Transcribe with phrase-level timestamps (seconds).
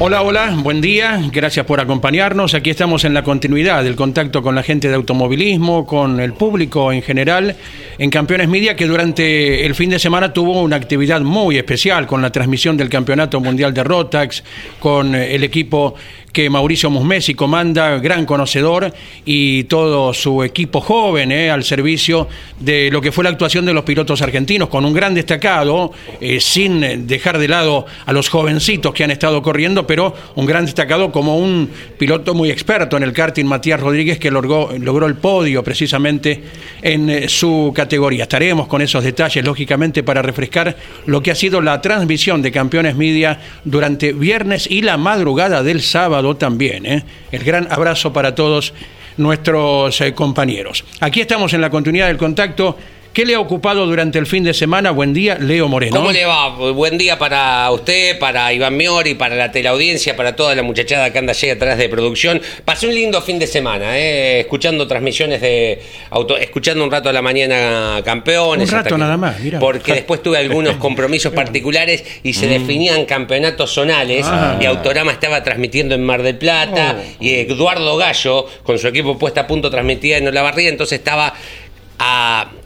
[0.00, 2.54] Hola, hola, buen día, gracias por acompañarnos.
[2.54, 6.92] Aquí estamos en la continuidad del contacto con la gente de automovilismo, con el público
[6.92, 7.56] en general,
[7.98, 12.22] en Campeones Media, que durante el fin de semana tuvo una actividad muy especial con
[12.22, 14.44] la transmisión del Campeonato Mundial de Rotax,
[14.78, 15.96] con el equipo
[16.38, 18.94] que Mauricio Musmesi comanda, gran conocedor,
[19.24, 22.28] y todo su equipo joven eh, al servicio
[22.60, 26.38] de lo que fue la actuación de los pilotos argentinos, con un gran destacado, eh,
[26.38, 31.10] sin dejar de lado a los jovencitos que han estado corriendo, pero un gran destacado
[31.10, 36.44] como un piloto muy experto en el karting, Matías Rodríguez, que logró, el podio precisamente
[36.82, 38.22] en eh, su categoría.
[38.22, 42.94] Estaremos con esos detalles, lógicamente, para refrescar lo que ha sido la transmisión de Campeones
[42.94, 46.86] Media durante viernes y la madrugada del sábado también.
[46.86, 47.04] ¿eh?
[47.32, 48.72] El gran abrazo para todos
[49.16, 50.84] nuestros eh, compañeros.
[51.00, 52.76] Aquí estamos en la continuidad del contacto
[53.18, 54.92] ¿Qué le ha ocupado durante el fin de semana?
[54.92, 55.96] Buen día, Leo Moreno.
[55.96, 56.50] ¿Cómo le va?
[56.50, 61.18] Buen día para usted, para Iván Miori, para la teleaudiencia, para toda la muchachada que
[61.18, 62.40] anda allí atrás de producción.
[62.64, 64.38] Pasé un lindo fin de semana, ¿eh?
[64.38, 68.70] escuchando transmisiones de auto, escuchando un rato a la mañana campeones.
[68.70, 69.58] Un rato nada más, mira.
[69.58, 72.50] Porque después tuve algunos compromisos particulares y se mm.
[72.50, 74.60] definían campeonatos zonales ah.
[74.60, 77.16] y Autorama estaba transmitiendo en Mar del Plata oh.
[77.18, 81.34] y Eduardo Gallo, con su equipo puesta a punto, transmitía en Olavarría, entonces estaba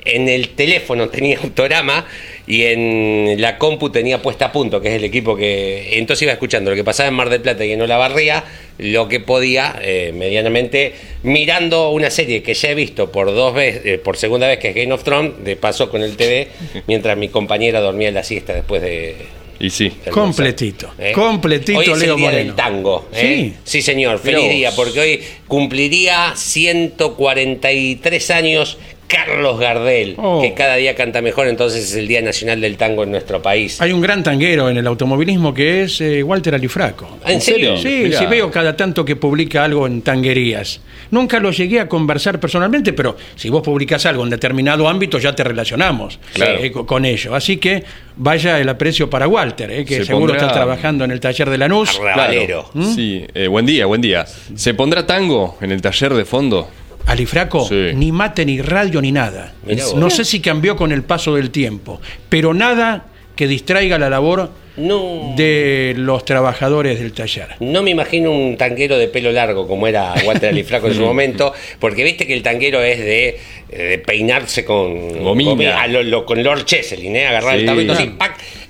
[0.04, 2.06] en el teléfono tenía Autorama
[2.47, 6.32] y en la compu tenía puesta a punto, que es el equipo que entonces iba
[6.32, 8.44] escuchando lo que pasaba en Mar del Plata y en Olavarría,
[8.78, 13.82] lo que podía eh, medianamente mirando una serie que ya he visto por dos veces,
[13.84, 16.49] eh, por segunda vez que es Game of Thrones, de paso con el TV,
[16.87, 19.16] mientras mi compañera dormía en la siesta después de
[19.62, 19.93] y sí.
[20.10, 20.93] Completito.
[20.99, 21.12] ¿Eh?
[21.12, 23.09] Completito, hoy es Leo el día del tango.
[23.12, 23.54] Sí.
[23.62, 24.19] Sí, señor.
[24.19, 28.76] Feliz día, porque hoy cumpliría 143 años
[29.06, 30.54] Carlos Gardel, que oh.
[30.56, 33.80] cada día canta mejor, entonces es el Día Nacional del Tango en nuestro país.
[33.80, 37.18] Hay un gran tanguero en el automovilismo que es eh, Walter Alifraco.
[37.26, 37.76] ¿En serio?
[37.76, 40.80] Sí, sí, veo cada tanto que publica algo en tanguerías.
[41.10, 45.34] Nunca lo llegué a conversar personalmente, pero si vos publicas algo en determinado ámbito ya
[45.34, 47.34] te relacionamos eh, con ello.
[47.34, 47.84] Así que
[48.16, 51.98] vaya el aprecio para Walter, eh, que seguro está trabajando en el taller de Lanús.
[51.98, 52.70] Claro.
[52.72, 52.94] ¿Mm?
[52.94, 54.24] Sí, buen día, buen día.
[54.54, 56.69] ¿Se pondrá tango en el taller de fondo?
[57.06, 59.54] Alifraco, ni mate, ni radio, ni nada.
[59.96, 64.50] no sé si cambió con el paso del tiempo, pero nada que distraiga la labor
[64.76, 67.48] de los trabajadores del taller.
[67.60, 71.52] No me imagino un tanquero de pelo largo como era Walter Alifraco en su momento,
[71.78, 77.26] porque viste que el tanquero es de, peinarse con, con Lord Cheselin, ¿eh?
[77.26, 78.10] agarrar el tablito así,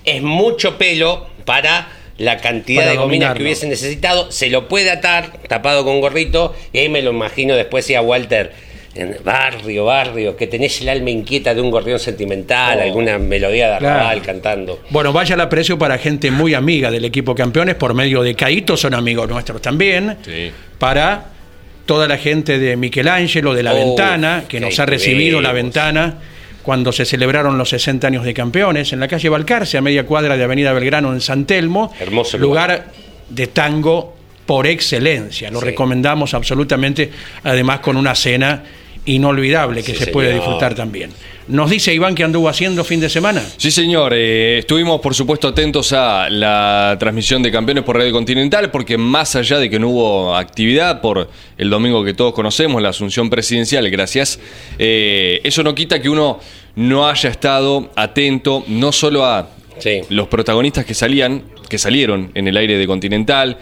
[0.05, 5.33] es mucho pelo para la cantidad de gominas que hubiese necesitado, se lo puede atar
[5.49, 8.53] tapado con gorrito y ahí me lo imagino después si a Walter
[8.95, 12.83] en barrio, barrio, que tenés el alma inquieta de un gorrión sentimental, oh.
[12.83, 14.81] alguna melodía de arrabal cantando.
[14.91, 18.77] Bueno, vaya el aprecio para gente muy amiga del equipo campeones, por medio de Caíto,
[18.77, 20.19] son amigos nuestros también,
[20.79, 21.25] para
[21.87, 26.19] toda la gente de Michelangelo, de La Ventana, que nos ha recibido La Ventana
[26.63, 30.37] cuando se celebraron los 60 años de campeones, en la calle Balcarce, a media cuadra
[30.37, 31.93] de Avenida Belgrano, en San Telmo.
[31.99, 32.93] Hermoso lugar.
[33.29, 34.15] de tango
[34.47, 35.51] por excelencia.
[35.51, 37.11] Lo recomendamos absolutamente,
[37.45, 38.63] además con una cena
[39.05, 41.11] inolvidable que se puede disfrutar también.
[41.49, 43.43] Nos dice Iván que anduvo haciendo fin de semana.
[43.57, 44.13] Sí, señor.
[44.15, 49.35] Eh, estuvimos, por supuesto, atentos a la transmisión de campeones por Radio Continental, porque más
[49.35, 51.29] allá de que no hubo actividad por
[51.59, 54.39] el domingo que todos conocemos, la asunción presidencial, gracias,
[54.79, 56.39] eh, eso no quita que uno
[56.77, 59.51] no haya estado atento no solo a
[60.11, 63.59] los protagonistas que salían, que salieron en el aire de Continental,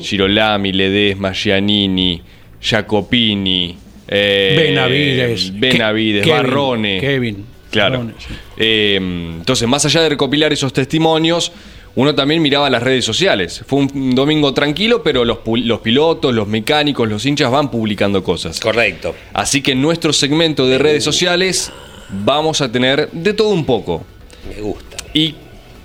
[0.00, 2.20] Girolami, Ledesma, Giannini,
[2.60, 3.76] Jacopini,
[4.12, 7.00] eh, Benavides, Benavides, Barrone.
[7.00, 7.44] Kevin.
[7.70, 8.10] Claro.
[8.56, 11.52] Eh, entonces, más allá de recopilar esos testimonios,
[11.94, 13.62] uno también miraba las redes sociales.
[13.66, 18.60] Fue un domingo tranquilo, pero los, pilotos, los mecánicos, los hinchas van publicando cosas.
[18.60, 19.14] Correcto.
[19.32, 21.70] Así que en nuestro segmento de redes sociales
[22.10, 24.04] vamos a tener de todo un poco.
[24.48, 24.96] Me gusta.
[25.12, 25.34] Y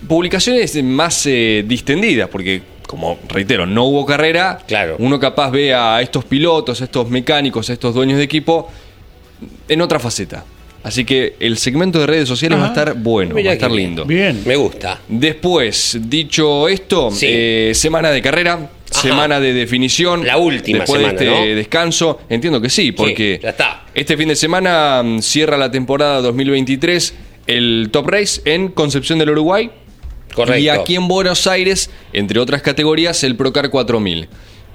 [0.07, 4.57] publicaciones más eh, distendidas, porque, como reitero, no hubo carrera.
[4.67, 4.95] Claro.
[4.97, 8.69] Uno capaz ve a estos pilotos, a estos mecánicos, a estos dueños de equipo
[9.69, 10.43] en otra faceta.
[10.83, 13.71] Así que el segmento de redes sociales va a estar bueno, Mirá va a estar
[13.71, 14.05] lindo.
[14.05, 14.41] Bien.
[14.45, 15.01] Me gusta.
[15.09, 17.25] Después, dicho esto, Sí.
[17.29, 20.25] eh, semana de carrera, semana de definición.
[20.25, 21.55] La última después semana, de este ¿no?
[21.57, 22.19] descanso.
[22.29, 23.83] Entiendo que sí, porque ya está.
[23.93, 27.13] este fin de semana mm, cierra la temporada 2023
[27.47, 29.69] el Top Race en Concepción del Uruguay.
[30.37, 30.59] Correcto.
[30.61, 34.27] Y aquí en Buenos Aires, entre otras categorías, el Procar 4000.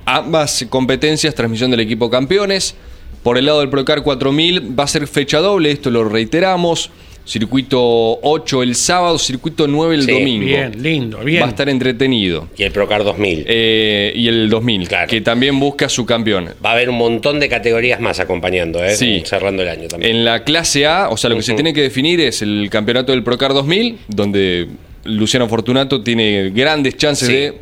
[0.04, 2.74] Ambas competencias, transmisión del equipo campeones.
[3.22, 6.90] Por el lado del Procar 4000 va a ser fecha doble, esto lo reiteramos.
[7.24, 7.78] Circuito
[8.22, 10.44] 8 el sábado, circuito 9 el Sí, domingo.
[10.44, 11.40] Bien, lindo, bien.
[11.42, 12.48] Va a estar entretenido.
[12.58, 13.44] Y el Procar 2000.
[13.46, 15.08] Eh, y el 2000, Claro.
[15.08, 16.50] que también busca su campeón.
[16.64, 18.96] Va a haber un montón de categorías más acompañando, ¿eh?
[18.96, 19.22] Sí.
[19.24, 20.16] Cerrando el año también.
[20.16, 23.12] En la clase A, o sea, lo que se tiene que definir es el campeonato
[23.12, 24.66] del Procar 2000, donde
[25.04, 27.34] Luciano Fortunato tiene grandes chances Sí.
[27.34, 27.58] de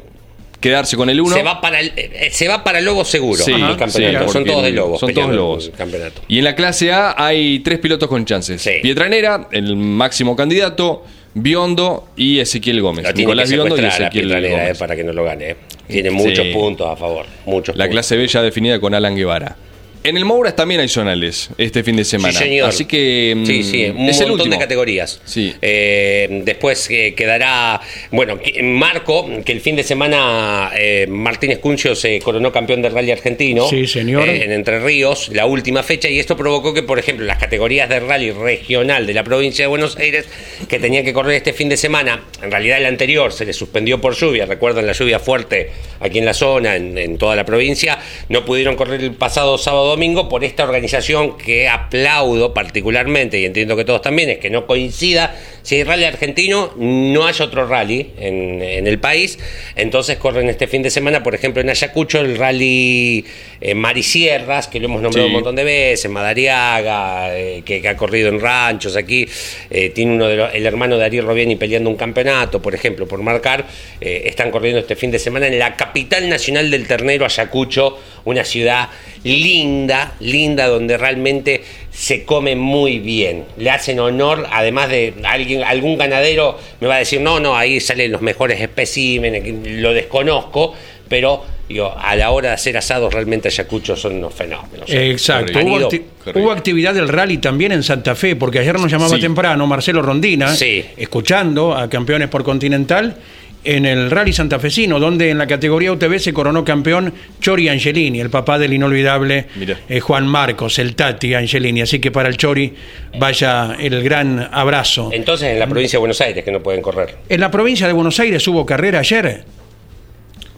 [0.60, 1.34] quedarse con el 1.
[1.34, 4.26] Se va para el, eh, se va para Lobo seguro Sí, el campeonato.
[4.26, 5.00] sí, son todos de Lobos.
[5.00, 5.66] son todos Lobos.
[5.66, 6.20] el campeonato.
[6.28, 8.60] Y en la clase A hay tres pilotos con chances.
[8.60, 8.72] Sí.
[8.82, 11.02] Pietranera, el máximo candidato,
[11.32, 13.04] Biondo y Ezequiel Gómez.
[13.04, 14.78] Lo tiene Nicolás que Biondo y Ezequiel Pietranera, eh, Gómez.
[14.78, 15.50] para que no lo gane.
[15.50, 15.56] eh.
[15.88, 16.52] Tiene muchos Sí.
[16.52, 17.24] puntos a favor.
[17.46, 17.94] Muchos La puntos.
[17.94, 19.56] clase B ya definida con Alan Guevara.
[20.02, 22.32] En el Mouras también hay zonales este fin de semana.
[22.32, 22.68] Sí, señor.
[22.70, 24.54] Así que mm, Sí, sí, un es el montón último.
[24.54, 25.20] de categorías.
[25.26, 25.54] Sí.
[25.60, 27.80] Eh, después eh, quedará,
[28.10, 33.10] bueno, Marco, que el fin de semana eh, Martínez Cuncio se coronó campeón del rally
[33.10, 33.68] argentino.
[33.68, 34.26] Sí, señor.
[34.28, 37.88] eh, en Entre Ríos, la última fecha, y esto provocó que, por ejemplo, las categorías
[37.88, 40.26] de rally regional de la provincia de Buenos Aires,
[40.68, 44.00] que tenían que correr este fin de semana, en realidad el anterior se les suspendió
[44.00, 45.70] por lluvia, recuerdan la lluvia fuerte
[46.00, 47.98] aquí en la zona, en, en toda la provincia,
[48.30, 53.76] no pudieron correr el pasado sábado domingo por esta organización que aplaudo particularmente, y entiendo
[53.76, 58.12] que todos también, es que no coincida, si hay rally argentino, no hay otro rally
[58.18, 59.38] en, en el país,
[59.76, 63.24] entonces corren este fin de semana, por ejemplo, en Ayacucho, el rally
[63.60, 65.30] eh, Marisierras, que lo hemos nombrado Sí.
[65.30, 69.26] un montón de veces, Madariaga, eh, que, que ha corrido en ranchos aquí,
[69.70, 73.06] eh, tiene uno de los, el hermano de Ariel Robiani peleando un campeonato, por ejemplo,
[73.06, 73.66] por marcar,
[74.00, 78.44] eh, están corriendo este fin de semana en la capital nacional del ternero, Ayacucho, una
[78.44, 78.88] ciudad
[79.24, 83.44] linda, linda, donde realmente se come muy bien.
[83.58, 87.80] Le hacen honor, además de alguien, algún ganadero me va a decir, no, no, ahí
[87.80, 90.74] salen los mejores especímenes, lo desconozco,
[91.08, 94.88] pero digo, a la hora de hacer asados realmente Ayacucho son unos fenómenos.
[94.88, 95.58] Exacto.
[95.60, 99.20] Hubo, acti- actividad del rally también en Santa Fe, porque ayer nos llamaba Sí.
[99.20, 100.84] temprano Marcelo Rondina, Sí.
[100.96, 103.16] escuchando a campeones por Continental
[103.62, 108.30] en el rally santafesino, donde en la categoría UTV se coronó campeón Chori Angelini, el
[108.30, 109.46] papá del inolvidable
[109.88, 111.82] eh, Juan Marcos, el Tati Angelini.
[111.82, 112.72] Así que para el Chori
[113.18, 115.10] vaya el gran abrazo.
[115.12, 117.16] Entonces en la provincia de Buenos Aires que no pueden correr.
[117.28, 119.44] En la provincia de Buenos Aires hubo carrera ayer.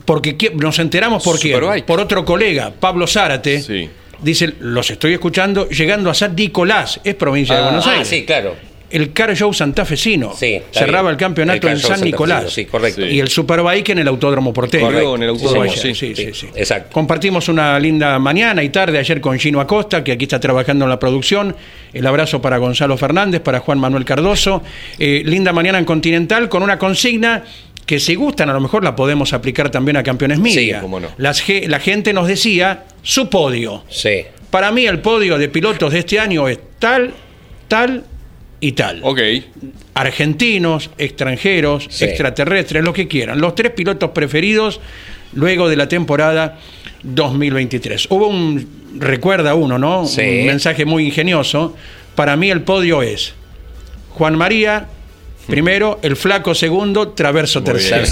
[0.04, 1.54] Porque nos enteramos por quién.
[1.54, 1.84] Superbike.
[1.84, 3.60] Por otro colega, Pablo Zárate.
[3.60, 3.88] Sí.
[4.20, 8.08] Dice, los estoy escuchando, llegando a San Nicolás, es provincia de Ah, Buenos Ah, Aires.
[8.08, 8.54] sí, claro.
[8.88, 10.34] El Car Show santafesino.
[10.36, 11.12] Sí, Cerraba bien.
[11.12, 12.52] el campeonato El en San Nicolás.
[12.52, 13.06] sí, correcto.
[13.06, 14.84] Y el Superbike en el Autódromo Porteño.
[14.84, 16.46] Corrió en el Autódromo, sí, sí, sí.
[16.54, 16.90] Exacto.
[16.92, 20.90] Compartimos una linda mañana y tarde ayer con Gino Acosta, que aquí está trabajando en
[20.90, 21.56] la producción.
[21.94, 24.62] El abrazo para Gonzalo Fernández, para Juan Manuel Cardoso.
[24.98, 27.44] Eh, linda mañana en Continental con una consigna
[27.86, 30.80] que si gustan a lo mejor la podemos aplicar también a Campeones Media.
[30.80, 31.08] cómo no.
[31.18, 33.84] Las la gente nos decía su podio.
[33.88, 34.22] Sí.
[34.50, 37.12] Para mí el podio de pilotos de este año es tal,
[37.68, 38.04] tal
[38.60, 39.00] y tal.
[39.02, 39.20] Ok.
[39.94, 42.04] Argentinos, extranjeros, Sí.
[42.04, 43.40] extraterrestres, lo que quieran.
[43.40, 44.80] Los tres pilotos preferidos
[45.34, 46.58] luego de la temporada
[47.02, 48.06] 2023.
[48.10, 50.06] Hubo un, recuerda uno, ¿no?
[50.06, 50.20] Sí.
[50.22, 51.74] Un mensaje muy ingenioso.
[52.14, 53.34] Para mí el podio es
[54.10, 54.86] Juan María.
[55.46, 58.04] Primero, el flaco segundo, Traverso tercero.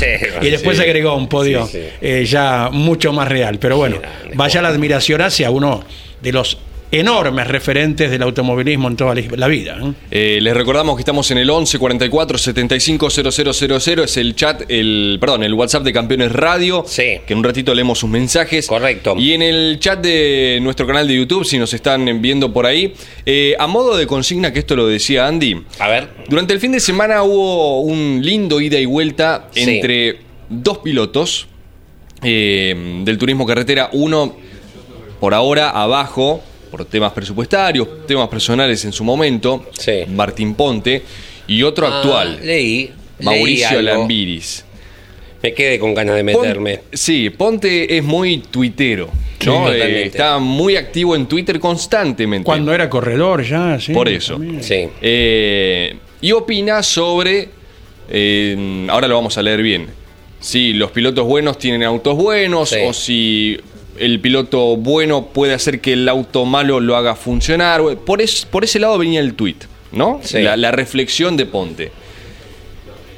[0.42, 0.82] Y después sí.
[0.82, 1.88] agregó un podio Sí, sí.
[2.00, 3.58] eh, ya mucho más real.
[3.58, 4.00] Pero bueno,
[4.34, 5.84] vaya la admiración hacia uno
[6.20, 6.58] de los
[6.92, 9.78] enormes referentes del automovilismo en toda la vida.
[9.80, 9.92] ¿eh?
[10.10, 15.18] Eh, les recordamos que estamos en el 11 44 75 000, es el chat, el
[15.20, 17.20] perdón, el WhatsApp de Campeones Radio, Sí.
[17.26, 18.66] que en un ratito leemos sus mensajes.
[18.66, 19.14] Correcto.
[19.16, 22.92] Y en el chat de nuestro canal de YouTube, si nos están viendo por ahí,
[23.24, 26.08] eh, a modo de consigna, que esto lo decía Andy, A ver.
[26.28, 29.62] durante el fin de semana hubo un lindo ida y vuelta Sí.
[29.62, 30.18] entre
[30.48, 31.46] dos pilotos
[32.22, 34.36] eh, del turismo carretera, uno
[35.20, 40.04] por ahora abajo por temas presupuestarios, temas personales en su momento, Sí.
[40.08, 41.02] Martín Ponte,
[41.46, 42.90] y otro Ah, actual, leí.
[43.20, 43.82] Mauricio.
[43.82, 44.64] Lambiris.
[45.42, 46.80] me quede con ganas de meterme.
[46.92, 49.08] sí, Ponte es muy tuitero.
[49.46, 49.68] ¿no?
[49.68, 52.44] Sí, Eh, está muy activo en Twitter constantemente.
[52.44, 53.92] Cuando era corredor ya, sí.
[53.94, 54.38] Por eso.
[54.60, 54.88] Sí.
[55.00, 57.48] Eh, y opina sobre,
[58.10, 59.86] eh, ahora lo vamos a leer bien,
[60.40, 62.76] si los pilotos buenos tienen autos buenos Sí.
[62.86, 63.58] o si
[64.00, 67.80] el piloto bueno puede hacer que el auto malo lo haga funcionar.
[68.06, 69.56] Por, es- por ese lado venía el tweet,
[69.92, 70.20] ¿no?
[70.22, 70.40] Sí.
[70.40, 71.92] La, la reflexión de Ponte.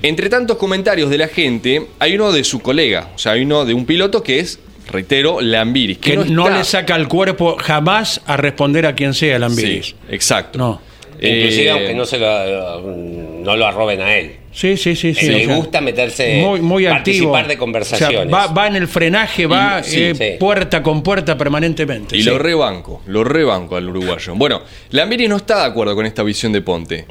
[0.02, 3.64] Entre tantos comentarios de la gente, hay uno de su colega, o sea, hay uno
[3.64, 4.58] de un piloto que es,
[4.90, 5.98] reitero, Lambiris.
[5.98, 9.86] Que no, está- le saca el cuerpo jamás a responder a quien sea el Ambiris.
[9.86, 10.58] Sí, exacto.
[10.58, 10.80] No.
[11.22, 14.36] Inclusive Eh, aunque no se lo, no lo arroben a él.
[14.52, 15.14] Sí, sí, sí.
[15.14, 15.26] sí.
[15.28, 17.32] le o sea, gusta meterse, muy, muy activo.
[17.32, 18.18] participar de O conversaciones.
[18.18, 20.24] sea, va, va en el frenaje, va Y- sí, eh, sí.
[20.38, 22.16] puerta con puerta permanentemente.
[22.16, 22.28] Y Sí.
[22.28, 24.34] lo rebanco, lo rebanco al uruguayo.
[24.34, 27.06] Bueno, Lambiris no está de acuerdo con esta visión de Ponte.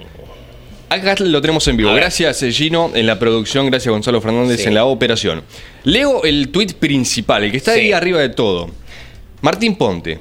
[0.89, 1.93] Acá lo tenemos en vivo.
[1.93, 3.65] Gracias, eh, Gino, en la producción.
[3.67, 4.67] Gracias, Gonzalo Fernández, Sí.
[4.67, 5.41] en la operación.
[5.85, 8.69] Leo el tuit principal, el que está ahí arriba de todo.
[9.41, 10.19] Martín Ponte.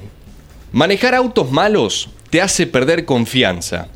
[0.71, 3.89] Manejar autos malos te hace perder confianza.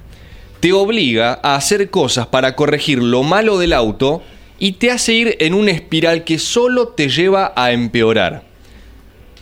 [0.60, 4.22] Te obliga a hacer cosas para corregir lo malo del auto
[4.60, 8.44] y te hace ir en una espiral que solo te lleva a empeorar.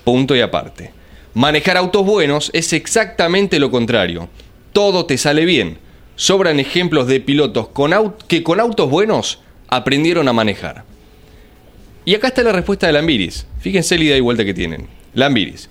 [0.03, 0.91] Punto y aparte.
[1.33, 4.29] Manejar autos buenos es exactamente lo contrario.
[4.73, 5.79] Todo te sale bien.
[6.15, 7.69] Sobran ejemplos de pilotos
[8.27, 10.83] que con autos buenos aprendieron a manejar.
[12.05, 13.47] Y acá está la respuesta de Lambiris.
[13.59, 14.87] Fíjense la ida y vuelta que tienen.
[15.15, 15.69] Lambiris.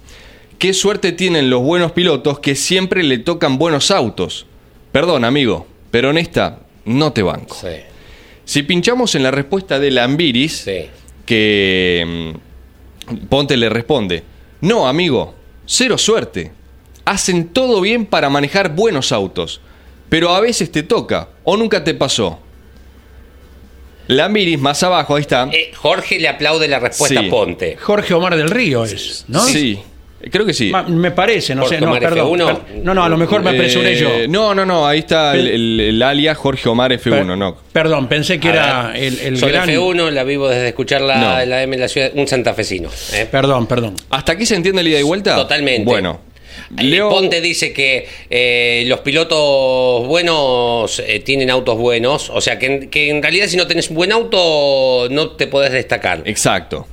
[0.59, 4.47] Qué suerte tienen los buenos pilotos que siempre le tocan buenos autos.
[4.93, 7.57] Perdón, amigo, pero en esta no te banco.
[7.61, 7.69] Sí,
[8.45, 10.87] Si pinchamos en la respuesta de Lambiris, sí.
[11.27, 12.33] que
[13.09, 14.23] mm, Ponte le responde,
[14.61, 15.35] no amigo,
[15.67, 16.53] cero suerte.
[17.05, 19.61] Hacen todo bien para manejar buenos autos,
[20.09, 22.39] pero a veces te toca o nunca te pasó.
[24.09, 25.49] Lambiris más abajo, ahí está.
[25.53, 27.27] Eh, Jorge le aplaude la respuesta Sí.
[27.27, 27.77] a Ponte.
[27.77, 29.41] Jorge Omar del Río es, ¿no?
[29.41, 29.81] Sí,
[30.31, 30.71] creo que sí.
[30.71, 31.81] Ma- Me parece, no sé.
[31.81, 32.47] No, Omar perdón, F1.
[32.47, 34.29] per- no, no, a lo mejor me apresuré Eh, yo.
[34.29, 37.57] No, no, no, ahí está el, el- el alias Jorge Omar F1, Per- no.
[37.73, 39.69] Perdón, pensé que A era ver, el, el Soy gran.
[39.69, 41.47] F1, la vivo desde escuchar la, No.
[41.47, 42.89] la M en la ciudad, un santafesino.
[43.15, 43.27] ¿eh?
[43.31, 43.95] Perdón, perdón.
[44.11, 45.35] ¿Hasta aquí se entiende la ida y vuelta?
[45.37, 45.85] Totalmente.
[45.85, 46.21] Bueno.
[46.79, 52.59] Eh, Leo- Ponte dice que eh, los pilotos buenos eh, tienen autos buenos, o sea
[52.59, 56.23] que en, que en realidad si no tenés un buen auto no te podés destacar.
[56.27, 56.87] Exacto.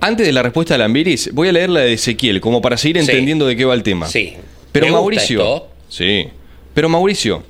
[0.00, 2.96] Antes de la respuesta de Lambiris, voy a leer la de Ezequiel, como para seguir
[3.02, 3.10] Sí.
[3.10, 4.06] entendiendo de qué va el tema.
[4.08, 4.34] Sí.
[4.72, 5.40] Pero Me gusta Mauricio.
[5.40, 5.68] esto.
[5.88, 6.26] Sí.
[6.74, 7.42] Pero Mauricio,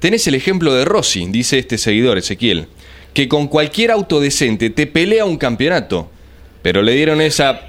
[0.00, 2.66] tenés el ejemplo de Rossi, dice este seguidor, Ezequiel,
[3.14, 6.10] que con cualquier auto decente te pelea un campeonato.
[6.62, 7.60] Pero le dieron esa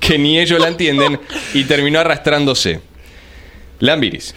[0.00, 1.18] que ni ellos la entienden
[1.54, 2.80] y terminó arrastrándose.
[3.80, 4.34] Lambiris.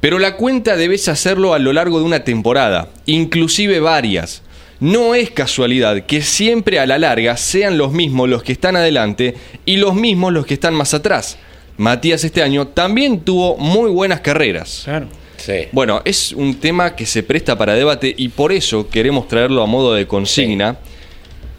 [0.00, 4.42] Pero la cuenta debes hacerlo a lo largo de una temporada, inclusive varias.
[4.82, 9.34] No es casualidad que siempre a la larga sean los mismos los que están adelante
[9.64, 11.38] y los mismos los que están más atrás.
[11.76, 14.82] Matías este año también tuvo muy buenas carreras.
[14.84, 15.06] Claro.
[15.36, 15.68] Sí.
[15.70, 19.66] Bueno, es un tema que se presta para debate y por eso queremos traerlo a
[19.66, 20.78] modo de consigna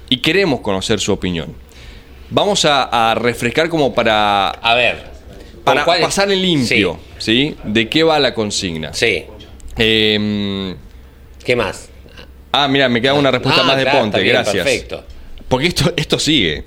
[0.09, 1.53] y queremos conocer su opinión.
[2.29, 5.01] Vamos a, a refrescar como para, A ver.
[5.55, 7.55] ¿con para cuál- pasar en limpio, ¿sí?
[7.63, 8.93] ¿De qué va la consigna?
[8.93, 9.23] Sí.
[9.27, 9.77] sí.
[9.77, 10.75] Eh,
[11.45, 11.89] ¿Qué más?
[12.53, 14.63] Ah, mira, me queda una respuesta Ah, más de claro, Ponte, bien, gracias.
[14.63, 15.03] Perfecto.
[15.49, 16.63] Porque esto, esto sigue.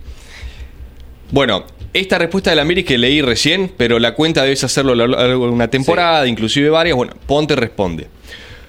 [1.31, 4.97] Bueno, esta respuesta de la Miris que leí recién, pero la cuenta debes hacerlo a
[4.97, 6.97] lo largo de una temporada, inclusive varias.
[6.97, 8.09] Bueno, Ponte responde.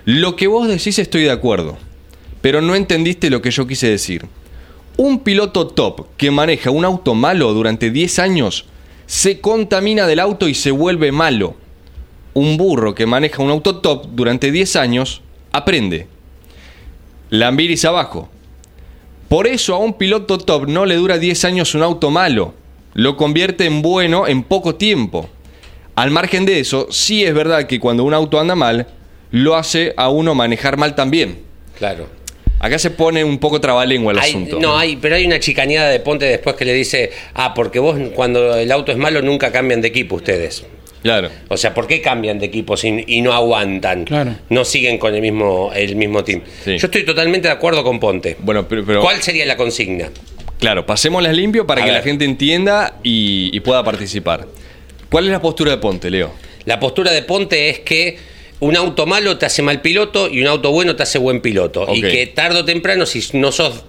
[0.05, 1.77] Lo que vos decís estoy de acuerdo,
[2.41, 4.25] pero no entendiste lo que yo quise decir.
[4.95, 8.65] Un piloto top que maneja un auto malo durante 10 años
[9.05, 11.55] se contamina del auto y se vuelve malo.
[12.33, 15.21] Un burro que maneja un auto top durante 10 años
[15.51, 16.07] aprende.
[17.29, 18.29] Lambiris abajo.
[19.29, 22.53] Por eso a un piloto top no le dura 10 años un auto malo.
[22.93, 25.29] Lo convierte en bueno en poco tiempo.
[25.95, 28.87] Al margen de eso, sí es verdad que cuando un auto anda mal,
[29.31, 31.39] lo hace a uno manejar mal también.
[31.77, 32.07] Claro.
[32.59, 34.59] Acá se pone un poco trabalengua el Hay- asunto.
[34.59, 37.99] no, hay, pero hay una chicaneada de Ponte después que le dice, ah, porque vos
[38.15, 40.65] cuando el auto es malo nunca cambian de equipo ustedes.
[41.03, 41.29] Claro.
[41.47, 44.05] O sea, ¿por qué cambian de equipo si- y no aguantan?
[44.05, 44.35] Claro.
[44.49, 46.41] No siguen con el mismo, el mismo team.
[46.63, 46.77] Sí.
[46.77, 48.35] Yo estoy totalmente de acuerdo con Ponte.
[48.39, 50.09] Bueno, pero, pero- ¿Cuál sería la consigna?
[50.59, 51.99] claro, pasémoslas limpio para A que ver.
[51.99, 54.47] la gente entienda y, y pueda participar.
[55.09, 56.31] ¿Cuál es la postura de Ponte, Leo?
[56.65, 58.17] La postura de Ponte es que
[58.59, 61.87] un auto malo te hace mal piloto y un auto bueno te hace buen piloto.
[61.93, 63.83] Y que tarde o temprano, si no sos.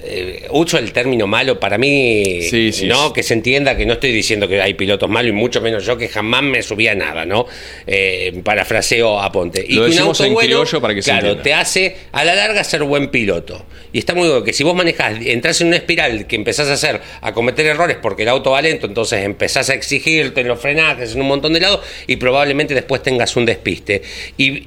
[0.00, 3.12] Eh, uso el término malo para mí, Sí, sí, no sí.
[3.14, 5.96] que se entienda que no estoy diciendo que hay pilotos malos y mucho menos yo
[5.98, 7.46] que jamás me subía a nada, ¿no?
[7.86, 9.64] Eh, parafraseo a Ponte.
[9.66, 11.42] Y Lo un decimos auto en criollo para que se claro, entienda.
[11.42, 13.66] te hace a la larga ser buen piloto.
[13.92, 16.74] Y está muy bueno que si vos manejás, entras en una espiral que empezás a
[16.74, 20.60] hacer, a cometer errores porque el auto va lento, entonces empezás a exigirte en los
[20.60, 24.02] frenajes, en un montón de lados y probablemente después tengas un despiste.
[24.36, 24.64] Y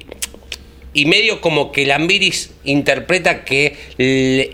[0.94, 3.76] y medio como que Lambiris interpreta que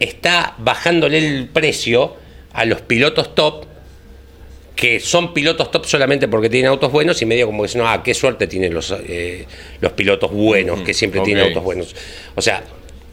[0.01, 2.17] está bajándole el precio
[2.53, 3.67] a los pilotos top,
[4.77, 7.89] que son pilotos top solamente porque tienen autos buenos, y medio como que dice, no,
[7.89, 9.47] ah, qué suerte tienen los, eh,
[9.81, 11.97] los pilotos buenos, que siempre tienen autos buenos.
[12.37, 12.63] O sea,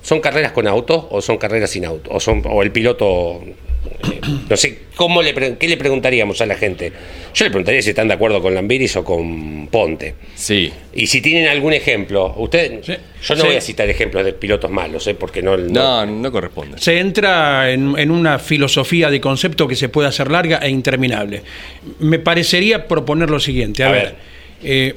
[0.03, 2.11] ¿son carreras con auto o son carreras sin auto?
[2.13, 3.41] O, son, o el piloto...
[4.49, 6.91] no sé, ¿cómo le, ¿qué le preguntaríamos a la gente?
[7.33, 10.15] Yo le preguntaría si están de acuerdo con Lambiris o con Ponte.
[10.35, 10.71] Sí.
[10.93, 12.93] Y si tienen algún ejemplo, usted, Sí.
[13.23, 13.47] yo no Sí.
[13.47, 15.15] voy a citar ejemplos de pilotos malos, ¿eh?
[15.15, 16.77] porque no, No, no corresponde.
[16.79, 21.41] Se entra en, en una filosofía de concepto que se puede hacer larga e interminable.
[21.99, 23.83] Me parecería proponer lo siguiente.
[23.83, 24.15] A, A ver, ver.
[24.63, 24.95] eh,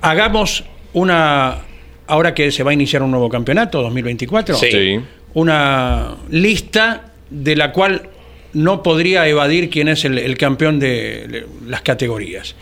[0.00, 1.58] hagamos una,
[2.06, 4.70] ahora que se va a iniciar un nuevo campeonato, 2024, Sí.
[4.70, 5.00] Sí.
[5.34, 8.08] una lista de la cual
[8.52, 12.54] no podría evadir quién es el, el campeón de las categorías.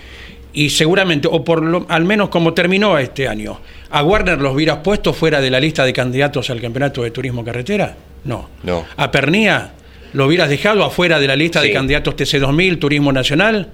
[0.53, 3.61] Y seguramente, o por lo, al menos como terminó este año,
[3.91, 7.45] ¿a Warner los hubieras puesto fuera de la lista de candidatos al campeonato de turismo
[7.45, 7.97] carretera?
[8.25, 8.49] No.
[8.63, 8.85] No.
[8.97, 9.73] ¿A Pernía
[10.13, 13.69] lo hubieras dejado afuera de la lista de candidatos TC2000, Turismo Nacional?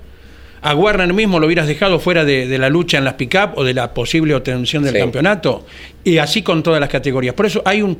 [0.62, 3.64] ¿A Warner mismo lo hubieras dejado fuera de, de la lucha en las pick-up o
[3.64, 4.98] de la posible obtención del Sí.
[5.00, 5.66] campeonato?
[6.04, 7.34] Y así con todas las categorías.
[7.34, 7.98] Por eso hay un,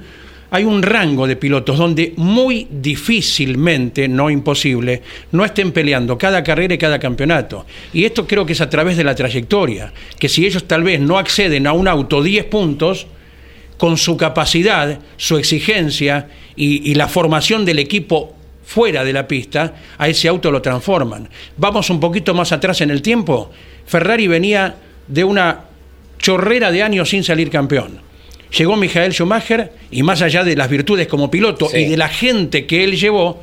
[0.51, 6.75] hay un rango de pilotos donde muy difícilmente, no imposible, no estén peleando cada carrera
[6.75, 7.67] y cada campeonato.
[7.93, 11.01] Y esto creo que es a través de la trayectoria, que si ellos tal vez
[11.01, 13.07] no acceden a un auto 10 puntos,
[13.77, 18.35] con su capacidad, su exigencia y, y la formación del equipo
[18.65, 21.29] fuera de la pista, a ese auto lo transforman.
[21.57, 23.51] Vamos un poquito más atrás en el tiempo.
[23.87, 24.77] Ferrari venía
[25.07, 25.61] de una
[26.19, 28.06] chorrera de años sin salir campeón.
[28.57, 31.79] Llegó Michael Schumacher y más allá de las virtudes como piloto Sí.
[31.79, 33.43] y de la gente que él llevó,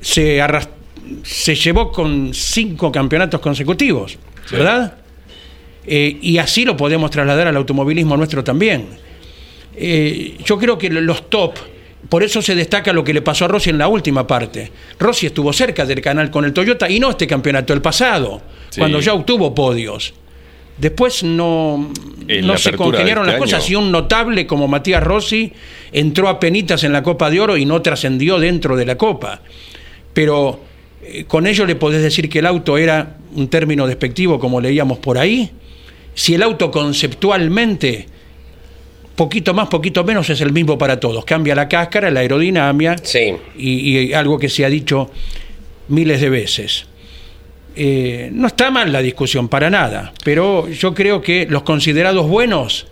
[0.00, 0.40] se,
[1.22, 4.18] se llevó con cinco campeonatos consecutivos,
[4.50, 4.94] ¿verdad?
[5.86, 8.86] Eh, y así lo podemos trasladar al automovilismo nuestro también.
[9.76, 11.54] Eh, yo creo que los top,
[12.08, 14.70] por eso se destaca lo que le pasó a Rossi en la última parte.
[14.98, 18.80] Rossi estuvo cerca del canal con el Toyota y no este campeonato, el pasado, Sí.
[18.80, 20.12] cuando ya obtuvo podios.
[20.78, 21.90] Después no,
[22.42, 23.72] no se congeniaron este las cosas año.
[23.72, 25.52] y un notable como Matías Rossi
[25.92, 29.40] entró a penitas en la Copa de Oro y no trascendió dentro de la Copa.
[30.12, 30.60] Pero
[31.02, 34.98] eh, con ello le podés decir que el auto era un término despectivo como leíamos
[34.98, 35.50] por ahí.
[36.14, 38.06] Si el auto conceptualmente,
[39.14, 41.24] poquito más, poquito menos, es el mismo para todos.
[41.24, 43.34] Cambia la cáscara, la aerodinámica Sí.
[43.56, 45.10] y, y algo que se ha dicho
[45.88, 46.86] miles de veces.
[47.76, 52.86] Eh, no está mal la discusión, para nada, pero yo creo que los considerados buenos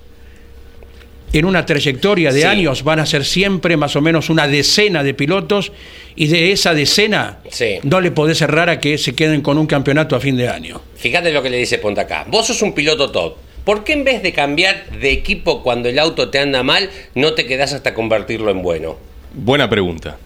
[1.32, 2.46] en una trayectoria de Sí.
[2.46, 5.72] años van a ser siempre más o menos una decena de pilotos
[6.14, 7.78] y de esa decena Sí.
[7.82, 10.80] no le podés cerrar a que se queden con un campeonato a fin de año.
[10.96, 12.24] Fíjate lo que le dice Ponta acá.
[12.28, 13.36] Vos sos un piloto top.
[13.64, 17.32] ¿Por qué en vez de cambiar de equipo cuando el auto te anda mal, no
[17.32, 18.96] te quedás hasta convertirlo en bueno?
[19.32, 20.18] Buena pregunta.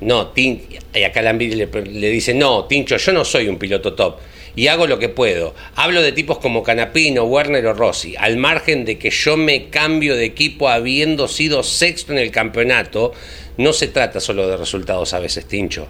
[0.00, 0.62] No, Tin-
[0.94, 4.18] y acá Lambiri le, le dice, no, Tincho, yo no soy un piloto top
[4.54, 5.54] y hago lo que puedo.
[5.74, 10.16] Hablo de tipos como Canapino, Werner o Rossi, al margen de que yo me cambio
[10.16, 13.12] de equipo habiendo sido sexto en el campeonato,
[13.58, 15.88] no se trata solo de resultados a veces, Tincho.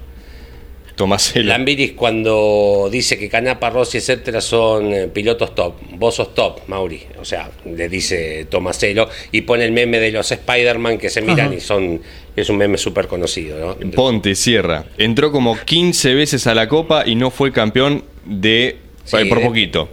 [0.96, 1.48] Tomaselo.
[1.50, 5.74] Lambiris cuando dice que Canapa, Rossi, etcétera son eh, pilotos top.
[5.92, 7.02] Vos sos top, Mauri.
[7.20, 11.52] O sea, le dice Tomaselo y pone el meme de los Spider-Man que se miran
[11.52, 12.00] y son.
[12.34, 13.90] Es un meme súper conocido, ¿no?
[13.92, 14.84] Ponte, Sierra.
[14.98, 18.76] Entró como 15 veces a la Copa y no fue campeón de...
[19.04, 19.88] Sí, por de- poquito.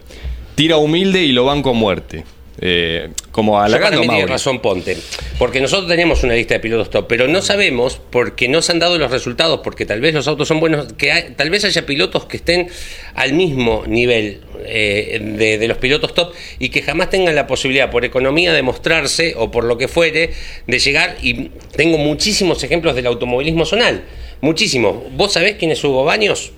[0.55, 2.23] Tira humilde y lo banco a muerte.
[2.61, 4.31] Eh, como Yo para halagando mí a tiene Mauri.
[4.31, 4.95] razón Ponte,
[5.39, 8.77] porque nosotros tenemos una lista de pilotos top, pero no sabemos porque no se han
[8.79, 11.83] dado los resultados, porque tal vez los autos son buenos, que hay- tal vez haya
[11.87, 12.67] pilotos que estén
[13.15, 17.89] al mismo nivel eh, de, de los pilotos top y que jamás tengan la posibilidad
[17.89, 20.31] por economía de mostrarse o por lo que fuere
[20.67, 24.03] de llegar y tengo muchísimos ejemplos del automovilismo zonal,
[24.41, 24.97] muchísimos.
[25.17, 26.51] ¿Vos sabés quién es Hugo Baños?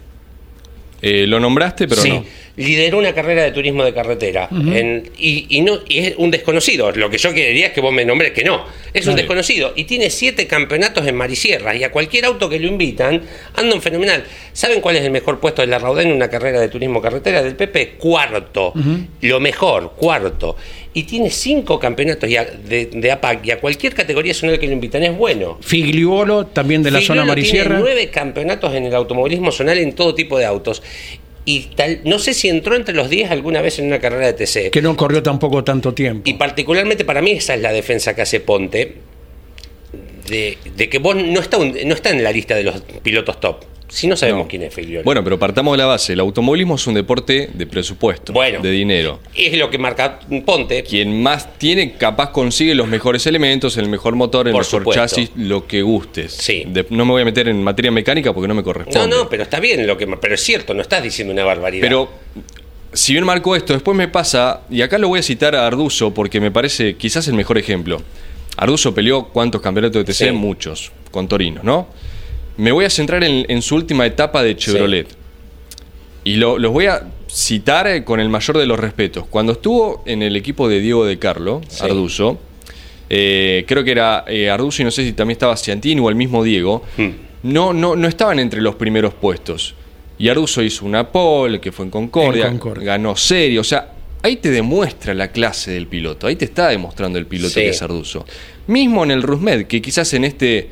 [1.02, 2.26] Eh, lo nombraste, pero sí, no.
[2.58, 4.48] Lideró una carrera de turismo de carretera.
[4.52, 6.92] en- y, y no, y es un desconocido.
[6.92, 8.66] Lo que yo quería es que vos me nombres que no.
[8.94, 9.74] Es un desconocido.
[9.76, 11.76] Y tiene siete campeonatos en Marisierra.
[11.76, 13.22] Y a cualquier auto que lo invitan,
[13.56, 14.24] andan fenomenal.
[14.54, 17.44] ¿Saben cuál es el mejor puesto de la Raudá en una carrera de turismo carretera
[17.44, 17.96] del PP?
[17.98, 18.74] Cuarto.
[19.22, 20.56] Lo mejor, cuarto.
[20.94, 23.46] Y tiene cinco campeonatos y a- de, de APAC.
[23.48, 25.58] Y a cualquier categoría zonal que lo invitan es bueno.
[25.62, 27.76] Figliuolo, también de la zona Marisierra.
[27.76, 30.82] Tiene nueve campeonatos en el automovilismo zonal en todo tipo de autos.
[31.48, 34.34] Y tal, no sé si entró entre los 10 alguna vez en una carrera de
[34.34, 34.72] TC.
[34.72, 36.28] Que no corrió tampoco tanto tiempo.
[36.28, 38.96] Y particularmente para mí esa es la defensa que hace Ponte.
[40.28, 43.40] De, de que vos no está, un- no está en la lista de los pilotos
[43.40, 43.58] top.
[43.96, 44.48] Si no sabemos No.
[44.50, 45.06] quién es Figliuolo.
[45.06, 46.12] Bueno, pero partamos de la base.
[46.12, 48.60] El automovilismo es un deporte de presupuesto, Bueno.
[48.62, 49.22] de dinero.
[49.34, 50.84] es lo que marca Ponte.
[50.84, 55.02] Quien más tiene, capaz consigue los mejores elementos, el mejor motor, el Por mejor supuesto.
[55.02, 56.34] chasis, lo que gustes.
[56.34, 56.64] Sí.
[56.68, 59.00] De- no me voy a meter en materia mecánica porque no me corresponde.
[59.00, 61.82] No, no, pero está bien lo que pero es cierto, no estás diciendo una barbaridad.
[61.88, 62.10] Pero
[62.92, 66.14] si bien marco esto, después me pasa, y acá lo voy a citar a Arduzo
[66.14, 68.02] porque me parece quizás el mejor ejemplo.
[68.58, 70.32] Arduzo peleó cuántos campeonatos de TC, Sí.
[70.34, 71.88] muchos, con Torino, ¿no?
[72.58, 75.08] Me voy a centrar en, en su última etapa de Chevrolet.
[76.24, 79.26] Y lo- los voy a citar eh, con el mayor de los respetos.
[79.28, 81.84] Cuando estuvo en el equipo de Diego de Carlo, Sí.
[81.84, 82.40] Arduzo,
[83.10, 86.16] eh, creo que era eh, Arduzo y no sé si también estaba Ciantini o el
[86.16, 87.10] mismo Diego, Hmm.
[87.44, 89.76] no, no, no estaban entre los primeros puestos.
[90.18, 92.86] Y Arduzo hizo una pole, que fue en Concordia, En Concordia.
[92.94, 93.92] ganó serie, o sea,
[94.24, 97.60] ahí te demuestra la clase del piloto, ahí te está demostrando el piloto Sí.
[97.62, 98.26] que es Arduzo.
[98.68, 100.70] Mismo en el Rusmed, que quizás en este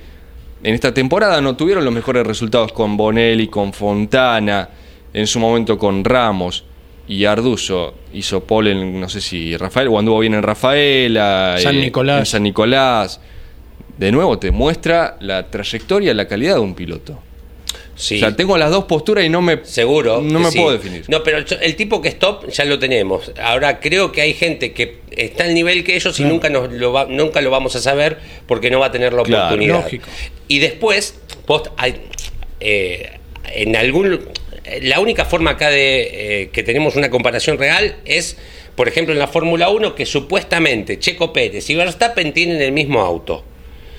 [0.64, 4.70] en esta temporada no tuvieron los mejores resultados con Bonelli, con Fontana,
[5.14, 6.64] en su momento con Ramos.
[7.06, 11.76] Y Arduzo hizo pole en, no sé si Rafael, o anduvo bien en Rafaela, San
[11.76, 12.20] eh, Nicolás.
[12.20, 13.20] en San Nicolás.
[13.98, 17.20] De nuevo, te muestra la trayectoria, la calidad de un piloto.
[17.96, 18.16] Sí.
[18.16, 20.20] O sea, tengo las dos posturas y no me, Seguro.
[20.22, 20.58] no me sí.
[20.58, 21.04] puedo definir.
[21.08, 23.32] No, pero el, el tipo que es top ya lo tenemos.
[23.40, 26.92] Ahora creo que hay gente que está al nivel que ellos y nunca, nos lo
[26.92, 29.46] va- nunca lo vamos a saber porque no va a tener la Claro.
[29.46, 29.84] oportunidad.
[29.84, 30.08] Lógico.
[30.48, 32.02] Y después, vos, hay,
[32.60, 33.12] eh,
[33.54, 34.28] en algún.
[34.82, 38.38] La única forma acá de eh, que tenemos una comparación real es,
[38.76, 43.02] por ejemplo, en la Fórmula 1, que supuestamente Checo Pérez y Verstappen tienen el mismo
[43.02, 43.44] auto.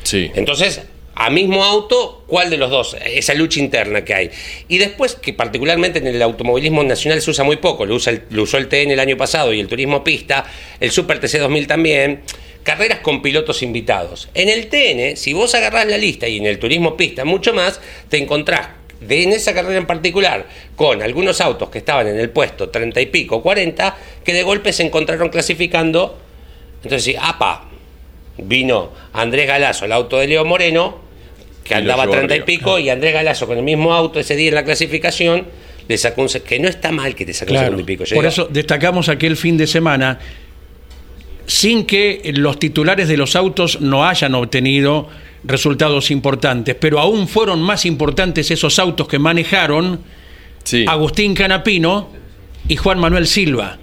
[0.03, 0.31] Sí.
[0.35, 0.83] Entonces,
[1.17, 2.97] a mismo auto, ¿cuál de los dos?
[3.05, 4.31] Esa lucha interna que hay.
[4.69, 8.57] Y después, que particularmente en el automovilismo nacional se usa muy poco, lo, el- usó
[8.59, 10.45] el TN el año pasado y el turismo pista,
[10.81, 12.23] el Super TC 2000 también,
[12.63, 14.29] carreras con pilotos invitados.
[14.35, 17.81] En el TN, si vos agarrás la lista y en el turismo pista mucho más,
[18.09, 18.69] te encontrás
[19.01, 20.47] de, en esa carrera en particular
[20.77, 24.73] con algunos autos que estaban en el puesto 30 y pico, 40, que de golpe
[24.73, 26.19] se encontraron clasificando.
[26.83, 27.69] Entonces, apa,
[28.39, 31.04] vino Andrés Galazo, el auto de Leo Moreno,
[31.65, 34.51] que andaba llevó 30 y pico, y Andrés Galazo con el mismo auto ese día
[34.51, 35.47] en la clasificación,
[35.89, 36.29] le sacó un...
[36.29, 37.67] Que no está mal que te saque un Claro.
[37.73, 38.05] segundo y pico.
[38.15, 40.19] Por eso destacamos aquel fin de semana
[41.47, 45.09] sin que los titulares de los autos no hayan obtenido
[45.45, 50.01] resultados importantes, pero aún fueron más importantes esos autos que manejaron
[50.63, 50.87] Sí.
[50.89, 52.09] Agustín Canapino
[52.67, 53.79] y Juan Manuel Silva,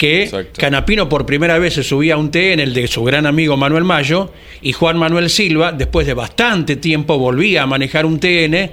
[0.00, 0.58] que Exacto.
[0.58, 3.58] Canapino por primera vez se subía a un T en el de su gran amigo
[3.58, 4.32] Manuel Mayo,
[4.62, 8.70] y Juan Manuel Silva, después de bastante tiempo, volvía a manejar un TN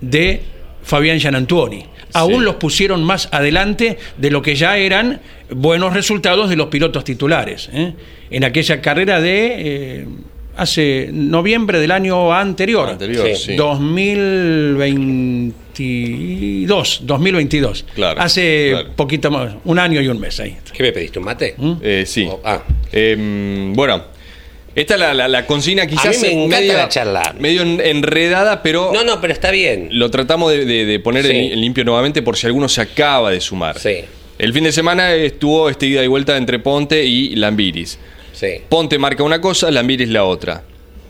[0.00, 0.40] de
[0.84, 1.86] Fabián Gianantuoni.
[2.12, 7.02] Aún los pusieron más adelante de lo que ya eran buenos resultados de los pilotos
[7.02, 7.68] titulares.
[7.72, 7.92] ¿eh?
[8.30, 10.06] En aquella carrera de eh,
[10.56, 12.88] hace noviembre del año anterior.
[12.90, 13.52] Anterior, Sí.
[13.52, 13.56] sí.
[15.74, 17.84] 2022, 2022.
[17.94, 18.88] Claro, Hace claro.
[18.96, 20.56] poquito más, un año y un mes ahí.
[20.72, 21.18] ¿Qué me pediste?
[21.18, 21.54] ¿Un mate?
[21.82, 22.26] Eh, sí.
[22.30, 22.62] Oh, ah.
[22.92, 23.16] Eh,
[23.74, 24.04] bueno,
[24.74, 27.34] esta es la, la- la consigna quizás me encanta la charla.
[27.38, 29.88] medio en- enredada, pero No, no, pero está bien.
[29.92, 31.30] lo tratamos de, de- de poner Sí.
[31.52, 33.78] en limpio nuevamente por si alguno se acaba de sumar.
[33.78, 33.96] Sí.
[34.38, 37.98] El fin de semana estuvo este ida y vuelta entre Ponte y Lambiris.
[38.34, 38.60] Sí.
[38.68, 40.64] Ponte marca una cosa, Lambiris la otra.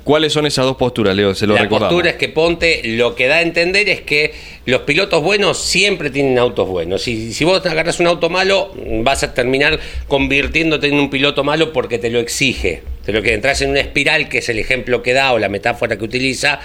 [0.05, 1.35] ¿Cuáles son esas dos posturas, Leo?
[1.35, 1.89] Se lo la recordamos.
[1.89, 4.35] postura es que Ponte lo que da a entender es que
[4.67, 7.09] los pilotos buenos siempre tienen autos buenos.
[7.09, 8.71] Y si vos agarras un auto malo,
[9.03, 12.83] vas a terminar convirtiéndote en un piloto malo porque te lo exige.
[13.07, 15.49] Te lo que entras en una espiral, que es el ejemplo que da o la
[15.49, 16.61] metáfora que utiliza,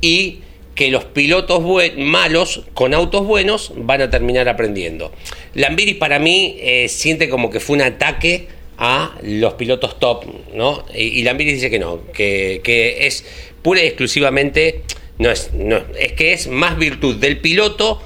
[0.00, 0.38] y
[0.76, 1.62] que los pilotos
[1.96, 5.12] malos con autos buenos van a terminar aprendiendo.
[5.54, 8.46] Lambiris para mí eh, siente como que fue un ataque
[8.84, 10.84] a los pilotos top, ¿no?
[10.92, 13.24] Y, y Lambiris dice que no, que, que es
[13.62, 14.82] pura y exclusivamente,
[15.18, 18.02] no es, no, es que es más virtud del piloto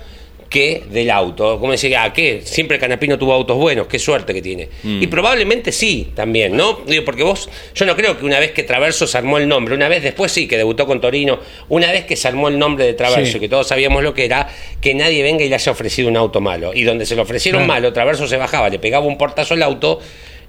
[0.50, 1.58] que del auto.
[1.58, 2.42] Como decía, ¿a qué?
[2.44, 4.68] Siempre Canapino tuvo autos buenos, qué suerte que tiene.
[4.82, 5.02] Mm.
[5.02, 6.80] Y probablemente sí, también, ¿no?
[6.86, 9.74] Digo, porque vos, yo no creo que una vez que Traverso se armó el nombre,
[9.74, 12.84] una vez después sí, que debutó con Torino, una vez que se armó el nombre
[12.84, 13.40] de Traverso, Sí.
[13.40, 14.48] que todos sabíamos lo que era,
[14.80, 16.72] que nadie venga y le haya ofrecido un auto malo.
[16.74, 17.72] Y donde se le ofrecieron Claro.
[17.80, 20.00] malo, Traverso se bajaba, le pegaba un portazo al auto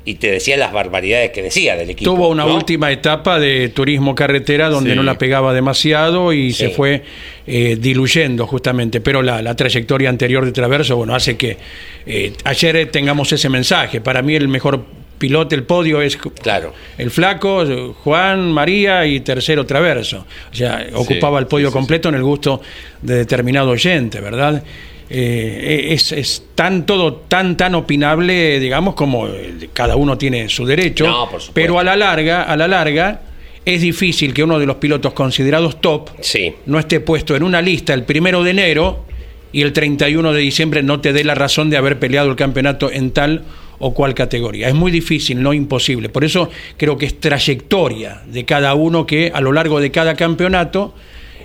[0.10, 2.10] y te decía las barbaridades que decía del equipo.
[2.12, 2.56] Tuvo una ¿no?
[2.56, 4.96] última etapa de turismo carretera donde Sí.
[4.96, 7.04] no la pegaba demasiado y se fue
[7.46, 11.58] eh, diluyendo justamente, pero la, la trayectoria anterior de Traverso, bueno, hace que
[12.06, 14.00] eh, ayer tengamos ese mensaje.
[14.00, 14.86] Para mí el mejor
[15.18, 16.74] piloto, el podio es Claro.
[16.98, 20.26] el flaco, Juan, María y tercero Traverso.
[20.52, 22.62] O sea, ocupaba el podio completo en el gusto
[23.02, 24.64] de determinado oyente, ¿verdad?
[25.10, 30.66] Eh, es, es tan todo tan tan opinable, digamos, como eh, cada uno tiene su
[30.66, 31.06] derecho.
[31.08, 31.52] No, por supuesto.
[31.54, 33.22] pero a la larga, a la larga,
[33.64, 36.54] es difícil que uno de los pilotos considerados top Sí.
[36.66, 39.06] no esté puesto en una lista el primero de enero
[39.54, 42.92] y el 31 de diciembre no te dé la razón de haber peleado el campeonato
[42.92, 43.44] en tal
[43.80, 44.68] o cual categoría.
[44.68, 46.10] Es muy difícil, no imposible.
[46.10, 50.16] Por eso creo que es trayectoria de cada uno que a lo largo de cada
[50.16, 50.94] campeonato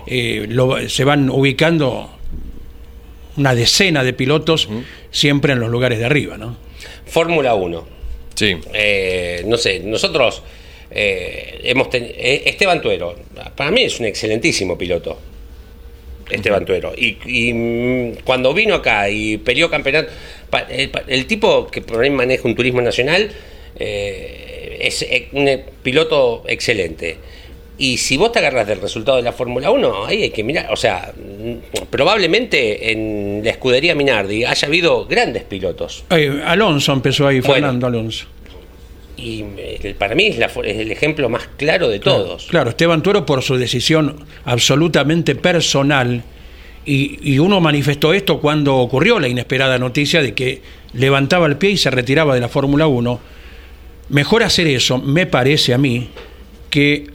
[0.07, 2.09] eh, lo- se van ubicando
[3.37, 4.69] una decena de pilotos
[5.11, 6.57] siempre en los lugares de arriba, ¿no?
[7.05, 7.87] Fórmula 1.
[8.35, 8.57] Sí.
[8.73, 10.41] Eh, no sé, nosotros
[10.91, 12.13] eh, hemos tenido.
[12.17, 13.15] Esteban Tuero,
[13.55, 15.19] para mí es un excelentísimo piloto.
[16.29, 16.93] Esteban Tuero.
[16.97, 20.11] Y, y, mm, cuando vino acá y peleó campeonato,
[21.07, 23.31] el, tipo que por ahí maneja un turismo nacional
[23.77, 27.17] eh, es eh, un eh, piloto excelente.
[27.77, 30.71] Y si vos te agarras del resultado de la Fórmula 1, ahí hay que mirar.
[30.71, 36.03] O sea, mm, probablemente en la escudería Minardi haya habido grandes pilotos.
[36.11, 37.53] Eh, Alonso empezó ahí, Bueno.
[37.55, 38.25] Fernando Alonso.
[39.17, 42.45] Y eh, para mí es, la fu- es el ejemplo más claro de todos.
[42.49, 46.23] Claro, Esteban Tuero por su decisión absolutamente personal,
[46.85, 50.61] y, y uno manifestó esto cuando ocurrió la inesperada noticia de que
[50.93, 53.19] levantaba el pie y se retiraba de la Fórmula 1.
[54.09, 56.09] Mejor hacer eso, me parece a mí,
[56.69, 57.07] que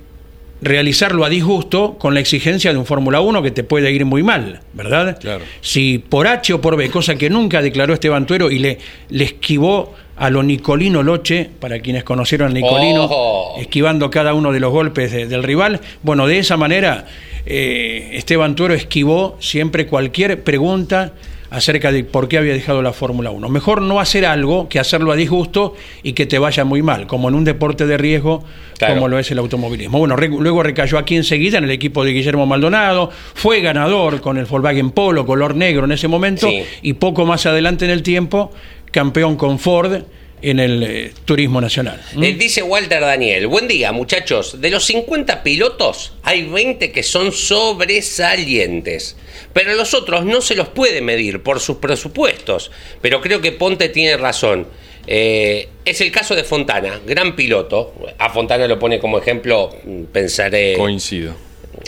[0.61, 4.23] realizarlo a disgusto con la exigencia de un Fórmula 1 que te puede ir muy
[4.23, 5.19] mal, ¿verdad?
[5.21, 5.45] Claro.
[5.61, 8.79] Si por H o por B, cosa que nunca declaró Esteban Tuero y le,
[9.11, 13.57] le esquivó a lo Nicolino Loche, para quienes conocieron a Nicolino, Oh.
[13.61, 15.81] esquivando cada uno de los golpes de- del rival.
[16.03, 17.07] Bueno, de esa manera
[17.47, 21.13] eh, Esteban Tuero esquivó siempre cualquier pregunta
[21.51, 23.49] acerca de por qué había dejado la Fórmula 1.
[23.49, 27.29] Mejor no hacer algo que hacerlo a disgusto y que te vaya muy mal, como
[27.29, 28.45] en un deporte de riesgo
[28.79, 28.95] Claro.
[28.95, 29.99] como lo es el automovilismo.
[29.99, 34.39] Bueno, re- luego recayó aquí enseguida en el equipo de Guillermo Maldonado, fue ganador con
[34.39, 36.63] el Volkswagen Polo color negro en ese momento Sí.
[36.83, 38.53] y poco más adelante en el tiempo
[38.93, 40.03] campeón con Ford
[40.43, 42.01] en el eh, turismo nacional.
[42.15, 42.23] ¿Mm?
[42.23, 47.33] Eh, dice Walter Daniel, buen día muchachos, de los 50 pilotos hay 20 que son
[47.33, 49.17] sobresalientes,
[49.53, 52.71] pero los otros no se los puede medir por sus presupuestos,
[53.01, 54.67] pero creo que Ponte tiene razón.
[55.07, 60.05] Eh, es el caso de Fontana, gran piloto, a Fontana lo pone como ejemplo, mm,
[60.05, 60.75] pensaré...
[60.77, 61.35] Coincido.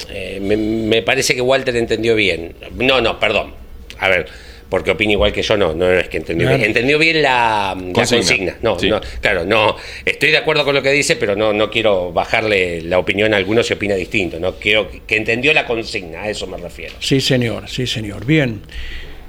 [0.08, 2.54] Eh, me, me parece que Walter entendió bien.
[2.76, 3.54] No, no, perdón.
[3.98, 4.26] A ver,
[4.70, 6.58] porque opina igual que yo, no, no es que entendió Claro.
[6.58, 6.68] bien.
[6.70, 8.56] Entendió bien la la consigna.
[8.62, 8.88] No, Sí.
[8.88, 9.76] no, claro, no.
[10.04, 13.36] Estoy de acuerdo con lo que dice, pero no, no quiero bajarle la opinión a
[13.36, 14.38] alguno si opina distinto.
[14.40, 16.94] No quiero que, que entendió la consigna, a eso me refiero.
[17.00, 18.24] Sí, señor, sí, señor.
[18.24, 18.62] Bien.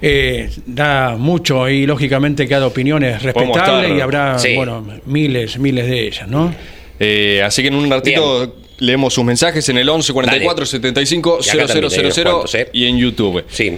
[0.03, 4.55] Eh, da mucho y lógicamente cada opinión es respetable y habrá, Sí.
[4.55, 6.53] bueno, miles, miles de ellas, ¿no?
[6.99, 11.49] Eh, así que en un ratito leemos sus mensajes en el 11 44 75 Y
[11.49, 12.69] acá también hay unos 000 cuantos, ¿eh?
[12.73, 13.43] y en YouTube.
[13.47, 13.77] Sí.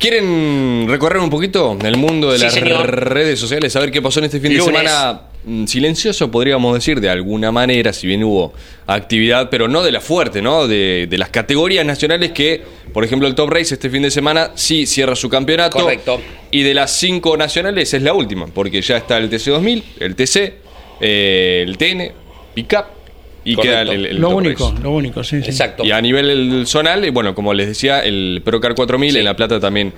[0.00, 2.90] ¿Quieren recorrer un poquito el mundo de Sí, las señor.
[2.90, 3.70] redes sociales?
[3.70, 7.92] Saber qué pasó en este fin de semana mm, silencioso, podríamos decir, de alguna manera,
[7.92, 8.54] si bien hubo
[8.86, 10.66] actividad, pero no de la fuerte, ¿no?
[10.66, 12.62] De, de las categorías nacionales que,
[12.94, 15.78] por ejemplo, el Top Race este fin de semana sí cierra su campeonato.
[15.78, 16.18] Correcto.
[16.50, 20.54] Y de las cinco nacionales es la última, porque ya está el TC2000, el TC,
[21.02, 22.10] eh, el TN,
[22.56, 22.86] ICAP
[23.44, 23.62] y Correcto.
[23.62, 24.82] queda el, el lo único, Race.
[24.82, 25.48] lo único, sí, sí.
[25.50, 25.84] Exacto.
[25.84, 29.58] Y a nivel zonal, eh, bueno, como les decía, el Procar 4000 en La Plata
[29.60, 29.92] también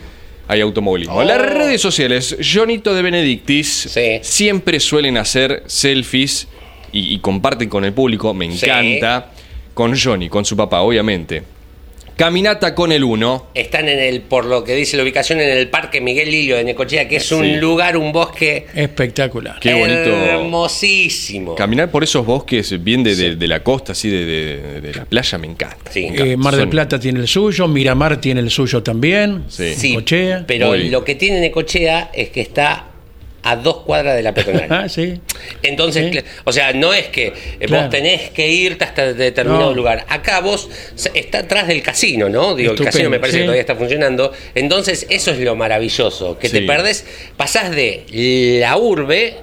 [0.49, 1.17] hay automovilismo.
[1.17, 1.25] Oh.
[1.25, 4.19] Las redes sociales, Jonito de Benedictis, Sí.
[4.23, 6.49] siempre suelen hacer selfies
[6.93, 8.67] y, y comparten con el público, me Sí.
[8.67, 9.31] encanta,
[9.75, 11.43] con Johnny, con su papá, obviamente.
[12.27, 13.49] Caminata con el 1.
[13.53, 16.63] Están en el, por lo que dice la ubicación, en el Parque Miguel Lillo de
[16.63, 17.55] Necochea, que es un Sí.
[17.57, 19.59] lugar, un bosque Espectacular.
[19.59, 20.09] Qué bonito.
[20.09, 21.57] hermosísimo.
[21.57, 25.05] Caminar por esos bosques bien de, de- de la costa, así de, de- de la
[25.05, 25.91] playa, me encanta.
[25.91, 26.03] Sí.
[26.03, 26.27] Me encanta.
[26.33, 29.43] Eh, Mar del Son- Plata tiene el suyo, Miramar tiene el suyo también.
[29.49, 29.75] Sí.
[29.75, 30.45] Sí, Necochea.
[30.47, 32.87] pero Muy lo que tiene Necochea es que está
[33.45, 34.67] a dos cuadras de la peatonal.
[34.71, 35.21] Ah, sí.
[35.63, 36.21] Entonces, Sí.
[36.45, 37.83] o sea, no es que eh, Claro.
[37.85, 39.75] vos tenés que irte hasta determinado No.
[39.75, 40.05] lugar.
[40.09, 40.69] Acá vos
[41.15, 42.55] está atrás del casino, ¿no?
[42.55, 43.41] Digo, el casino me parece sí.
[43.41, 44.33] que todavía está funcionando.
[44.55, 47.05] Entonces, eso es lo maravilloso, que te perdés,
[47.37, 48.05] pasás de
[48.61, 49.35] la urbe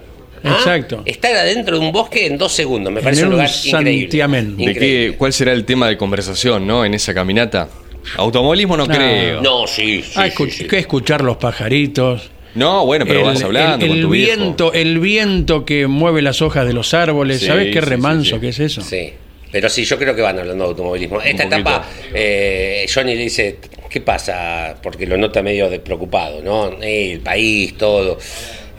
[0.43, 1.01] a Exacto.
[1.05, 2.93] estar adentro de un bosque en dos segundos.
[2.93, 4.01] Me parece En un un lugar increíble.
[4.03, 4.55] santiamén.
[4.57, 6.85] ¿De qué, ¿Cuál será el tema de conversación, no?
[6.85, 7.67] En esa caminata.
[8.15, 8.95] Automovilismo no, No.
[8.95, 9.41] creo.
[9.41, 10.67] No, sí, sí, Ah, sí, escuch- sí.
[10.67, 12.31] que escuchar los pajaritos.
[12.55, 14.35] No, bueno, pero vas hablando el, con el tu viejo.
[14.39, 17.85] viento, el viento que mueve las hojas de los árboles, Sí, ¿sabes qué sí, sí,
[17.89, 18.41] remanso sí.
[18.41, 18.81] que es eso?
[18.81, 19.13] Sí.
[19.51, 21.21] Pero sí, yo creo que van hablando de automovilismo.
[21.21, 21.83] Esta etapa,
[22.13, 23.57] eh, Johnny le dice,
[23.89, 24.75] ¿qué pasa?
[24.81, 26.71] Porque lo nota medio de- preocupado, ¿no?
[26.81, 28.19] Eh, el país, todo.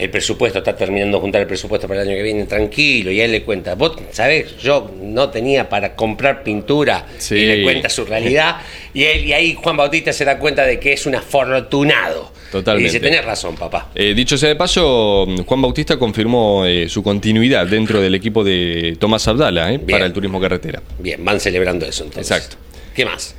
[0.01, 3.11] El presupuesto, está terminando de juntar el presupuesto para el año que viene, tranquilo.
[3.11, 7.07] Y a él le cuenta, vos sabés, yo no tenía para comprar pintura.
[7.19, 7.35] Sí.
[7.35, 8.57] Y le cuenta su realidad.
[8.95, 12.33] y, él, y ahí Juan Bautista se da cuenta de que es un afortunado.
[12.51, 12.89] Totalmente.
[12.89, 13.91] Y dice, tenés razón, papá.
[13.95, 18.97] Eh, dicho sea de paso, Juan Bautista confirmó eh, su continuidad dentro del equipo de
[18.99, 20.83] Tomás Abdala eh, para el turismo carretera.
[20.99, 22.31] Bien, van celebrando eso entonces.
[22.31, 22.57] Exacto.
[22.95, 23.35] ¿Qué más?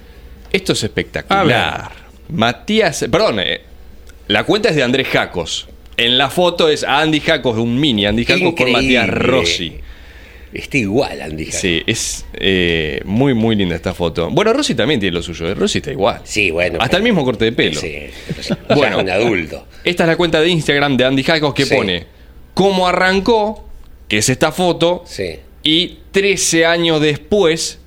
[0.52, 1.92] Esto es espectacular.
[2.30, 3.62] Matías, perdón, eh,
[4.28, 5.68] la cuenta es de Andrés Jacos.
[5.98, 8.72] En la foto es Andy Jacos, un mini Andy Jacos con.
[8.72, 9.74] Matías Rossi.
[10.54, 11.46] Está igual, Andy.
[11.46, 11.58] Jaco.
[11.60, 14.30] Sí, es eh, muy, muy linda esta foto.
[14.30, 15.48] Bueno, Rossi también tiene lo suyo.
[15.48, 16.20] eh, Rossi está igual.
[16.26, 16.78] Sí, bueno.
[16.82, 17.80] Hasta el mismo corte de pelo.
[17.80, 17.96] Sí,
[18.76, 19.00] Bueno.
[19.00, 19.66] un adulto.
[19.86, 21.74] Esta es la cuenta de Instagram de Andy Jacos que Sí.
[21.76, 22.06] pone
[22.54, 23.66] cómo arrancó,
[24.10, 25.36] que es esta foto, Sí.
[25.64, 27.80] y 13 años después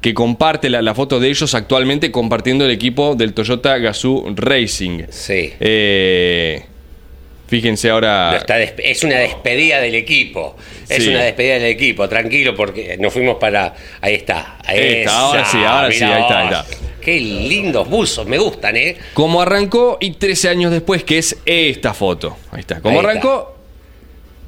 [0.00, 5.02] que comparte la, la foto de ellos actualmente compartiendo el equipo del Toyota Gazoo Racing.
[5.10, 5.52] Sí.
[5.60, 6.64] Eh,
[7.48, 8.44] fíjense ahora...
[8.78, 10.56] Es una despedida del equipo.
[10.88, 11.08] Es Sí.
[11.10, 13.74] una despedida del equipo, tranquilo, porque nos fuimos para.
[14.00, 14.58] Ahí está.
[14.64, 16.70] Ahí está, ahora sí, ahora sí, mirá ahí está, ahí vos.
[16.70, 16.86] está.
[17.00, 18.96] Qué lindos buzos, me gustan, ¿eh?
[19.14, 22.36] Cómo arrancó y 13 años después, que es esta foto.
[22.52, 22.80] Ahí está.
[22.80, 23.10] Cómo Ahí está.
[23.10, 23.56] arrancó,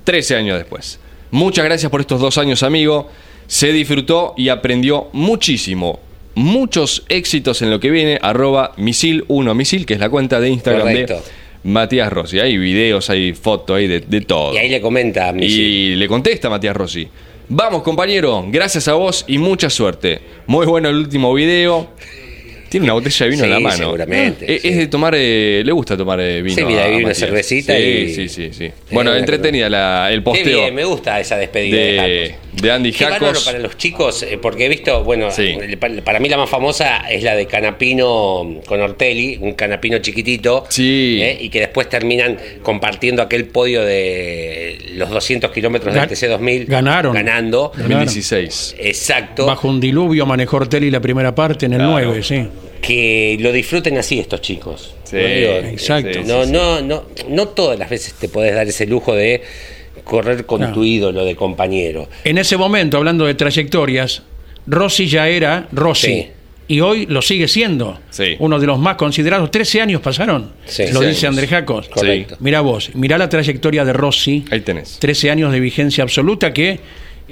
[0.05, 0.99] 13 años después.
[1.31, 3.11] Muchas gracias por estos dos años, amigo.
[3.47, 6.01] Se disfrutó y aprendió muchísimo.
[6.35, 8.19] Muchos éxitos en lo que viene.
[8.23, 11.15] Arroba misil1misil, que es la cuenta de Instagram Correcto.
[11.15, 11.21] de
[11.65, 12.39] Matías Rossi.
[12.41, 14.55] Hay videos, hay fotos, hay de, de todo.
[14.55, 17.07] Y ahí le comenta Y le contesta Matías Rossi.
[17.49, 20.21] Vamos, compañero, gracias a vos y mucha suerte.
[20.47, 21.89] Muy bueno el último video.
[22.69, 23.77] Tiene una botella de vino en la mano.
[23.79, 24.69] seguramente, Eh, Es, sí.
[24.69, 26.55] es de tomar, eh, le gusta tomar eh, vino.
[26.55, 28.69] Sí, mira, una cervecita sí, y- Sí, sí, sí.
[28.69, 32.35] Sí, Bueno, entretenida la- el Qué posteo bien, me gusta esa despedida de, de.
[32.53, 33.45] De Andy Qué bárbaro Jacos.
[33.45, 35.55] para los chicos, eh, porque he visto, bueno, Sí.
[36.05, 41.21] para mí la más famosa es la de Canapino con Ortelli, un Canapino chiquitito, Sí.
[41.23, 46.67] eh, y que después terminan compartiendo aquel podio de los 200 kilómetros del Gan- TC2000.
[46.67, 47.15] ganaron.
[47.15, 47.73] Ganando.
[47.77, 48.75] 2016.
[48.79, 49.47] Exacto.
[49.47, 51.93] Bajo un diluvio manejó Ortelli la primera parte en el Claro.
[51.93, 52.47] 9, sí.
[52.83, 54.95] Que lo disfruten así estos chicos.
[55.05, 55.23] Sí, ¿no?
[55.23, 56.13] Digo, exacto.
[56.15, 59.43] sí, no, no, no, no todas las veces te podés dar ese lujo de
[60.11, 60.73] correr con No.
[60.73, 62.09] tu ídolo de compañero.
[62.25, 64.23] En ese momento, hablando de trayectorias,
[64.67, 66.07] Rossi ya era Rossi.
[66.07, 66.27] Sí.
[66.67, 67.99] Y hoy lo sigue siendo.
[68.11, 68.37] Sí.
[68.41, 69.51] Uno de los más considerados.
[69.51, 70.51] 13 años pasaron.
[70.67, 70.85] Sí.
[70.93, 71.27] lo 13 dice.
[71.27, 71.89] Andrés Jacos.
[71.89, 72.37] Correcto.
[72.41, 74.45] Mira vos, mira la trayectoria de Rossi.
[74.51, 74.99] Ahí tenés.
[74.99, 76.79] 13 años de vigencia absoluta que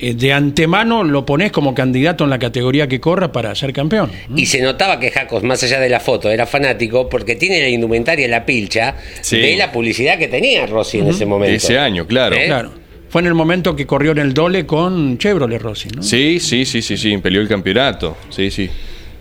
[0.00, 4.10] eh, de antemano lo pones como candidato en la categoría que corra para ser campeón.
[4.34, 7.68] Y se notaba que Jacos, más allá de la foto, era fanático porque tiene la
[7.68, 9.38] indumentaria, la pilcha, Sí.
[9.38, 11.50] de la publicidad que tenía Rossi en ese momento.
[11.50, 12.36] De ese año, claro.
[12.36, 12.46] ¿Eh?
[12.46, 12.72] Claro.
[13.10, 16.02] Fue en el momento que corrió en el Dole con Chevrolet Rossi, ¿no?
[16.02, 18.16] Sí, sí, sí, sí, sí, peleó el campeonato.
[18.28, 18.68] Sí, sí.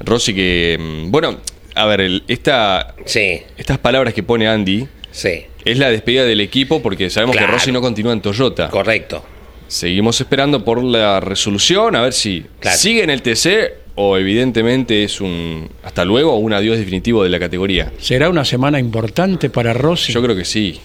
[0.02, 0.78] Rossi que...
[0.80, 1.38] mm, Bueno,
[1.74, 6.42] a ver, el- esta, Sí, estas palabras que pone Andy sí, es la despedida del
[6.42, 7.48] equipo porque sabemos Claro.
[7.48, 8.70] que Rossi no continúa en Toyota.
[8.70, 9.24] correcto.
[9.68, 12.78] Seguimos esperando por la resolución, a ver si Claro.
[12.78, 17.30] sigue en el TC o evidentemente es un hasta luego o un adiós definitivo de
[17.30, 17.92] la categoría.
[18.00, 20.14] ¿Será una semana importante para Rossi?
[20.14, 20.80] Yo creo que sí.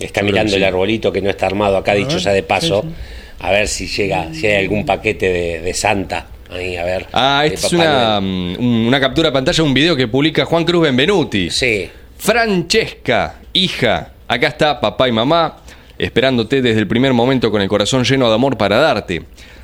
[0.00, 0.64] Está Yo mirando el sí.
[0.64, 2.94] arbolito que no está armado acá, dicho ver, ya de paso, sí, sí.
[3.40, 6.26] a ver si llega, si hay algún paquete de, de Santa.
[6.50, 7.06] Ahí, a ver.
[7.12, 10.82] Ah, esta es una, mm, una captura de pantalla, un video que publica Juan Cruz
[10.82, 11.50] Benvenuti.
[11.50, 15.58] Sí, Francesca, hija, acá está papá y mamá,
[15.98, 19.22] esperándote desde el primer momento con el corazón lleno de amor para darte.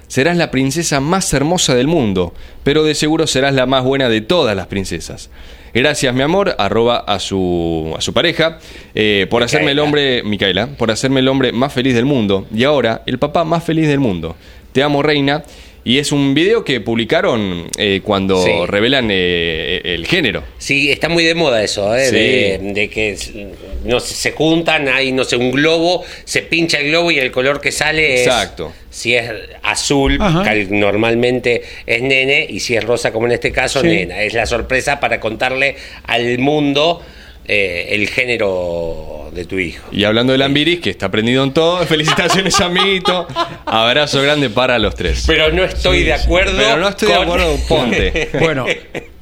[0.08, 4.20] Serás la princesa más hermosa del mundo, pero de seguro serás la más buena de
[4.20, 5.30] todas las princesas.
[5.72, 8.58] Gracias, mi amor, arroba a su, a su pareja,
[8.92, 12.46] eh, por hacerme el hombre, Micaela, por hacerme el hombre más feliz del mundo.
[12.52, 14.34] Y ahora, el papá más feliz del mundo.
[14.72, 15.44] Te amo, reina.
[15.82, 18.50] Y es un video que publicaron eh, cuando Sí.
[18.66, 20.42] revelan eh, el género.
[20.58, 22.04] sí, está muy de moda eso, ¿eh?
[22.06, 22.14] Sí.
[22.16, 23.16] de, de que
[23.84, 27.30] no sé, se juntan, hay, no sé, un globo, se pincha el globo y el
[27.30, 28.74] color que sale Exacto.
[28.90, 29.30] es, si es
[29.62, 30.18] azul,
[30.68, 33.86] normalmente es nene, y si es rosa, como en este caso, Sí.
[33.88, 34.22] nena.
[34.22, 37.00] Es la sorpresa para contarle al mundo
[37.48, 39.84] eh, el género de tu hijo.
[39.92, 43.26] Y hablando de Lambiris, que está prendido en todo, felicitaciones, amiguito.
[43.64, 45.24] Abrazo grande para los tres.
[45.26, 46.56] Pero no estoy de acuerdo.
[46.56, 48.30] Pero no estoy de con- acuerdo, ponte.
[48.40, 48.66] Bueno,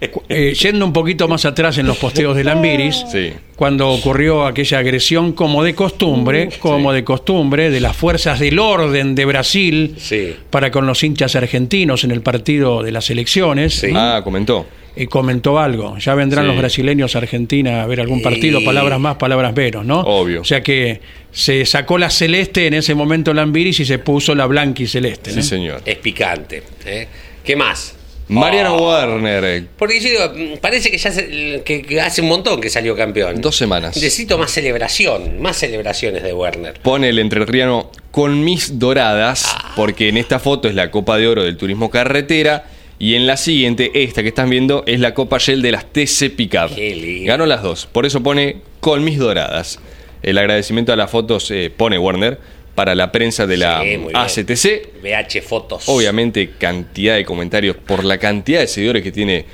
[0.01, 3.33] eh, yendo un poquito más atrás en los posteos de Lambiris, Sí.
[3.57, 9.15] cuando ocurrió aquella agresión como de costumbre, como de costumbre, de las fuerzas del orden
[9.17, 10.35] de Brasil Sí.
[10.51, 13.89] para con los hinchas argentinos en el partido de las elecciones, Sí.
[13.95, 14.67] Ah, comentó.
[14.97, 15.97] y comentó algo.
[15.99, 16.49] Ya vendrán Sí.
[16.49, 20.01] los brasileños a Argentina a ver algún partido, Y- palabras más, palabras menos, ¿no?
[20.01, 20.41] Obvio.
[20.41, 21.01] O sea que
[21.33, 25.33] se sacó la celeste en ese momento Lambiris y se puso la blanca y celeste.
[25.33, 25.83] Sí, señor.
[25.85, 26.63] Es picante.
[26.87, 27.07] ¿eh?
[27.45, 27.95] ¿Qué más?
[28.29, 28.89] Mariano Oh.
[28.89, 32.95] Warner, eh, Porque yo digo, parece que ya se- que, hace un montón que salió
[32.95, 33.41] campeón.
[33.41, 33.97] dos semanas.
[33.97, 36.75] Necesito más celebración, más celebraciones de Werner.
[36.83, 39.73] Pone el entrerriano con mis doradas, Ah.
[39.77, 42.67] porque en esta foto es la Copa de Oro del Turismo Carretera.
[43.01, 46.31] Y en la siguiente, esta que están viendo, es la Copa Shell de las TC
[46.31, 46.75] Pickup.
[46.75, 47.29] Qué lindo.
[47.29, 47.87] Ganó las dos.
[47.87, 49.79] Por eso pone con mis doradas.
[50.21, 52.41] El agradecimiento a las fotos eh, pone Warner
[52.79, 53.99] para la prensa de la Sí.
[54.15, 55.01] ACTC.
[55.03, 55.89] VH fotos.
[55.89, 59.45] Obviamente, cantidad de comentarios por la cantidad de seguidores que tiene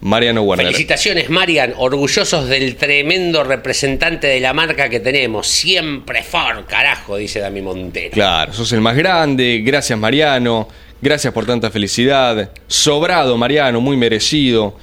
[0.00, 0.68] Mariano Warner.
[0.68, 5.46] Felicitaciones, Marian, orgullosos del tremendo representante de la marca que tenemos.
[5.46, 8.12] Siempre for, carajo, dice Dami Montero.
[8.12, 9.60] Claro, sos el más grande.
[9.62, 10.66] Gracias, Mariano.
[11.02, 12.50] Gracias por tanta felicidad.
[12.66, 14.74] Sobrado, Mariano, muy merecido.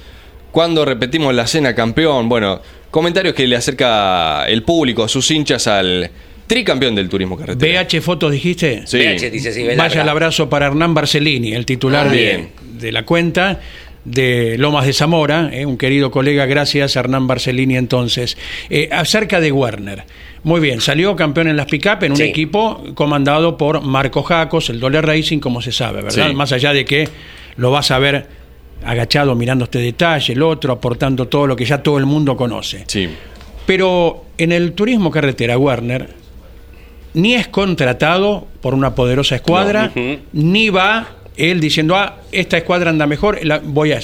[0.52, 6.08] Cuando repetimos la cena campeón, bueno, comentarios que le acerca el público, sus hinchas al
[6.48, 7.82] tricampeón del turismo carretera.
[7.82, 8.82] VH Fotos dijiste.
[8.86, 8.96] Sí.
[8.98, 13.60] VH dice sí, Vaya el abrazo para Hernán Barcellini, el titular Ah, de, la cuenta
[14.04, 18.36] de Lomas de Zamora, eh, un querido colega, gracias Hernán Barcellini entonces.
[18.70, 20.04] Eh, acerca de Werner.
[20.44, 22.22] Muy bien, salió campeón en las pick-up en un Sí.
[22.24, 26.28] equipo comandado por Marco Jacos, el Dole Racing, como se sabe, ¿verdad?
[26.28, 26.34] Sí.
[26.34, 27.08] Más allá de que
[27.56, 28.26] lo vas a ver
[28.84, 32.84] agachado mirando este detalle, el otro, aportando todo lo que ya todo el mundo conoce.
[32.86, 33.08] Sí.
[33.66, 36.08] Pero en el turismo carretera, Werner
[37.14, 42.90] ni es contratado por una poderosa escuadra, No, ni va él diciendo, ah, esta escuadra
[42.90, 44.00] anda mejor, la, voy a...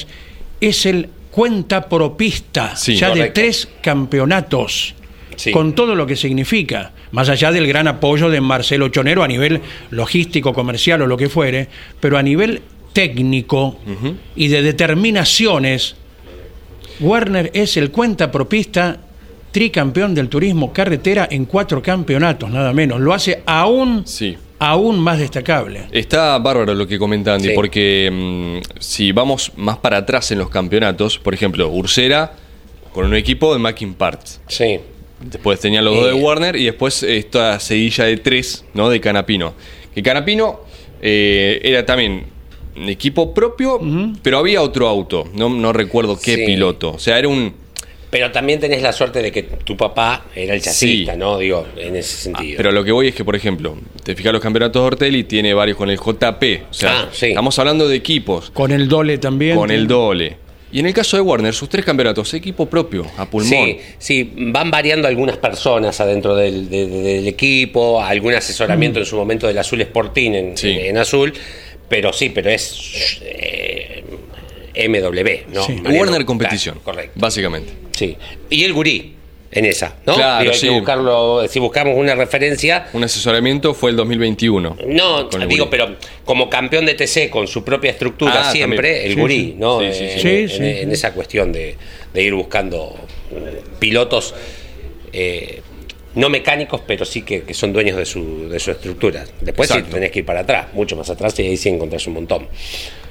[0.61, 4.95] Es el cuenta propista, Sí, ya de tres campeonatos,
[5.37, 5.51] Sí.
[5.51, 9.61] con todo lo que significa, más allá del gran apoyo de Marcelo Chonero a nivel
[9.91, 11.67] logístico, comercial o lo que fuere,
[11.99, 13.77] pero a nivel técnico
[14.37, 15.97] y de determinaciones,
[17.01, 18.99] Werner es el cuenta propista
[19.55, 23.01] tricampeón del turismo carretera en cuatro campeonatos, nada menos.
[23.01, 24.37] Lo hace aún, Sí.
[24.59, 25.83] aún más destacable.
[25.93, 27.55] Está bárbaro lo que comenta Andy, Sí.
[27.55, 32.33] porque mm, si vamos más para atrás en los campeonatos, por ejemplo, Ursera
[32.93, 34.41] con un equipo de Mackin Parts.
[34.49, 34.81] Sí.
[35.21, 36.21] Después tenía los dos de Eh.
[36.21, 38.89] Warner y después esta seguilla de tres, ¿no?
[38.91, 39.55] De Canapino.
[39.95, 40.63] Que Canapino
[41.01, 42.25] eh, era también
[42.77, 43.81] un equipo propio,
[44.21, 45.29] pero había otro auto.
[45.33, 46.43] No, no recuerdo qué Sí.
[46.45, 46.91] piloto.
[46.95, 47.63] O sea, era un.
[48.15, 51.19] Pero también tenés la suerte de que tu papá era el chasista, Sí.
[51.19, 51.37] ¿no?
[51.39, 52.57] Digo, en ese sentido.
[52.59, 55.53] Pero lo que voy es que, por ejemplo, te fijas los campeonatos de Ortelli, tiene
[55.53, 56.63] varios con el JP.
[56.71, 57.27] O sea, Ah, sí.
[57.31, 58.53] estamos hablando de equipos.
[58.53, 59.57] Con el Dole también.
[59.57, 60.37] Con el Dole.
[60.71, 63.51] Y en el caso de Warner, sus tres campeonatos, equipo propio, a pulmón.
[63.51, 69.07] Sí, sí, van variando algunas personas adentro del, de- de- del equipo, algún asesoramiento en
[69.07, 70.71] su momento del Azul Sporting en, Sí.
[70.71, 71.33] en Azul,
[71.89, 74.05] pero sí, pero es eh,
[74.75, 75.65] MW, ¿no?
[75.65, 75.73] Sí.
[75.75, 76.75] Mariano, Warner competición.
[76.77, 77.13] claro, correcto.
[77.21, 77.73] Básicamente.
[77.93, 78.17] Sí.
[78.51, 79.15] Y el gurí
[79.53, 80.15] en esa, ¿no?
[80.17, 80.67] Claro, Digo, hay sí.
[80.67, 82.89] que buscarlo, si buscamos una referencia.
[82.93, 84.77] Un asesoramiento fue el 2021.
[84.89, 85.71] No, el digo, Gurí.
[85.71, 85.95] pero
[86.25, 89.07] como campeón de TC con su propia estructura Ah, siempre, también.
[89.07, 89.55] el Sí, gurí, sí.
[89.57, 89.79] ¿no?
[89.81, 90.15] Sí, sí, Eh, sí.
[90.15, 90.93] En, Sí, en- sí, en sí.
[90.95, 91.77] esa cuestión de,
[92.13, 92.97] de ir buscando
[93.33, 94.35] eh, pilotos
[95.13, 95.61] eh,
[96.15, 99.25] no mecánicos, pero sí que, que son dueños de su, de su estructura.
[99.41, 102.15] Después sí tenés que ir para atrás, mucho más atrás, y ahí sí encontrás un
[102.15, 102.49] montón.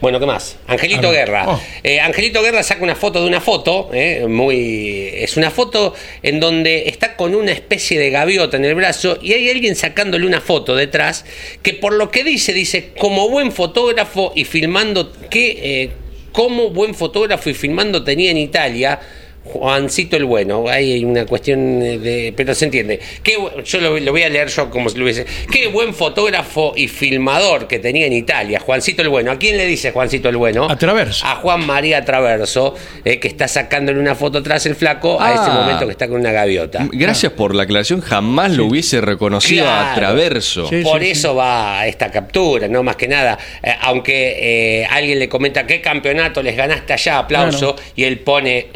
[0.02, 0.58] Bueno, ¿qué más?
[0.68, 1.28] Angelito A ver.
[1.28, 1.46] Guerra.
[1.48, 1.62] Oh.
[1.82, 6.40] Eh, Angelito Guerra saca una foto de una foto, eh, muy es una foto en
[6.40, 10.42] donde está con una especie de gaviota en el brazo y hay alguien sacándole una
[10.42, 11.24] foto detrás
[11.62, 15.92] que por lo que dice dice como buen fotógrafo y filmando que eh,
[16.34, 19.00] como buen fotógrafo y filmando tenía en Italia.
[19.46, 22.34] Juancito el Bueno, ahí hay una cuestión de.
[22.36, 23.00] Pero se entiende.
[23.22, 23.36] Qué
[23.66, 25.26] yo lo, lo voy a leer yo como si lo hubiese.
[25.52, 29.32] Qué buen fotógrafo y filmador que tenía en Italia, Juancito el Bueno.
[29.32, 30.70] ¿A quién le dice Juancito el Bueno?
[30.70, 31.26] A Traverso.
[31.26, 35.44] A Juan María Traverso, eh, que está sacándole una foto atrás el flaco a ese
[35.46, 35.60] Ah.
[35.62, 36.88] momento que está con una gaviota.
[36.92, 39.94] Gracias por la aclaración, jamás lo hubiese reconocido a.
[39.94, 40.68] Traverso.
[40.70, 40.82] Sí.
[40.84, 43.38] Por eso va esta captura, no más que nada.
[43.62, 48.68] Eh, aunque eh, alguien le comenta qué campeonato les ganaste allá, aplauso, y él pone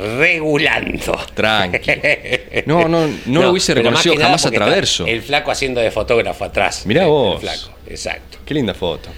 [0.57, 1.19] regulando.
[1.33, 1.91] Tranqui.
[2.65, 5.05] No, no, no lo hubiese reconocido jamás a Traverso.
[5.05, 6.85] El flaco haciendo de fotógrafo atrás.
[6.85, 7.41] Mirá El- el vos.
[7.41, 8.39] flaco, exacto.
[8.45, 9.09] Qué linda foto.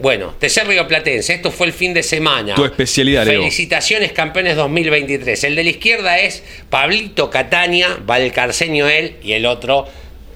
[0.00, 2.54] Bueno, TC Río Platense, esto fue el fin de semana.
[2.54, 3.40] Tu especialidad, Leo.
[3.42, 5.44] Felicitaciones, campeones 2023.
[5.44, 9.86] El de la izquierda es Pablito Catania, Valcarceño él, y el otro,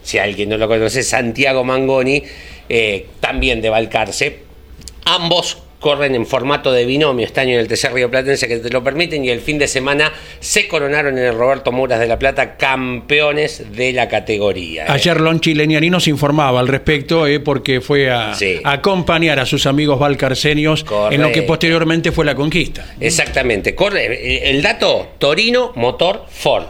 [0.02, 2.22] si alguien no lo conoce, Santiago Mangoni,
[2.68, 4.40] eh, también de Valcarce.
[5.06, 8.70] Ambos corren en formato de binomio este año en el TC Río Platense que te
[8.70, 12.18] lo permiten y el fin de semana se coronaron en el Roberto Muras de la
[12.18, 14.84] Plata campeones de la categoría.
[14.84, 14.88] eh.
[14.88, 18.60] Ayer Lonchi Leniani nos informaba al respecto eh, porque fue a, Sí.
[18.64, 22.86] a acompañar a sus amigos valcarcenios en lo que posteriormente fue la conquista.
[23.00, 26.64] Exactamente, corre el dato Torino Motor Ford.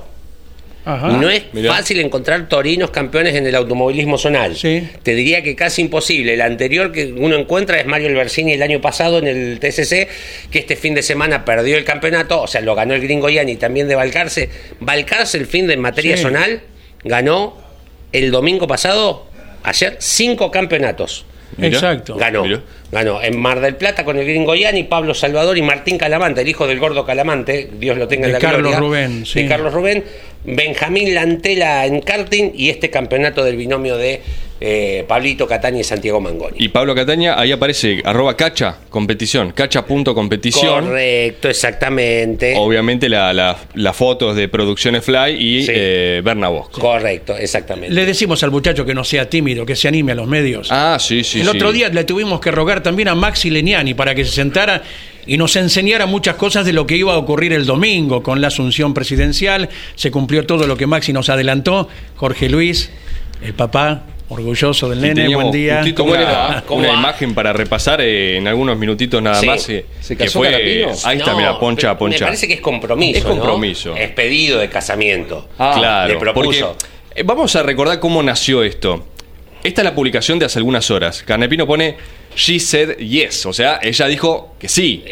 [0.87, 1.09] Ajá.
[1.09, 1.73] No es mirá.
[1.75, 4.55] fácil encontrar torinos campeones en el automovilismo zonal.
[4.57, 4.87] Sí.
[5.03, 6.35] Te diría que casi imposible.
[6.35, 10.09] El anterior que uno encuentra es Mario Albersini el año pasado en el TCC,
[10.51, 13.57] que este fin de semana perdió el campeonato, o sea, lo ganó el gringo Yani
[13.57, 14.51] también de Balcarce.
[14.81, 16.23] Balcarce el fin de en materia Sí.
[16.23, 16.61] zonal
[17.03, 17.57] ganó
[18.13, 19.27] el domingo pasado,
[19.63, 21.25] ayer, cinco campeonatos.
[21.57, 21.69] Mirá.
[21.75, 22.17] Exacto.
[22.17, 22.43] Ganó.
[22.45, 22.61] Mirá.
[22.95, 26.49] Ganó en Mar del Plata con el gringo Yani, Pablo Salvador y Martín Calamante, el
[26.49, 28.79] hijo del gordo Calamante, Dios lo tenga en la Carlos gloria.
[28.79, 29.43] Rubén, sí.
[29.43, 30.05] De Carlos Rubén.
[30.45, 34.21] Benjamín Lantela en karting y este campeonato del binomio de
[34.67, 36.57] eh, Pablito Catania y Santiago Mangoni.
[36.59, 40.85] Y Pablo Cataña, ahí aparece arroba cacha, competición, cacha.competición.
[40.87, 42.55] Correcto, exactamente.
[42.57, 45.73] Obviamente la- la- las fotos de Producciones Fly y Sí.
[45.75, 46.81] eh, Berna Bosco.
[46.81, 47.95] Correcto, exactamente.
[47.95, 50.69] Le decimos al muchacho que no sea tímido, que se anime a los medios.
[50.71, 51.41] Ah, sí, sí.
[51.41, 51.57] el sí.
[51.57, 54.83] otro día le tuvimos que rogar también a Maxi Leniani para que se sentara
[55.27, 58.49] y nos enseñara muchas cosas de lo que iba a ocurrir el domingo con la
[58.49, 59.69] asunción presidencial.
[59.95, 61.89] Se cumplió todo lo que Maxi nos adelantó.
[62.17, 62.91] Jorge Luis,
[63.43, 65.85] el papá, orgulloso del nene, buen día.
[65.97, 66.63] ¿Cómo una?
[66.67, 66.99] ¿Cómo una va?
[66.99, 69.47] imagen para repasar eh, en algunos minutitos nada Sí.
[69.47, 69.69] más.
[69.69, 70.89] eh, ¿Se que casó fue, Carapino?
[71.05, 72.19] Ahí está, No, mira, poncha, poncha.
[72.21, 73.19] Me parece que es compromiso.
[73.19, 73.31] Es ¿no?
[73.31, 73.95] compromiso.
[73.97, 75.49] Es pedido de casamiento.
[75.59, 76.77] Ah, claro, le propuso.
[76.79, 79.07] porque, eh, vamos a recordar cómo nació esto.
[79.63, 81.23] Esta es la publicación de hace algunas horas.
[81.23, 81.97] Carnepino pone
[82.37, 85.05] She said yes, o sea, ella dijo que sí.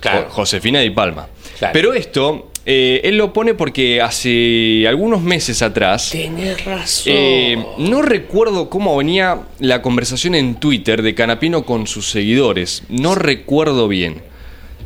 [0.00, 0.24] Claro.
[0.24, 1.28] Jo- Josefina Di Palma.
[1.58, 1.72] Claro.
[1.72, 6.10] Pero esto, eh, él lo pone porque hace algunos meses atrás.
[6.10, 7.12] Tenés razón.
[7.14, 12.82] Eh, no recuerdo cómo venía la conversación en Twitter de Canapino con sus seguidores.
[12.88, 14.22] No recuerdo bien.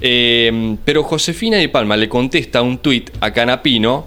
[0.01, 4.07] Eh, pero Josefina de Palma le contesta un tuit a Canapino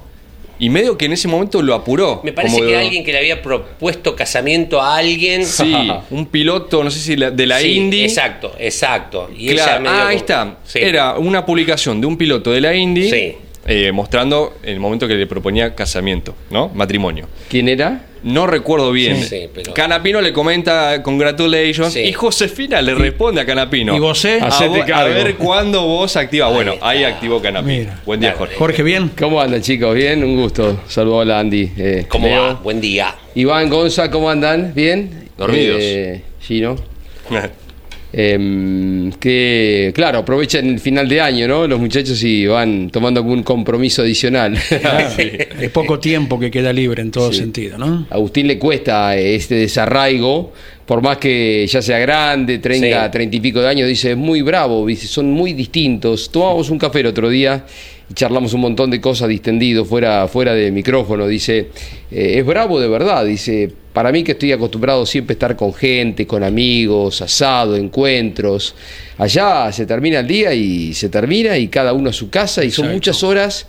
[0.58, 2.22] y medio que en ese momento lo apuró.
[2.24, 5.46] Me parece Como que de- alguien que le había propuesto casamiento a alguien.
[5.46, 5.74] Sí,
[6.12, 8.04] un piloto, no sé si de la Sí, Indy.
[8.04, 9.30] Exacto, exacto.
[9.36, 10.58] Y ella Claro, medio ah, ahí como- está.
[10.66, 10.80] Sí.
[10.80, 13.36] Era una publicación de un piloto de la Indy Sí.
[13.72, 16.70] Eh, mostrando el momento que le proponía casamiento, ¿no?
[16.74, 17.28] Matrimonio.
[17.50, 18.06] ¿Quién era?
[18.24, 19.16] No recuerdo bien.
[19.18, 22.02] Sí, sí, pero- Canapino le comenta congratulations Sí.
[22.02, 23.96] y Josefina le responde a Canapino.
[23.96, 24.40] ¿Y vos, eh?
[24.42, 24.48] A,
[25.00, 26.54] a ver cuándo vos activas.
[26.54, 26.90] Bueno, está.
[26.90, 27.80] ahí activó Canapino.
[27.80, 28.00] Mira.
[28.06, 28.36] Buen día.
[28.38, 28.56] Jorge.
[28.56, 29.10] Jorge, bien.
[29.18, 29.96] ¿Cómo andan chicos?
[29.96, 30.24] ¿Bien?
[30.24, 30.82] Un gusto.
[30.88, 31.72] Saludos a Andy.
[31.78, 32.42] eh, ¿Cómo Leo.
[32.44, 32.54] va?
[32.56, 33.16] Buen día.
[33.34, 34.74] Iván, Gonza, ¿cómo andan?
[34.76, 35.30] ¿Bien?
[35.38, 35.78] Dormidos.
[35.82, 36.76] Eh, Gino.
[38.14, 41.66] Em, que, claro, aprovechan el final de año, ¿no?
[41.66, 44.58] Los muchachos y van tomando algún compromiso adicional.
[45.62, 48.08] Es poco tiempo que queda libre en todo sentido, ¿no?
[48.10, 50.52] A Agustín le cuesta eh, este desarraigo,
[50.86, 53.12] por más que ya sea grande, tenga Sí.
[53.12, 56.30] treinta y pico de años, dice, es muy bravo, dice, son muy distintos.
[56.32, 57.64] Tomamos un café el otro día
[58.12, 61.28] y charlamos un montón de cosas distendido fuera, fuera de micrófono.
[61.28, 61.70] Dice,
[62.12, 65.74] eh, es bravo de verdad, dice, para mí que estoy acostumbrado siempre a estar con
[65.74, 68.76] gente, con amigos, asado, encuentros.
[69.18, 72.72] Allá se termina el día y se termina y cada uno a su casa y
[72.72, 72.94] son Exacto.
[72.96, 73.68] muchas horas.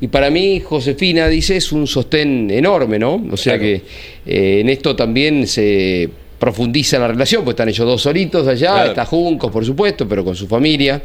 [0.00, 3.24] Y para mí, Josefina, dice, es un sostén enorme, ¿no?
[3.30, 3.62] O sea Claro.
[3.62, 3.82] que
[4.26, 8.88] eh, en esto también se profundiza la relación, pues están ellos dos solitos allá, Claro.
[8.90, 11.00] está Juncos, por supuesto, pero con su familia.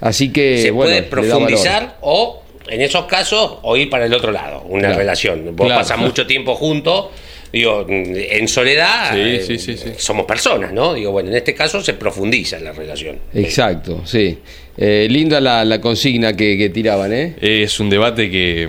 [0.00, 4.32] Así que, Se bueno, puede profundizar o, en esos casos, o ir para el otro
[4.32, 4.62] lado.
[4.68, 4.96] Una Claro.
[4.98, 5.56] relación.
[5.56, 5.80] Vos Claro.
[5.82, 7.06] pasás mucho tiempo juntos.
[7.54, 9.90] Digo, en soledad Sí, eh, sí, sí, sí.
[9.96, 10.92] somos personas, ¿no?
[10.94, 13.18] Digo, bueno, en este caso se profundiza la relación.
[13.32, 14.38] Exacto, sí.
[14.76, 17.36] Eh, linda la, la consigna que, que tiraban, ¿eh?
[17.40, 18.68] Es un debate que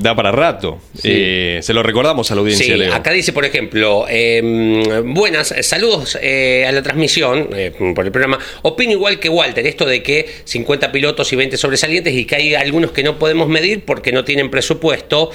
[0.00, 0.78] da para rato.
[0.96, 1.08] Sí.
[1.12, 2.94] Eh, se lo recordamos a la audiencia, Sí, Leo.
[2.94, 8.38] acá dice, por ejemplo, eh, buenas, saludos eh, a la transmisión eh, por el programa.
[8.62, 12.54] Opino igual que Walter, esto de que 50 pilotos y 20 sobresalientes y que hay
[12.54, 15.30] algunos que no podemos medir porque no tienen presupuesto.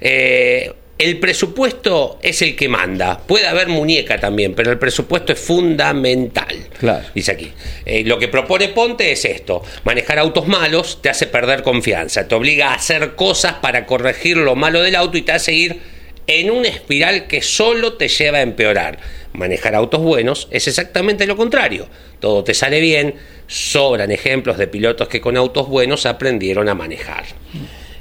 [0.00, 3.18] Eh, el presupuesto es el que manda.
[3.18, 6.68] Puede haber muñeca también, pero el presupuesto es fundamental.
[6.78, 7.06] Claro.
[7.14, 7.50] Dice aquí.
[7.86, 12.34] Eh, lo que propone Ponte es esto: manejar autos malos te hace perder confianza, te
[12.34, 15.80] obliga a hacer cosas para corregir lo malo del auto y te hace ir
[16.26, 18.98] en una espiral que solo te lleva a empeorar.
[19.32, 21.88] Manejar autos buenos es exactamente lo contrario.
[22.20, 23.14] Todo te sale bien,
[23.46, 27.24] sobran ejemplos de pilotos que con autos buenos aprendieron a manejar.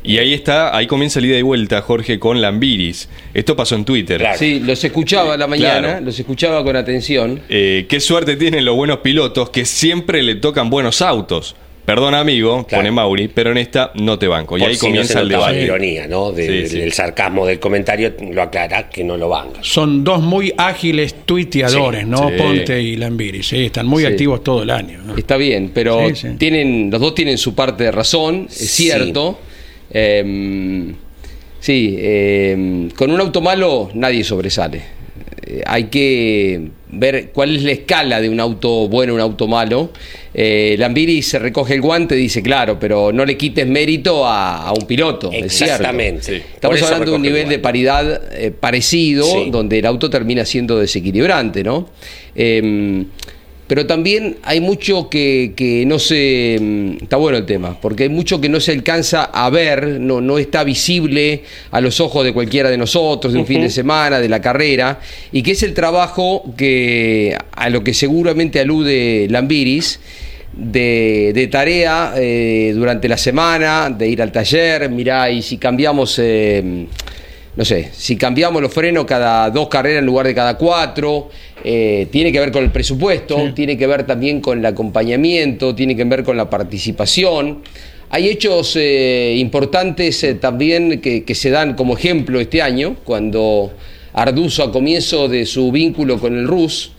[0.10, 3.10] Y ahí está, ahí comienza la ida y vuelta, Jorge, con Lambiris.
[3.34, 4.20] Esto pasó en Twitter.
[4.20, 4.39] Claro.
[4.39, 6.05] Sí, los escuchaba a la mañana, Claro.
[6.05, 7.41] los escuchaba con atención.
[7.47, 11.55] Eh, qué suerte tienen los buenos pilotos que siempre le tocan buenos autos.
[11.86, 12.82] Perdón, amigo, Claro.
[12.82, 14.57] pone Mauri, pero en esta no te banco.
[14.57, 15.66] Y Por ahí si no comienza se el notaba la debate.
[15.66, 16.32] ironía, ¿no?
[16.32, 16.78] De- Sí, del, sí.
[16.80, 19.60] del sarcasmo del comentario, lo aclara que no lo banca.
[19.64, 22.30] Son dos muy ágiles tuiteadores, Sí, ¿no?
[22.30, 22.36] sí.
[22.38, 24.07] Ponte y Lambiri, sí, están muy Sí.
[24.07, 25.01] activos todo el año.
[25.03, 25.16] ¿no?
[25.18, 26.28] Está bien, pero Sí, sí.
[26.38, 28.84] tienen los dos tienen su parte de razón, es Sí.
[28.84, 29.39] cierto.
[29.92, 30.94] Em,
[31.60, 34.82] sí, em, con un auto malo nadie sobresale.
[35.46, 36.62] Eh, hay que
[36.92, 39.92] ver cuál es la escala de un auto bueno, un auto malo.
[40.34, 44.68] Eh, Lambiri se recoge el guante y dice, claro, pero no le quites mérito a,
[44.68, 45.32] a un piloto.
[45.32, 45.74] es cierto.
[45.76, 46.22] Exactamente.
[46.24, 46.42] Sí.
[46.54, 49.50] Estamos hablando de un nivel de paridad eh, parecido, Sí.
[49.50, 51.90] donde el auto termina siendo desequilibrante, ¿no?
[53.70, 56.58] Pero también hay mucho que, que no se...
[56.60, 60.22] mm, Está bueno el tema, porque hay mucho que no se alcanza a ver, no,
[60.22, 64.20] no está visible a los ojos de cualquiera de nosotros, de un fin de semana,
[64.20, 65.00] de la carrera,
[65.32, 70.00] y que es el trabajo que a lo que seguramente alude Lambiris,
[70.52, 76.18] de, de tarea eh, durante la semana, de ir al taller, mirá, y si cambiamos,
[76.18, 76.88] eh,
[77.60, 81.28] no sé, si cambiamos los frenos cada dos carreras en lugar de cada cuatro,
[81.62, 85.93] eh, tiene que ver con el presupuesto, tiene que ver también con el acompañamiento, tiene
[85.93, 87.62] que ver con la participación.
[88.12, 93.74] Hay hechos eh, importantes eh, también que, que se dan como ejemplo este año, cuando
[94.14, 96.93] Arduzo a comienzo de su vínculo con el RUS,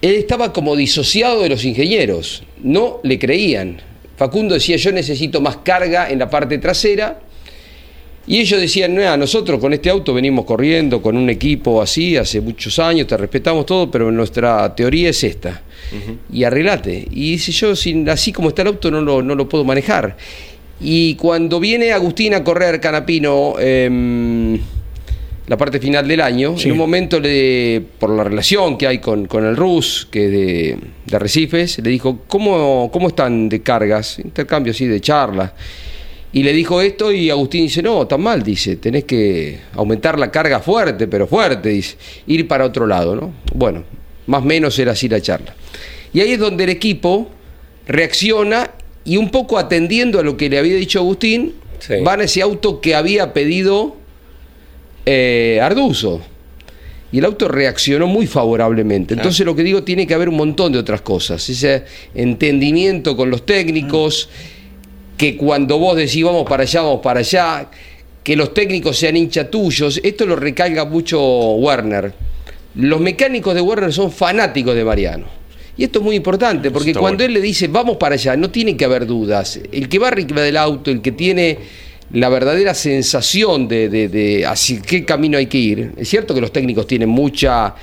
[0.00, 3.80] él estaba como disociado de los ingenieros, no le creían.
[4.16, 7.20] Facundo decía, yo necesito más carga en la parte trasera,
[8.26, 12.40] y ellos decían, no, nosotros con este auto venimos corriendo con un equipo así hace
[12.40, 15.62] muchos años, te respetamos todo, pero nuestra teoría es esta.
[16.32, 17.06] Y arreglate.
[17.10, 20.16] Y dice, yo sin, así como está el auto no lo, no lo puedo manejar.
[20.80, 24.58] Y cuando viene Agustín a correr Canapino, em,
[25.48, 26.66] la parte final del año, Sí.
[26.66, 30.78] en un momento, le, por la relación que hay con, con el RUS, que de,
[31.04, 34.18] de Arrecifes, le dijo, ¿cómo, ¿cómo están de cargas?
[34.20, 35.52] Intercambio así de charla.
[36.34, 40.30] Y le dijo esto y Agustín dice, no, tan mal, dice, tenés que aumentar la
[40.30, 43.34] carga fuerte, pero fuerte, dice, ir para otro lado, ¿no?
[43.54, 43.84] Bueno,
[44.26, 45.54] más o menos era así la charla.
[46.14, 47.28] Y ahí es donde el equipo
[47.86, 48.70] reacciona
[49.04, 51.94] y un poco atendiendo a lo que le había dicho Agustín, Sí.
[52.04, 53.96] van a ese auto que había pedido
[55.04, 56.20] eh, Arduzo.
[57.10, 59.14] Y el auto reaccionó muy favorablemente.
[59.14, 61.46] Entonces lo que digo, tiene que haber un montón de otras cosas.
[61.48, 64.30] Ese entendimiento con los técnicos,
[65.22, 67.68] que cuando vos decís vamos para allá, vamos para allá,
[68.24, 71.20] que los técnicos sean hincha tuyos, esto lo recalga mucho
[71.58, 72.12] Werner.
[72.74, 75.26] Los mecánicos de Werner son fanáticos de Mariano.
[75.76, 77.28] Y esto es muy importante, porque Está cuando bueno.
[77.28, 79.60] él le dice vamos para allá, no tiene que haber dudas.
[79.70, 81.56] El que va arriba del auto, el que tiene
[82.14, 85.92] la verdadera sensación de, de, de hacia qué camino hay que ir.
[85.98, 87.76] Es cierto que los técnicos tienen mucha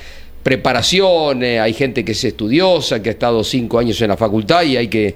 [0.44, 4.64] preparación, eh, hay gente que es estudiosa, que ha estado cinco años en la facultad
[4.64, 5.16] y hay que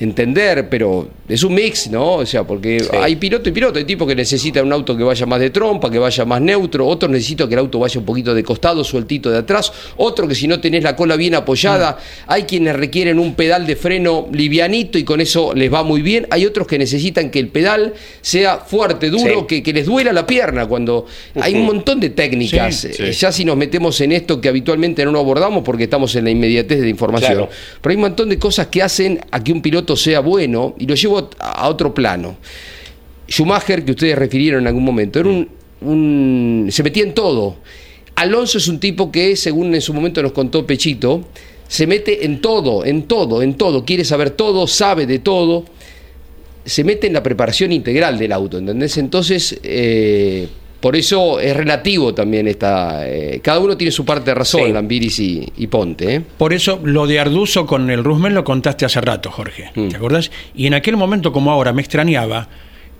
[0.00, 2.14] entender, pero es un mix, ¿no?
[2.14, 5.26] O sea, porque hay piloto y piloto, hay tipos que necesitan un auto que vaya
[5.26, 8.34] más de trompa, que vaya más neutro, otros necesitan que el auto vaya un poquito
[8.34, 12.44] de costado, sueltito de atrás, otro que si no tenés la cola bien apoyada, hay
[12.44, 16.46] quienes requieren un pedal de freno livianito y con eso les va muy bien, hay
[16.46, 17.92] otros que necesitan que el pedal
[18.22, 19.46] sea fuerte, duro, Sí.
[19.46, 21.04] que, que les duela la pierna cuando
[21.38, 25.12] hay un montón de técnicas, eh, ya si nos metemos en esto que habitualmente no
[25.12, 27.48] lo abordamos porque estamos en la inmediatez de la información, Claro.
[27.82, 30.86] pero hay un montón de cosas que hacen a que un piloto sea bueno y
[30.86, 32.36] lo llevo a otro plano.
[33.28, 37.56] Schumacher, que ustedes refirieron en algún momento, era un, se metía en todo.
[38.16, 41.24] Alonso es un tipo que, según en su momento nos contó Pechito,
[41.68, 45.64] se mete en todo, en todo, en todo, quiere saber todo, sabe de todo,
[46.64, 48.98] se mete en la preparación integral del auto, ¿entendés?
[48.98, 50.48] Entonces, eh,
[50.80, 53.06] por eso es relativo también esta...
[53.08, 54.72] eh, cada uno tiene su parte de razón, Sí.
[54.72, 56.22] Lambiris y, y Ponte, ¿eh?
[56.38, 59.70] Por eso lo de Arduzo con el Rusmel lo contaste hace rato, Jorge.
[59.74, 59.88] Mm.
[59.88, 60.30] ¿Te acordás?
[60.54, 62.48] Y en aquel momento, como ahora, me extrañaba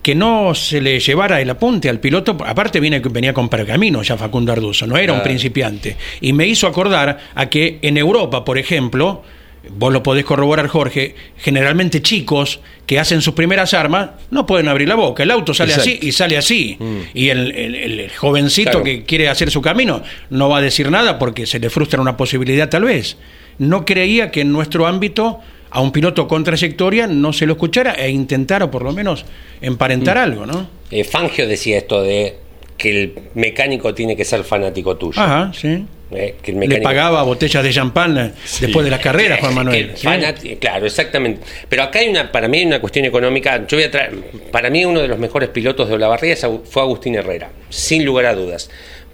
[0.01, 2.35] que no se le llevara el apunte al piloto.
[2.45, 5.95] Aparte, viene, venía con pergamino ya Facundo Arduzo, no era un principiante.
[6.21, 9.23] Y me hizo acordar a que en Europa, por ejemplo.
[9.69, 11.13] Vos lo podés corroborar, Jorge.
[11.37, 15.21] Generalmente chicos que hacen sus primeras armas no pueden abrir la boca.
[15.23, 15.91] El auto sale Exacto.
[15.91, 16.77] así y sale así.
[17.13, 18.83] Y el, el- el jovencito Claro.
[18.85, 20.01] que quiere hacer su camino
[20.31, 23.17] no va a decir nada porque se le frustra una posibilidad tal vez.
[23.59, 25.39] No creía que en nuestro ámbito
[25.69, 29.25] a un piloto con trayectoria no se lo escuchara e intentara por lo menos
[29.61, 30.67] emparentar algo, ¿no?
[30.89, 32.35] Eh, Fangio decía esto de
[32.77, 35.21] que el mecánico tiene que ser fanático tuyo.
[35.21, 35.85] Ajá, sí.
[36.13, 39.91] Eh, que el Le pagaba botellas de champán eh, después de las carreras, Juan Manuel.
[39.95, 40.05] ¿sí?
[40.07, 41.41] fanat- Claro, exactamente.
[41.69, 43.65] Pero acá hay una, para mí hay una cuestión económica.
[43.67, 44.13] Yo voy a traer,
[44.51, 48.33] para mí uno de los mejores pilotos de Olavarría fue Agustín Herrera, sin lugar a
[48.35, 48.69] dudas.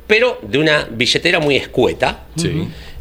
[0.07, 2.25] Pero de una billetera muy escueta.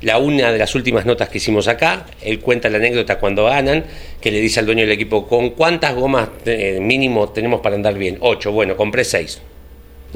[0.03, 3.85] La una de las últimas notas que hicimos acá, él cuenta la anécdota cuando ganan,
[4.21, 7.95] que le dice al dueño del equipo, ¿con cuántas gomas eh, mínimo tenemos para andar
[7.95, 8.19] bien?
[8.21, 9.41] Ocho, bueno, compré seis.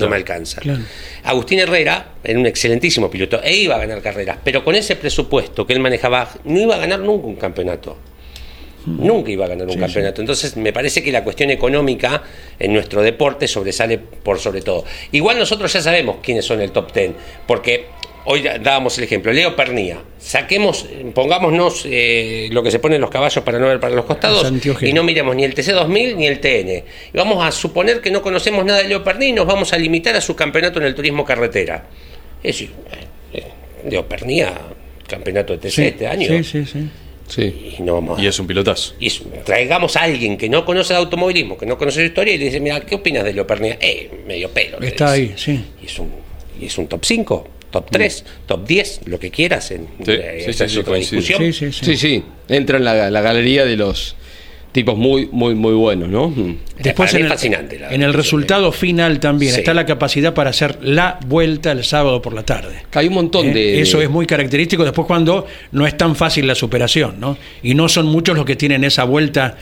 [0.05, 0.61] No me alcanza.
[0.61, 0.81] Claro.
[1.25, 5.67] Agustín Herrera era un excelentísimo piloto e iba a ganar carreras, pero con ese presupuesto
[5.67, 7.97] que él manejaba, no iba a ganar nunca un campeonato.
[8.87, 10.23] Nunca iba a ganar un campeonato.
[10.23, 12.23] Entonces, me parece que la cuestión económica
[12.59, 14.85] en nuestro deporte sobresale por sobre todo.
[15.13, 17.15] Igual nosotros ya sabemos quiénes son el top ten,
[17.47, 17.89] porque
[18.25, 19.99] hoy dábamos el ejemplo, Leo Pernía.
[20.19, 24.53] Saquemos, pongámonos eh, lo que se ponen los caballos para no ver para los costados
[24.83, 26.69] y no miremos ni el TC2000 ni el TN.
[27.13, 29.79] Y vamos a suponer que no conocemos nada de Leo Pernía y nos vamos a
[29.79, 31.87] limitar a su campeonato en el turismo carretera.
[32.43, 34.53] Es decir, eh, eh, Leo Pernía,
[35.07, 36.29] campeonato de TC Sí, este año.
[36.29, 36.89] Sí, sí, sí.
[37.29, 37.75] Sí.
[37.79, 38.95] Y no vamos a- Y es un pilotazo.
[38.99, 42.35] y es- traigamos a alguien que no conoce de automovilismo, que no conoce su historia,
[42.35, 43.79] y le dice, mira, ¿qué opinas de Leopardía?
[43.81, 44.79] Eh, medio pelo.
[44.81, 45.65] Está ahí, sí.
[45.81, 46.11] Y es un,
[46.61, 49.71] y es un top 5, top 3, top 10, lo que quieras.
[49.71, 51.39] En, Sí, eh, sí, esa sí, es sí, otra discusión.
[51.41, 51.85] Sí, sí, sí.
[51.85, 52.25] Sí, sí.
[52.49, 54.17] Entra en la, la galería de los
[54.73, 56.29] tipos muy, muy, muy buenos, ¿no?
[56.31, 56.57] Mm.
[56.79, 59.59] Después en es el, fascinante la- en el resultado final también Sí.
[59.61, 62.83] está la capacidad para hacer la vuelta el sábado por la tarde.
[62.95, 63.53] Hay un montón ¿Eh?
[63.53, 63.81] de.
[63.81, 67.37] Eso es muy característico después cuando no es tan fácil la superación, ¿no?
[67.65, 69.57] Y no son muchos los que tienen esa vuelta,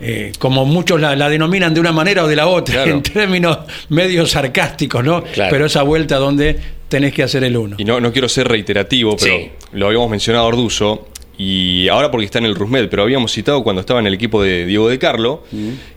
[0.00, 2.92] eh, como muchos la, la denominan de una manera o de la otra, Claro.
[2.92, 5.24] en términos medio sarcásticos, ¿no?
[5.24, 5.50] Claro.
[5.50, 6.56] Pero esa vuelta donde
[6.88, 7.76] tenés que hacer el uno.
[7.78, 9.50] Y no, no quiero ser reiterativo, pero Sí.
[9.72, 11.08] lo habíamos mencionado a Orduzo.
[11.38, 14.42] Y ahora porque está en el Rusmed, pero habíamos citado cuando estaba en el equipo
[14.42, 15.42] de Diego de Carlo,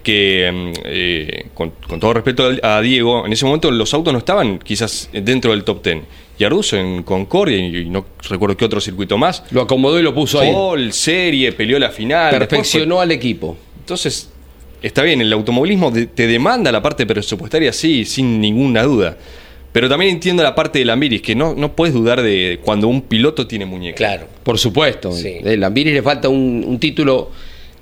[0.04, 4.20] que mm, eh, con, con todo respeto a Diego, en ese momento los autos no
[4.20, 6.02] estaban quizás dentro del top ten.
[6.38, 10.04] Y Arduzo en Concordia, y, y no recuerdo qué otro circuito más, Lo acomodó y
[10.04, 10.52] lo puso ahí.
[10.52, 12.32] Pole, serie, peleó la final.
[12.32, 13.56] fue- Perfeccionó al equipo.
[13.80, 14.30] entonces,
[14.82, 19.18] está bien, el automovilismo te demanda la parte presupuestaria, sí, sin ninguna duda.
[19.72, 23.04] Pero también entiendo la parte de Lambiris, que no, no puedes dudar de cuando un
[23.04, 23.98] piloto tiene muñeca.
[23.98, 24.28] Claro.
[24.44, 25.12] Por supuesto.
[25.12, 25.38] Sí.
[25.44, 27.30] Eh, Lambiris le falta un, un título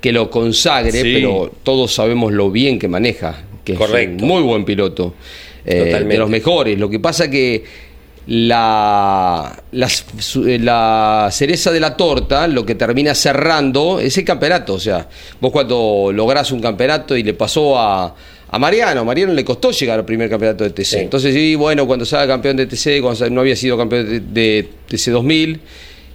[0.00, 1.14] que lo consagre, Sí.
[1.14, 4.16] pero todos sabemos lo bien que maneja, que Correcto.
[4.16, 5.14] es un muy buen piloto,
[5.64, 6.12] eh, Totalmente.
[6.14, 6.78] de los mejores.
[6.78, 7.64] Lo que pasa que
[8.26, 9.86] la, la,
[10.46, 14.74] eh, la cereza de la torta, lo que termina cerrando es el campeonato.
[14.74, 15.08] O sea,
[15.40, 18.14] vos cuando lográs un campeonato y le pasó a,
[18.50, 20.84] a Mariano, a Mariano le costó llegar al primer campeonato de TC.
[20.84, 20.96] Sí.
[20.98, 24.68] Entonces, sí, bueno, cuando salga campeón de TC, cuando no había sido campeón de, de
[24.88, 25.60] TC 2000,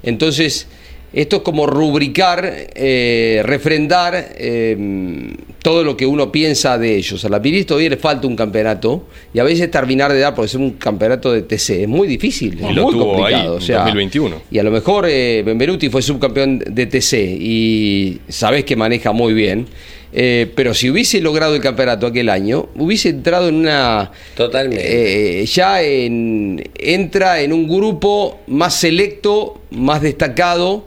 [0.04, 0.68] entonces
[1.14, 7.24] esto es como rubricar, eh, refrendar eh, todo lo que uno piensa de ellos.
[7.24, 10.48] A la Piris todavía le falta un campeonato y a veces terminar de dar, porque
[10.48, 13.44] es un campeonato de TC, es muy difícil, Y es lo muy tuvo complicado.
[13.44, 14.42] ahí o en sea, 2021.
[14.50, 19.34] Y a lo mejor eh, Benvenuti fue subcampeón de TC y sabés que maneja muy
[19.34, 19.68] bien.
[20.14, 24.12] Eh, pero si hubiese logrado el campeonato aquel año, hubiese entrado en una.
[24.36, 25.42] Totalmente.
[25.42, 30.86] eh, ya en- entra en un grupo más selecto, más destacado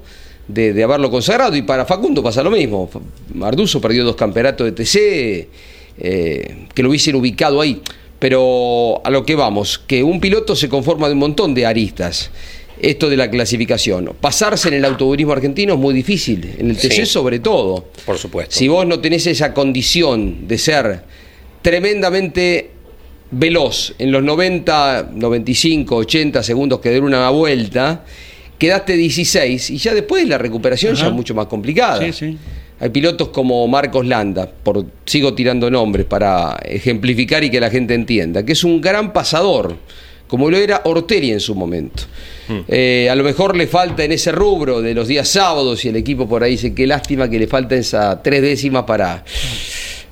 [0.48, 1.56] de, de haberlo consagrado.
[1.56, 2.88] Y para Facundo pasa lo mismo.
[3.34, 5.48] Marduzo perdió dos campeonatos de TC,
[5.98, 7.80] eh, que lo hubiesen ubicado ahí.
[8.18, 12.30] Pero a lo que vamos, que un piloto se conforma de un montón de aristas.
[12.80, 14.12] Esto de la clasificación.
[14.20, 17.06] Pasarse en el automovilismo argentino es muy difícil, en el TC Sí.
[17.06, 17.88] sobre todo.
[18.04, 18.54] Por supuesto.
[18.54, 21.02] Si vos no tenés esa condición de ser
[21.62, 22.70] tremendamente
[23.30, 28.04] veloz en los 90, 95, 80 segundos que dura una vuelta,
[28.58, 32.00] quedaste 16 y ya después la recuperación ya es mucho más complicada.
[32.00, 32.38] Sí, sí.
[32.78, 37.94] Hay pilotos como Marcos Landa, por, sigo tirando nombres para ejemplificar y que la gente
[37.94, 39.76] entienda, que es un gran pasador,
[40.26, 42.04] como lo era Orteri en su momento.
[42.68, 45.96] Eh, a lo mejor le falta en ese rubro de los días sábados y el
[45.96, 49.24] equipo por ahí dice qué lástima que le falta esa tres décimas para...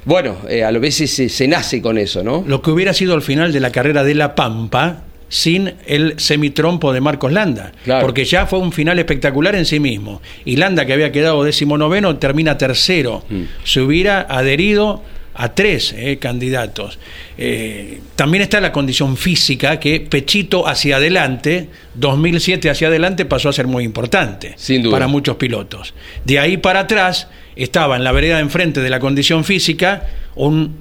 [0.05, 2.45] Bueno, eh, a lo veces se, se nace con eso, ¿no?
[2.47, 6.93] Lo que hubiera sido el final de la carrera de La Pampa sin el semitrompo
[6.93, 7.73] de Marcos Landa.
[7.85, 8.07] Claro.
[8.07, 10.21] Porque ya fue un final espectacular en sí mismo.
[10.45, 13.25] Y Landa, que había quedado décimo noveno, termina tercero.
[13.29, 13.43] Mm.
[13.65, 15.03] Se hubiera adherido
[15.35, 16.99] a tres eh, candidatos.
[17.37, 23.53] Eh, también está la condición física que Pechito hacia adelante, 2007 hacia adelante, pasó a
[23.53, 24.93] ser muy importante Sin duda.
[24.93, 25.95] para muchos pilotos.
[26.25, 30.77] De ahí para atrás estaba en la vereda de enfrente de la condición física un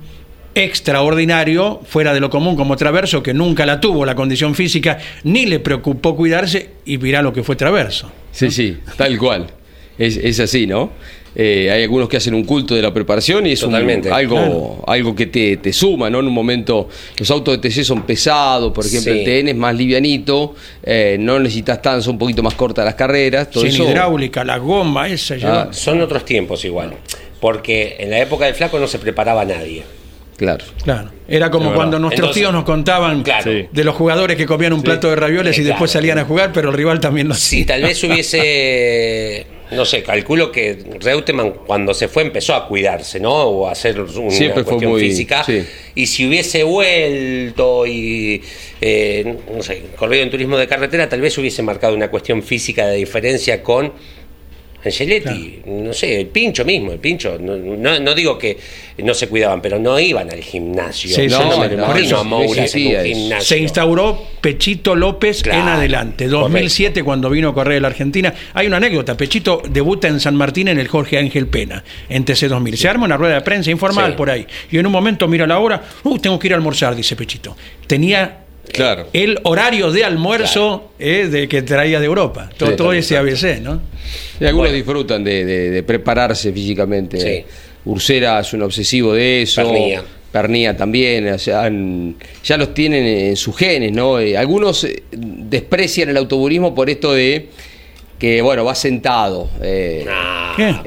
[0.55, 5.45] extraordinario, fuera de lo común como Traverso, que nunca la tuvo la condición física, ni
[5.45, 8.11] le preocupó cuidarse y mirá lo que fue Traverso.
[8.31, 9.47] Sí, sí, tal cual.
[9.97, 10.91] Es, es así, ¿no?
[11.35, 15.15] Eh, hay algunos que hacen un culto de la preparación y es un- algo, algo
[15.15, 16.19] que te, te suma, ¿no?
[16.19, 19.19] En un momento, los autos de TC son pesados, por ejemplo, Sí.
[19.19, 22.95] el TN es más livianito, eh, no necesitas tan, son un poquito más cortas las
[22.95, 23.83] carreras, todo Sin eso.
[23.89, 25.35] hidráulica, la goma esa.
[25.35, 26.93] lleva- Son otros tiempos igual.
[27.39, 29.83] Porque en la época del flaco no se preparaba nadie.
[30.37, 30.63] Claro.
[30.83, 31.09] Claro.
[31.27, 33.51] Era como cuando nuestros Entonces, tíos nos contaban claro.
[33.51, 33.67] Sí.
[33.71, 36.01] de los jugadores que comían un plato de ravioles y Eh, después claro.
[36.01, 37.65] salían a jugar, pero el rival también lo hacía.
[37.65, 43.33] tal vez hubiese, no sé, calculo que Reutemann cuando se fue empezó a cuidarse, ¿no?
[43.33, 45.43] O a hacer una Siempre cuestión muy- física.
[45.43, 45.63] sí.
[45.95, 48.41] Y si hubiese vuelto y,
[48.81, 52.87] eh, no sé, corrido en turismo de carretera, tal vez hubiese marcado una cuestión física
[52.87, 53.93] de diferencia con
[54.85, 57.37] Angeletti, no sé, el pincho mismo, el pincho.
[57.39, 58.57] No, no, no digo que
[58.97, 61.09] no se cuidaban, pero no iban al gimnasio.
[61.09, 63.45] Sí, sí, no sí, me por eso a Moura no en un gimnasio.
[63.47, 66.27] Se instauró Pechito López Claro, en adelante.
[66.27, 68.33] 2007, cuando vino a correr a la Argentina.
[68.53, 69.15] Hay una anécdota.
[69.15, 72.75] Pechito debuta en San Martín en el Jorge Ángel Pena, en TC2000.
[72.75, 74.17] Se arma una rueda de prensa informal Sí.
[74.17, 74.45] por ahí.
[74.69, 75.81] Y en un momento mira la hora.
[76.03, 77.55] Uh, tengo que ir a almorzar, dice Pechito.
[77.87, 79.07] Tenía Claro.
[79.13, 82.49] el horario de almuerzo eh, de que traía de Europa.
[82.57, 83.81] Todo, Sí, todo también, ese ABC, ¿no?
[84.39, 84.75] Y algunos Bueno.
[84.75, 87.19] disfrutan de, de- de prepararse físicamente.
[87.19, 87.45] Sí.
[87.85, 89.61] Ursera es un obsesivo de eso.
[89.63, 90.03] Pernía.
[90.31, 91.27] Pernía también.
[91.29, 94.19] o sea, han- ya los tienen en sus genes, ¿no?
[94.19, 97.49] Eh, algunos eh, desprecian el automovilismo por esto de
[98.17, 99.49] que, bueno, va sentado.
[99.61, 100.05] eh,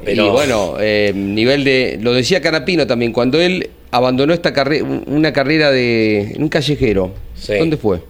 [0.07, 1.99] Y bueno, eh, nivel de.
[2.01, 6.33] Lo decía Canapino también, cuando él abandonó esta carrera, una carrera de.
[6.35, 7.13] en un callejero.
[7.35, 7.55] Sí.
[7.59, 8.01] ¿Dónde fue?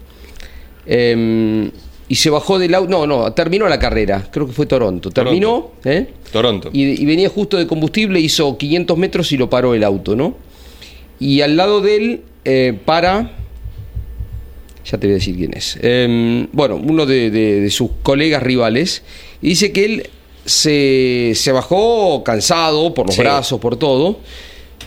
[0.86, 1.70] Eh,
[2.08, 2.88] y se bajó del auto.
[2.90, 4.28] No, no, terminó la carrera.
[4.30, 5.10] Creo que fue Toronto.
[5.10, 6.06] Terminó, ¿eh?
[6.32, 6.70] Toronto.
[6.72, 10.36] Y, y venía justo de combustible, hizo 500 metros y lo paró el auto, ¿no?
[11.18, 13.32] Y al lado de él, eh, para.
[14.84, 15.76] Ya te voy a decir quién es.
[15.82, 19.02] Eh, bueno, uno de, de- de sus colegas rivales.
[19.42, 20.10] Y dice que él
[20.44, 23.22] se, se bajó cansado por los Sí.
[23.22, 24.20] brazos, por todo.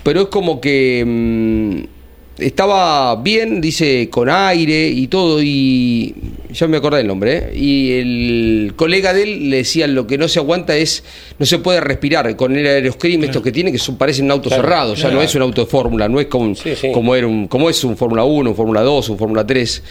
[0.03, 1.03] Pero es como que.
[1.05, 1.99] mm,
[2.39, 6.15] estaba bien, dice, con aire y todo, y
[6.51, 7.57] ya me acordé del nombre, ¿eh?
[7.57, 11.03] y el colega de él le decía, lo que no se aguanta es,
[11.37, 14.47] no se puede respirar con el aeroscreen, estos que tiene, que son, parecen un auto
[14.49, 15.15] Claro, cerrado, ya claro.
[15.17, 16.91] no es un auto de fórmula, no es como, Sí, sí.
[16.93, 19.83] como, era un, como es un Fórmula 1, un Fórmula 2, un Fórmula 3.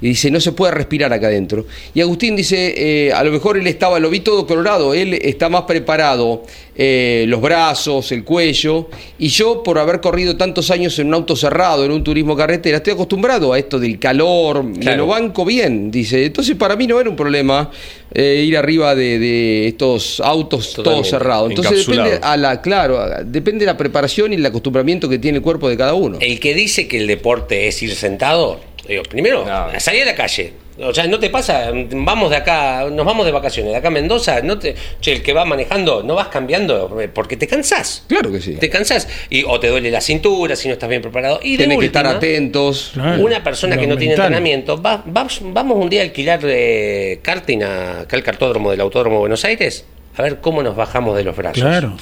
[0.00, 1.66] Y dice, no se puede respirar acá adentro.
[1.94, 5.48] Y Agustín dice, eh, a lo mejor él estaba, lo vi todo colorado, él está
[5.48, 6.42] más preparado,
[6.76, 8.88] eh, los brazos, el cuello,
[9.18, 12.76] y yo por haber corrido tantos años en un auto cerrado, en un turismo carretera,
[12.78, 16.26] estoy acostumbrado a esto del calor, me lo banco bien, dice.
[16.26, 17.70] Entonces para mí no era un problema
[18.12, 21.10] eh, ir arriba de, de estos autos todo Totalmente.
[21.10, 21.48] cerrado.
[21.48, 25.42] Entonces depende a la, claro, depende de la preparación y el acostumbramiento que tiene el
[25.42, 26.18] cuerpo de cada uno.
[26.20, 29.68] El que dice que el deporte es ir sentado, digo, primero, No.
[29.80, 30.52] salí a la calle.
[30.78, 33.90] O sea, no te pasa, vamos de acá, nos vamos de vacaciones, de acá a
[33.90, 38.04] Mendoza, no te, che, el que va manejando, no vas cambiando, eh, porque te cansás.
[38.08, 38.56] Claro que sí.
[38.56, 39.08] Te cansás.
[39.30, 41.40] Y, o te duele la cintura si no estás bien preparado.
[41.42, 42.90] Y de Tienen que estar atentos.
[42.92, 43.24] Claro.
[43.24, 47.62] Una persona que no tiene entrenamiento, va- va- vamos un día a alquilar eh, karting
[47.62, 51.24] a- acá al cartódromo del Autódromo de Buenos Aires, a ver cómo nos bajamos de
[51.24, 51.62] los brazos.
[51.62, 51.96] Claro.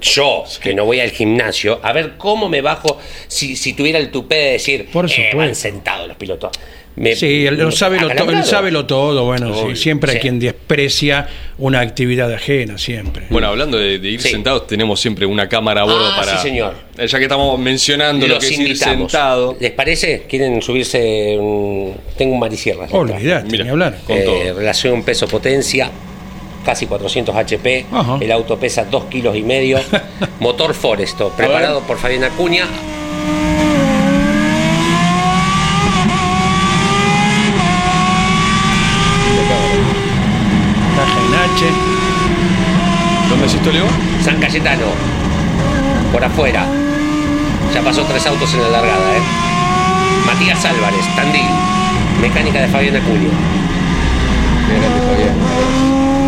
[0.00, 4.10] Yo, que no voy al gimnasio, a ver cómo me bajo si, si tuviera el
[4.10, 6.50] tupé de decir, Por eh, van sentados los pilotos.
[6.96, 9.24] Me- Sí, él, sabe lo to- él sabe lo todo.
[9.26, 10.22] Bueno, sí, siempre hay sí.
[10.22, 11.28] quien desprecia
[11.58, 13.24] una actividad ajena, siempre.
[13.28, 14.30] Bueno, hablando de, de ir Sí.
[14.30, 16.38] sentados, tenemos siempre una cámara a bordo Ah, para.
[16.38, 16.74] sí, señor.
[16.96, 19.12] Eh, Ya que estamos mencionando lo Los que es ir invitamos.
[19.12, 19.56] sentado.
[19.60, 20.22] ¿Les parece?
[20.26, 21.36] ¿Quieren subirse?
[21.38, 22.88] un- Tengo un marisierras.
[22.88, 22.96] acá.
[22.96, 23.64] Olvidate, Mira.
[23.64, 23.98] ni hablar.
[24.06, 24.54] Con Eh, todo.
[24.58, 25.90] relación peso-potencia,
[26.66, 27.86] casi 400 HP.
[27.90, 28.18] Ajá.
[28.20, 29.78] El auto pesa 2 kilos y medio.
[30.40, 32.66] Motor Foresto, preparado por Fabián Acuña.
[43.30, 43.86] ¿Dónde es esto, Leo?
[44.22, 44.86] San Cayetano,
[46.12, 46.66] por afuera.
[47.72, 49.20] Ya pasó tres autos en la largada, ¿eh?
[50.26, 51.46] Matías Álvarez, Tandil.
[52.20, 53.30] Mecánica de Fabián Acuña.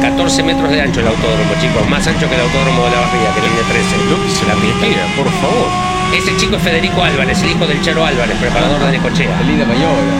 [0.08, 1.84] 14 metros de ancho el autódromo, chicos.
[1.90, 4.08] Más ancho que el autódromo de la Barriga, que tiene 13.
[4.08, 5.04] Lo que se la pista.
[5.16, 5.68] por favor.
[6.16, 9.36] Ese chico es Federico Álvarez, el hijo del Charo Álvarez, preparador de Necochea.
[9.44, 10.16] Linda maniobra.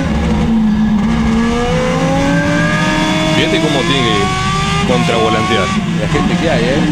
[3.37, 5.69] Fíjate cómo tiene que contravolantear.
[6.05, 6.85] La gente que hay, ¿eh?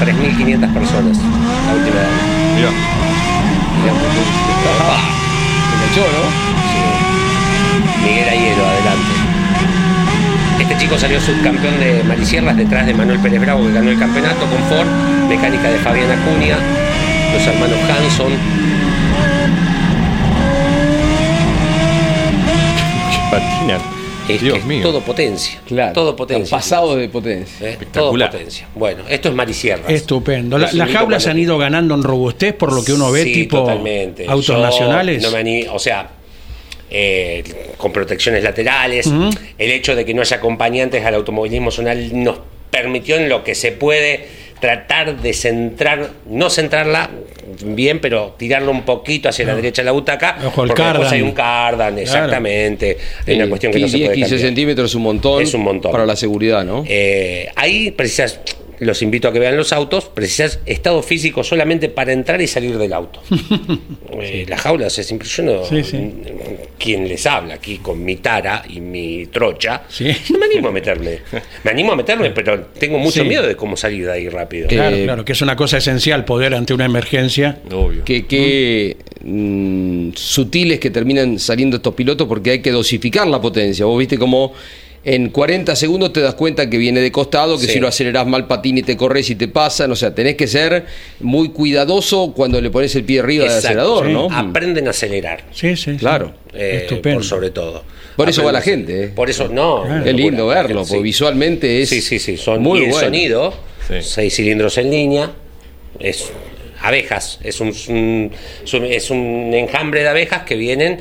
[0.00, 1.18] 3.500 personas.
[1.20, 2.08] La última vez.
[2.56, 2.72] Mirá.
[4.80, 4.96] Opa.
[5.68, 6.24] Se enganchó, ¿no?
[6.72, 6.80] Sí.
[8.00, 8.79] Miguel Ayero, adelante.
[10.80, 14.58] Chico salió subcampeón de Marisierras detrás de Manuel Pérez Bravo, que ganó el campeonato con
[14.64, 14.88] Ford.
[15.28, 16.56] Mecánica de Fabián Acuña,
[17.34, 18.32] los hermanos Hanson.
[23.12, 23.80] Que patinan.
[24.28, 24.82] Es, Dios es mío.
[24.82, 25.60] todo potencia.
[25.66, 25.92] Claro.
[25.92, 26.56] Todo potencia.
[26.56, 27.54] Pasado de potencia.
[27.56, 27.58] ¿eh?
[27.58, 28.30] Todo Espectacular.
[28.30, 28.68] potencia.
[28.74, 29.90] Bueno, esto es Marisierras.
[29.90, 30.56] Estupendo.
[30.56, 33.32] La- Es las jaulas han ido ganando en robustez por lo que uno ve, Sí,
[33.32, 34.26] tipo totalmente.
[34.28, 35.22] autos Yo nacionales.
[35.22, 36.08] no me o sea,
[36.90, 37.42] eh,
[37.76, 39.06] con protecciones laterales,
[39.58, 42.38] el hecho de que no haya acompañantes al automovilismo zonal nos
[42.70, 47.10] permitió en lo que se puede tratar de centrar, no centrarla
[47.64, 50.92] bien, pero tirarlo un poquito hacia la derecha de la butaca, Ojo, el porque después
[51.08, 51.12] cardan.
[51.14, 52.98] hay un cardan, exactamente.
[53.26, 54.48] Hay una cuestión que no se 10, puede 15 cambiar.
[54.48, 55.42] centímetros es un montón.
[55.42, 55.90] Es un montón.
[55.92, 56.84] Para la seguridad, ¿no?
[56.86, 58.38] Eh, ahí precisas,
[58.80, 62.76] los invito a que vean los autos, precisas estado físico solamente para entrar y salir
[62.78, 63.22] del auto.
[64.22, 65.82] Eh, Las jaulas es impresionante.
[65.82, 66.12] Sí, sí.
[66.78, 70.08] Quien les habla aquí con mi tara y mi trocha, Sí.
[70.30, 71.20] no me animo a meterme.
[71.64, 73.28] Me animo a meterme, pero tengo mucho Sí.
[73.28, 74.68] miedo de cómo salir de ahí rápido.
[74.68, 77.60] Claro, Eh, claro, que es una cosa esencial poder ante una emergencia.
[77.72, 78.04] Obvio.
[78.04, 83.84] que, que, mm, sutiles que terminan saliendo estos pilotos porque hay que dosificar la potencia.
[83.86, 84.52] Vos viste como
[85.02, 87.72] en 40 segundos te das cuenta que viene de costado, que Sí.
[87.74, 89.90] si lo acelerás mal patín y te corres y te pasan.
[89.92, 90.84] O sea, tenés que ser
[91.20, 94.12] muy cuidadoso cuando le pones el pie arriba del acelerador, sí.
[94.12, 94.28] ¿no?
[94.30, 95.44] Aprenden a acelerar.
[95.52, 95.92] Sí, sí.
[95.92, 95.96] sí.
[95.96, 96.34] Claro.
[96.52, 97.18] eh, Estupendo.
[97.18, 97.84] por sobre todo.
[98.16, 99.08] Por eso va la gente, ¿eh?
[99.08, 99.84] Por eso, no.
[99.84, 100.04] Claro.
[100.04, 100.90] Qué lindo verlo, Sí.
[100.90, 102.36] porque visualmente es Sí, sí, sí.
[102.36, 103.06] Son, muy y el bueno.
[103.06, 103.54] sonido,
[103.88, 103.94] Sí.
[104.02, 105.30] seis cilindros en línea,
[105.98, 106.30] es
[106.82, 111.00] abejas, es un, es un- es un enjambre de abejas que vienen,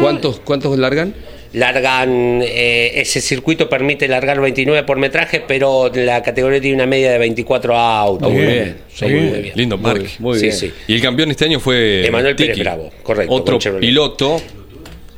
[0.00, 1.14] ¿Cuántos, ¿Cuántos largan?
[1.52, 7.10] Largan, eh, ese circuito permite largar 29 por metraje, pero la categoría tiene una media
[7.12, 8.30] de 24 autos.
[8.30, 9.42] Muy Muy bien, sí, muy bien.
[9.42, 9.52] bien.
[9.56, 10.72] Lindo muy Sí, sí.
[10.86, 12.62] Y el campeón este año fue Emanuel Pérez Tiki.
[12.62, 14.40] Bravo, correcto, Otro piloto,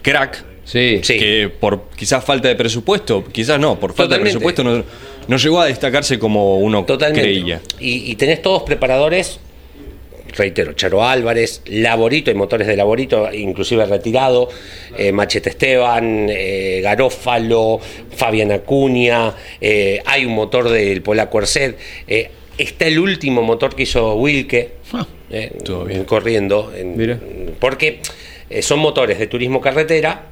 [0.03, 1.01] crack, Sí.
[1.03, 1.18] Sí.
[1.18, 4.28] que por quizás falta de presupuesto, quizás no, por falta Totalmente.
[4.39, 4.85] de presupuesto no,
[5.26, 7.22] no llegó a destacarse como uno Totalmente.
[7.22, 7.61] creía.
[7.81, 9.41] Y, y tenés todos preparadores,
[10.37, 14.49] reitero, Charo Álvarez, Laborito, hay motores de Laborito, inclusive retirado,
[14.97, 17.81] eh, Machete Esteban, eh, Garófalo,
[18.16, 21.74] Fabián Acuña, eh, hay un motor del Polaco Erced,
[22.59, 25.07] está el último motor que hizo Wilke, Ah,
[25.64, 26.05] todo bien.
[26.05, 27.18] corriendo, en- Mira.
[27.59, 28.01] porque
[28.61, 30.26] son motores de turismo carretera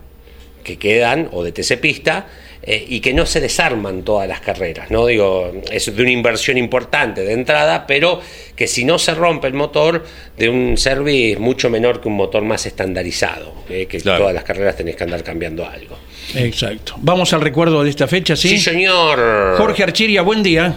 [0.64, 2.26] que quedan, o de TC Pista,
[2.62, 5.06] eh, y que no se desarman todas las carreras, ¿no?
[5.06, 8.20] Digo, es de una inversión importante de entrada, pero
[8.56, 10.04] que si no se rompe el motor
[10.36, 14.20] de un service mucho menor que un motor más estandarizado, eh, que Claro.
[14.20, 15.96] todas las carreras tenés que andar cambiando algo.
[16.34, 16.94] Exacto.
[16.98, 18.48] Vamos al recuerdo de esta fecha, ¿sí?
[18.50, 19.56] Sí, señor.
[19.56, 20.74] Jorge Archiria, buen día.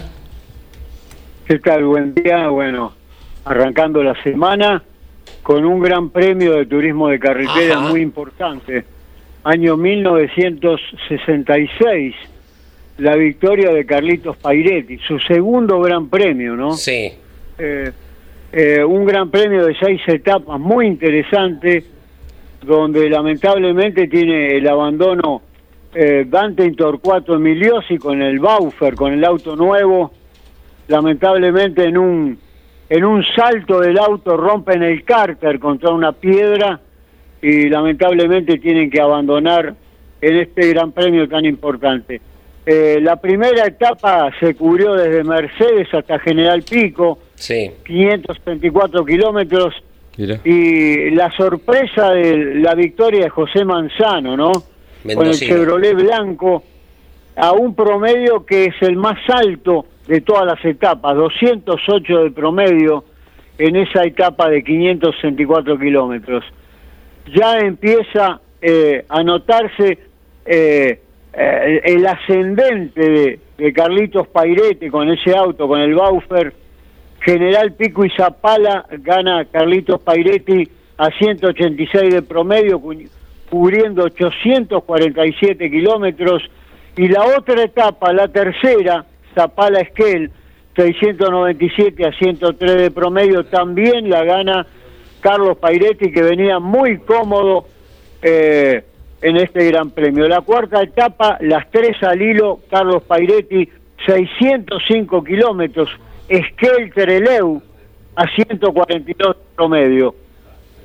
[1.46, 1.84] ¿Qué tal?
[1.84, 2.48] Buen día.
[2.48, 2.94] Bueno,
[3.44, 4.82] arrancando la semana
[5.42, 7.88] con un gran premio de turismo de carretera Ajá.
[7.88, 8.84] muy importante.
[9.44, 12.14] Año 1966,
[12.98, 16.70] la victoria de Carlitos Pairetti, su segundo gran premio, ¿no?
[16.72, 17.12] Sí,
[17.58, 17.90] Eh,
[18.52, 21.84] eh, un gran premio de seis etapas muy interesante,
[22.62, 25.42] donde lamentablemente tiene el abandono
[25.94, 30.12] eh, Dante Torcuato Emiliosi con el Baufer, con el auto nuevo,
[30.88, 32.38] lamentablemente en un
[32.88, 36.78] en un salto del auto rompen el cárter contra una piedra
[37.42, 39.74] y lamentablemente tienen que abandonar
[40.20, 42.20] en este gran premio tan importante.
[42.64, 47.72] Eh, la primera etapa se cubrió desde Mercedes hasta General Pico, sí.
[47.84, 49.74] 534 kilómetros,
[50.16, 54.52] y la sorpresa de la victoria de José Manzano, ¿no?
[55.14, 55.34] Con el.
[55.34, 56.62] Chevrolet blanco,
[57.34, 63.04] a un promedio que es el más alto de todas las etapas, 208 de promedio
[63.58, 66.44] en esa etapa de 564 kilómetros.
[67.26, 69.98] Ya empieza eh, a notarse
[70.44, 70.98] eh,
[71.32, 76.52] eh, el ascendente de, Carlitos Pairete con ese auto, con el Baufer,
[77.20, 80.68] General Pico y Zapala gana Carlitos Pairetti
[80.98, 83.04] a 186 de promedio, cu-
[83.48, 86.42] cubriendo 847 kilómetros.
[86.96, 89.04] Y la otra etapa, la tercera,
[89.34, 90.30] Zapala Esquel,
[90.74, 94.66] 697 a 103 de promedio, también la gana
[95.22, 97.64] Carlos Pairetti, que venía muy cómodo
[98.20, 98.82] eh,
[99.22, 100.28] en este Gran Premio.
[100.28, 103.68] La cuarta etapa, las tres al hilo, Carlos Pairetti,
[104.04, 105.88] 605 kilómetros,
[106.28, 107.62] Esquel Tereleu
[108.16, 110.14] a 142 promedio.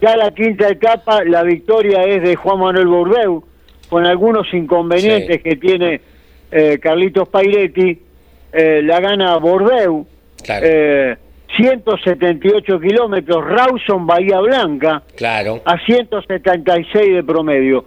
[0.02, 3.44] Ya la quinta etapa, la victoria es de Juan Manuel Bourdeu,
[3.90, 5.44] con algunos inconvenientes Sí.
[5.44, 6.02] que tiene
[6.52, 8.00] eh, Carlitos Pairetti,
[8.54, 10.06] eh, la gana Bourdeu,
[10.44, 10.66] Claro.
[11.60, 15.62] Eh, 178 kilómetros, Rawson Bahía Blanca, Claro.
[15.66, 17.86] a 176 de promedio.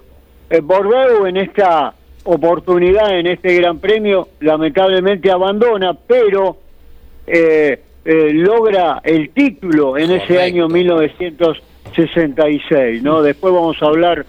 [0.49, 1.93] Eh, Bordeaux en esta
[2.25, 6.57] oportunidad, en este Gran Premio, lamentablemente abandona, pero
[7.27, 13.23] eh, eh, logra el título en ese año 1966, ¿no?
[13.23, 14.27] Después vamos a hablar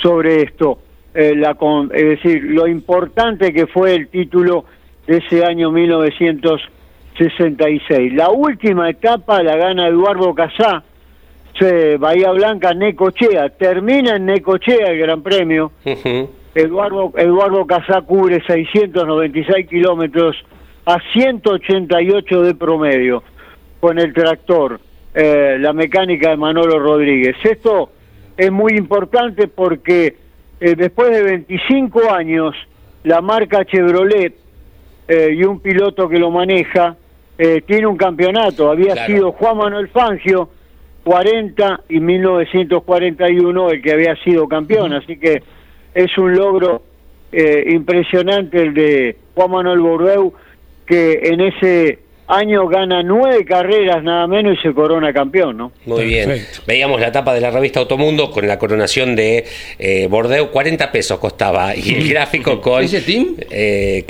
[0.00, 0.78] sobre esto.
[1.16, 4.64] eh, la, con- es decir, lo importante que fue el título
[5.06, 6.73] de ese año 1966.
[8.12, 10.82] La última etapa la gana Eduardo Casá,
[11.58, 15.72] se- Bahía Blanca, Necochea, termina en Necochea el Gran Premio.
[16.54, 20.36] Eduardo, Eduardo Casá cubre 696 kilómetros
[20.86, 23.22] a 188 de promedio
[23.80, 24.80] con el tractor,
[25.14, 27.36] eh, la mecánica de Manolo Rodríguez.
[27.42, 27.90] Esto
[28.36, 30.16] es muy importante porque
[30.60, 32.54] eh, después de 25 años,
[33.02, 34.34] la marca Chevrolet
[35.08, 36.96] eh, y un piloto que lo maneja
[37.38, 38.70] eh, tiene un campeonato.
[38.70, 39.06] Había Claro.
[39.14, 40.48] sido Juan Manuel Fangio,
[41.04, 44.92] 40 y 1941 el que había sido campeón.
[44.92, 45.42] Así que
[45.94, 46.82] es un logro
[47.32, 50.32] eh, impresionante el de Juan Manuel Bourdeu,
[50.86, 55.72] que en ese año gana nueve carreras nada menos y se corona campeón, ¿no?
[55.86, 56.28] Muy bien.
[56.28, 56.60] Perfecto.
[56.66, 59.44] Veíamos la tapa de la revista Automundo con la coronación de
[59.78, 61.74] eh, Bordeaux, 40 pesos costaba.
[61.76, 62.82] Y el gráfico con.
[62.84, 63.34] ¿Ese team?
[63.50, 64.04] Eh,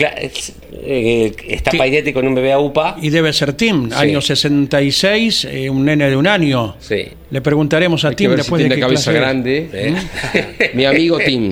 [0.87, 2.97] eh, está Pairetti con un bebé a UPA.
[3.01, 3.97] Y debe ser Tim, Sí.
[3.97, 6.77] año 66, eh, un nene de un año.
[6.81, 7.07] Sí.
[7.31, 9.69] Le preguntaremos a Hay que Tim ver si después de tiene qué cabeza clase grande.
[9.73, 10.71] ¿eh?
[10.75, 11.51] Mi amigo Tim,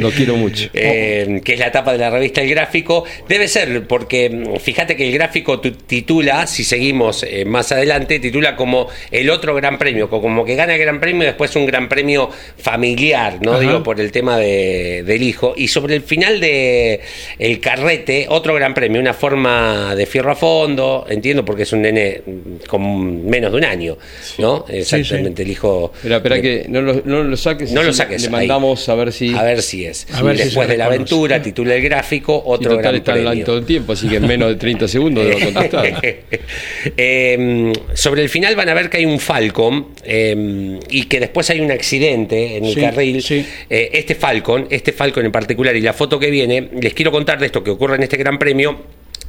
[0.00, 0.70] lo quiero mucho.
[0.72, 3.04] eh, que es la tapa de la revista El Gráfico.
[3.28, 8.18] Debe ser, porque mm, fíjate que el gráfico tu- titula, si seguimos eh, más adelante,
[8.18, 11.54] titula como el otro gran premio, co- como que gana el gran premio y después
[11.56, 13.52] un gran premio familiar, ¿no?
[13.52, 13.60] Ajá.
[13.60, 15.54] Digo, por el tema de- del hijo.
[15.56, 17.00] Y sobre el final de
[17.38, 21.82] El Carrete, otro gran premio, una forma de fierro a fondo, entiendo, porque es un
[21.82, 23.96] nene mm, con menos de un año,
[24.38, 24.64] ¿no?
[24.68, 25.92] Exactamente, el hijo.
[25.96, 27.72] Espera, espera que no lo, no lo saques.
[27.72, 28.32] No lo saques, Le ahí.
[28.32, 29.34] mandamos a ver si.
[29.34, 30.06] A ver si es.
[30.12, 33.28] A ver Después de la aventura, titula el gráfico, Y otro total gran está online
[33.30, 33.44] premio.
[33.46, 35.38] todo el tiempo, así que en menos de 30 segundos debo
[36.96, 41.48] Eh, sobre el final van a ver que hay un Falcon eh, y que después
[41.50, 43.22] hay un accidente en el Sí, carril.
[43.22, 43.46] sí.
[43.70, 47.38] Eh, este Falcon, este Falcon en particular y la foto que viene, les quiero contar
[47.38, 48.78] de esto que ocurre en este Gran Premio.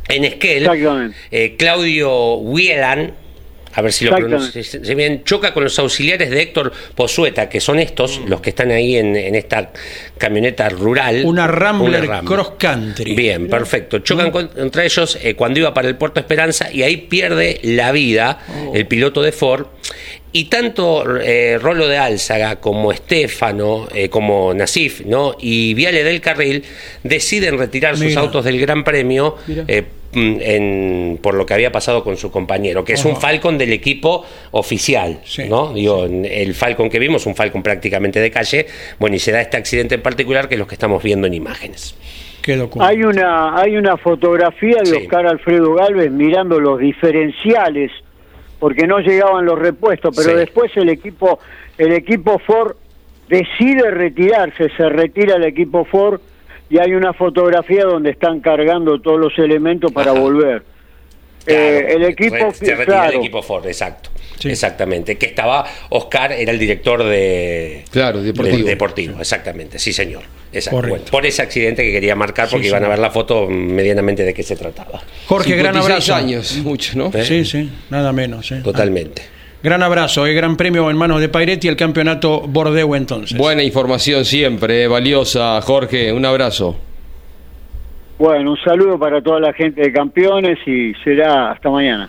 [0.08, 0.70] En Esquel,
[1.32, 3.14] eh, Claudio Wielan,
[3.76, 4.62] a ver si lo pronuncio
[4.96, 8.30] bien, choca con los auxiliares de Héctor Pozueta, que son estos, Mm.
[8.30, 9.72] los que están ahí en, en esta
[10.18, 11.24] camioneta rural.
[11.26, 12.26] Una Rambler Una Ram.
[12.26, 13.14] Cross Country.
[13.16, 14.00] Bien, perfecto.
[14.00, 17.92] Chocan con- contra ellos eh, cuando iba para el Puerto Esperanza y ahí pierde la
[17.92, 18.72] vida Oh.
[18.76, 19.68] el piloto de Ford.
[20.32, 25.36] Y tanto eh, Rolo de Álzaga como Estefano, eh, como Nasif, ¿no?
[25.40, 26.64] y Viale del Carril
[27.04, 29.64] deciden retirar sus autos del Gran Premio Mira.
[29.68, 33.16] eh, mm, en- por lo que había pasado con su compañero, que es un.
[33.18, 35.74] Falcon del equipo oficial, Sí, ¿no?
[35.74, 38.66] Digo, el Falcon que vimos, un Falcon prácticamente de calle,
[39.00, 41.34] bueno, y se da este accidente en particular que es lo que estamos viendo en
[41.34, 41.96] imágenes.
[42.42, 42.54] Qué.
[42.80, 44.96] Hay una, hay una fotografía de Sí.
[44.98, 47.92] Oscar Alfredo Galvez mirando los diferenciales
[48.60, 50.36] porque no llegaban los repuestos, pero Sí.
[50.38, 51.40] después el equipo,
[51.78, 52.76] el equipo Ford
[53.28, 56.20] decide retirarse, se retira el equipo Ford
[56.70, 60.20] y hay una fotografía donde están cargando todos los elementos para Ajá.
[60.20, 60.64] volver.
[61.46, 64.10] Claro, Eh, el equipo, se claro, el equipo Ford, exacto.
[64.40, 64.50] Sí.
[64.50, 65.16] Exactamente.
[65.18, 67.86] Que estaba, Oscar era el director de.
[67.92, 68.58] Claro, deportivo.
[68.58, 70.24] de- deportivo, exactamente, sí, señor.
[70.72, 74.24] Bueno, por ese accidente que quería marcar, porque Sí, iban a ver la foto medianamente
[74.24, 75.02] de qué se trataba.
[75.28, 76.16] Jorge, gran 56 abrazo.
[76.16, 77.12] años, mucho, ¿no?
[77.14, 77.26] ¿Eh?
[77.26, 78.52] Sí, sí, nada menos.
[78.52, 78.62] eh.
[78.64, 79.22] Totalmente.
[79.66, 83.36] Gran abrazo, eh, gran premio en manos de Pairetti, el campeonato Bordeu entonces.
[83.36, 86.14] Buena información siempre, eh, valiosa, Jorge.
[86.14, 86.76] Un abrazo.
[88.20, 92.08] Bueno, un saludo para toda la gente de campeones y será hasta mañana.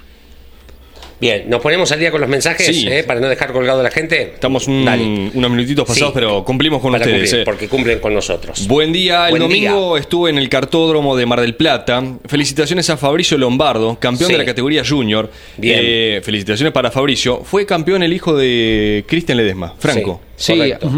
[1.18, 2.86] Bien, nos ponemos al día con los mensajes Sí.
[2.88, 3.02] ¿eh?
[3.02, 4.20] para no dejar colgado a la gente.
[4.34, 6.14] Estamos un- unos minutitos pasados, Sí.
[6.14, 7.22] pero cumplimos con Para ustedes.
[7.30, 7.44] cumplir, eh.
[7.44, 8.66] Porque cumplen con nosotros.
[8.68, 12.02] Buen día, el Buen domingo estuve en el cartódromo de Mar del Plata.
[12.26, 14.34] Felicitaciones a Fabricio Lombardo, campeón Sí.
[14.34, 15.30] de la categoría junior.
[15.56, 15.78] Bien.
[15.82, 17.42] Eh, felicitaciones para Fabricio.
[17.44, 20.20] Fue campeón el hijo de Cristian Ledesma, Franco.
[20.38, 20.52] Sí,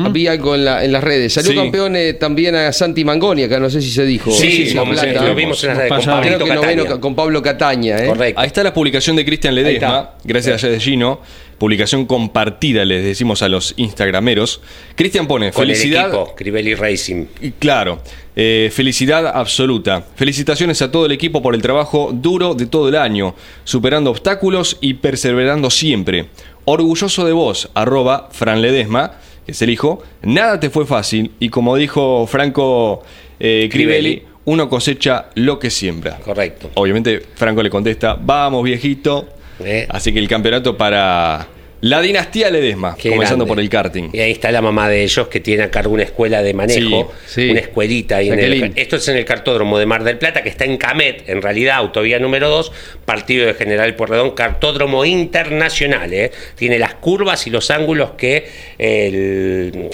[0.04, 1.32] había algo en, la- en las redes.
[1.32, 1.56] Salió Sí.
[1.56, 4.32] campeón eh, también a Santi Mangoni, acá no sé si se dijo.
[4.32, 6.04] Sí, sí, lo vimos en las redes.
[6.04, 6.20] Con.
[6.22, 7.98] Creo noveno Pablo Cataña.
[8.02, 8.06] ¿eh?
[8.08, 8.40] Correcto.
[8.40, 11.20] Ahí está la publicación de Cristian Ledesma, gracias a Gino.
[11.58, 14.60] Publicación compartida, les decimos a los instagrameros.
[14.94, 16.04] Cristian pone, Con felicidad.
[16.04, 17.26] el equipo, Crivelli Racing.
[17.58, 18.00] Claro,
[18.36, 20.04] eh, felicidad absoluta.
[20.14, 23.34] Felicitaciones a todo el equipo por el trabajo duro de todo el año,
[23.64, 26.26] superando obstáculos y perseverando siempre.
[26.64, 30.00] Orgulloso de vos, arroba Fran Ledesma, que es el hijo.
[30.22, 33.02] Nada te fue fácil y como dijo Franco
[33.40, 34.22] eh, Crivelli.
[34.44, 36.18] uno cosecha lo que siembra.
[36.18, 36.70] Correcto.
[36.74, 39.30] Obviamente Franco le contesta, vamos viejito.
[39.64, 39.86] Eh.
[39.88, 41.46] Así que el campeonato para
[41.80, 43.48] la dinastía Ledesma, Qué comenzando grande.
[43.54, 44.10] por el karting.
[44.12, 47.12] Y ahí está la mamá de ellos que tiene a cargo una escuela de manejo,
[47.26, 47.50] Sí, sí.
[47.50, 48.16] una escuelita.
[48.16, 50.76] ahí en el- esto es en el cartódromo de Mar del Plata, que está en
[50.76, 52.72] Camet, en realidad, autovía número 2,
[53.04, 56.12] partido de General Porredón, cartódromo internacional.
[56.12, 56.32] ¿eh?
[56.56, 58.48] Tiene las curvas y los ángulos que
[58.78, 59.88] el-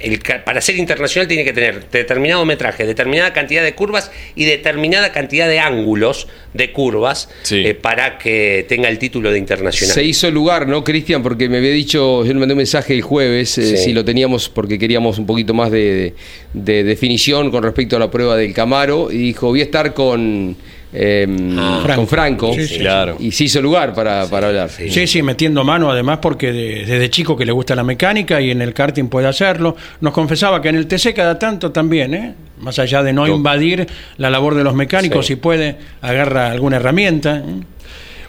[0.00, 5.12] el para ser internacional tiene que tener determinado metraje, determinada cantidad de curvas y determinada
[5.12, 7.64] cantidad de ángulos de curvas Sí.
[7.66, 9.94] eh, para que tenga el título de internacional.
[9.94, 11.22] Se hizo lugar, ¿no, Cristian?
[11.22, 13.84] Porque me había dicho, yo le mandé un mensaje el jueves, eh, Sí.
[13.84, 16.14] si lo teníamos porque queríamos un poquito más de, de-
[16.54, 20.56] de definición con respecto a la prueba del Camaro, y dijo, voy a estar con,
[20.92, 21.26] eh,
[21.58, 21.92] Ah.
[21.94, 22.52] con Franco.
[22.54, 23.16] Sí, sí, Claro.
[23.18, 24.68] Y se hizo lugar para, para hablar.
[24.70, 28.50] Sí, sí, metiendo mano además porque de- desde chico que le gusta la mecánica y
[28.50, 29.76] en el karting puede hacerlo.
[30.00, 32.34] Nos confesaba que en el TC cada tanto también, ¿eh?
[32.60, 33.86] más allá de no invadir
[34.18, 35.32] la labor de los mecánicos, Sí.
[35.32, 37.38] si puede, agarra alguna herramienta.
[37.38, 37.42] ¿eh?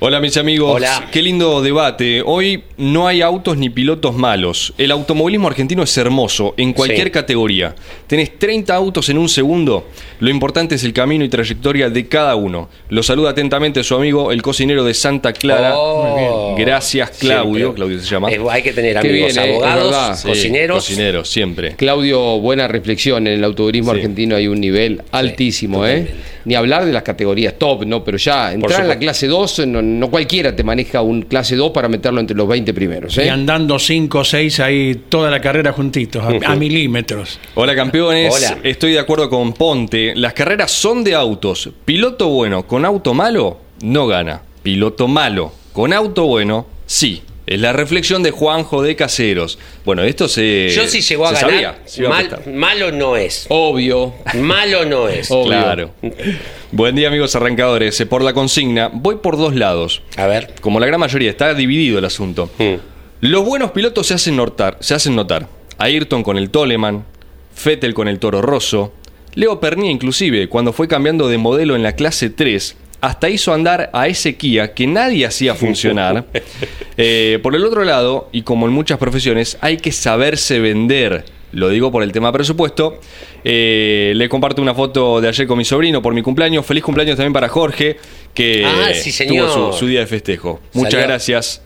[0.05, 1.07] Hola mis amigos, Hola.
[1.13, 2.21] qué lindo debate.
[2.25, 4.73] Hoy no hay autos ni pilotos malos.
[4.77, 7.11] El automovilismo argentino es hermoso en cualquier Sí.
[7.11, 7.73] categoría.
[8.05, 9.87] Tenés 30 autos en un segundo.
[10.19, 12.67] Lo importante es el camino y trayectoria de cada uno.
[12.89, 15.71] Lo saluda atentamente su amigo el cocinero de Santa Clara.
[15.77, 16.53] Oh.
[16.57, 17.75] Gracias Claudio, Siempre.
[17.75, 18.29] Claudio se llama.
[18.29, 20.19] Es- hay que tener amigos bien, eh, abogados.
[20.19, 20.83] Sí, cocineros.
[20.85, 21.75] Cocineros, siempre.
[21.77, 23.25] Claudio, buena reflexión.
[23.25, 23.99] En el automovilismo Sí.
[23.99, 26.07] argentino hay un nivel altísimo, ¿eh?
[26.43, 28.03] Ni hablar de las categorías top, ¿no?
[28.03, 31.71] Pero ya entrar en la clase 2, no, no cualquiera te maneja un clase 2
[31.71, 33.29] para meterlo entre los 20 primeros, Y ¿eh?
[33.29, 37.39] andando 5 o 6 ahí toda la carrera juntitos, a, a milímetros.
[37.55, 38.57] Hola campeones, Hola.
[38.63, 40.13] estoy de acuerdo con Ponte.
[40.15, 41.69] Las carreras son de autos.
[41.85, 44.41] Piloto bueno con auto malo no gana.
[44.63, 47.21] Piloto malo con auto bueno sí.
[47.45, 49.59] Es la reflexión de Juanjo de Caseros.
[49.83, 50.69] Bueno, esto se.
[50.69, 53.45] Yo si llegó a ganar, sabía, se a malo no es.
[53.49, 54.13] Obvio.
[54.35, 55.29] Malo no es.
[55.29, 55.47] Obvio.
[55.47, 55.91] Claro.
[56.71, 57.99] Buen día, amigos arrancadores.
[57.99, 60.01] Eh, Por la consigna, voy por dos lados.
[60.15, 60.53] A ver.
[60.61, 62.49] Como la gran mayoría, está dividido el asunto.
[62.57, 62.75] Mm.
[63.19, 64.77] Los buenos pilotos se hacen notar.
[64.79, 65.47] Se hacen notar.
[65.77, 67.03] Ayrton con el Toleman,
[67.53, 68.93] Fettel con el Toro Rosso,
[69.35, 73.89] Leo Pernia inclusive, cuando fue cambiando de modelo en la clase 3, hasta hizo andar
[73.91, 76.25] a ese Kia que nadie hacía funcionar.
[76.95, 81.25] Eh, por el otro lado, y como en muchas profesiones, hay que saberse vender.
[81.51, 82.99] Lo digo por el tema presupuesto.
[83.43, 86.63] Eh, le comparto una foto de ayer con mi sobrino por mi cumpleaños.
[86.63, 87.97] Feliz cumpleaños también para Jorge,
[88.35, 90.61] que Ah, sí, tuvo su, su día de festejo.
[90.73, 91.07] Muchas Salió.
[91.07, 91.61] gracias.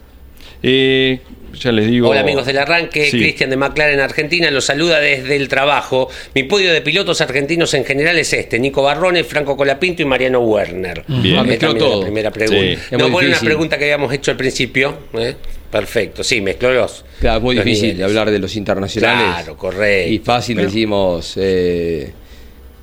[0.63, 1.19] Eh,
[1.53, 2.09] ya les digo.
[2.09, 3.17] Hola amigos del arranque, Sí.
[3.19, 6.09] Cristian de McLaren Argentina los saluda desde el trabajo.
[6.35, 10.39] Mi podio de pilotos argentinos en general es este: Nico Barrone, Franco Colapinto y Mariano
[10.41, 11.03] Werner.
[11.07, 11.37] Bien.
[11.37, 11.99] Ah, mezcló también todo.
[12.01, 12.61] La primera pregunta.
[12.89, 12.95] Sí.
[12.97, 14.97] No fue una pregunta que habíamos hecho al principio.
[15.17, 15.35] ¿eh?
[15.71, 17.03] Perfecto, sí, mezcló los.
[17.19, 18.05] Claro, es muy los difícil niveles.
[18.07, 19.35] hablar de los internacionales.
[19.35, 20.13] Claro, correcto.
[20.13, 22.11] Y fácil Pero- decimos eh,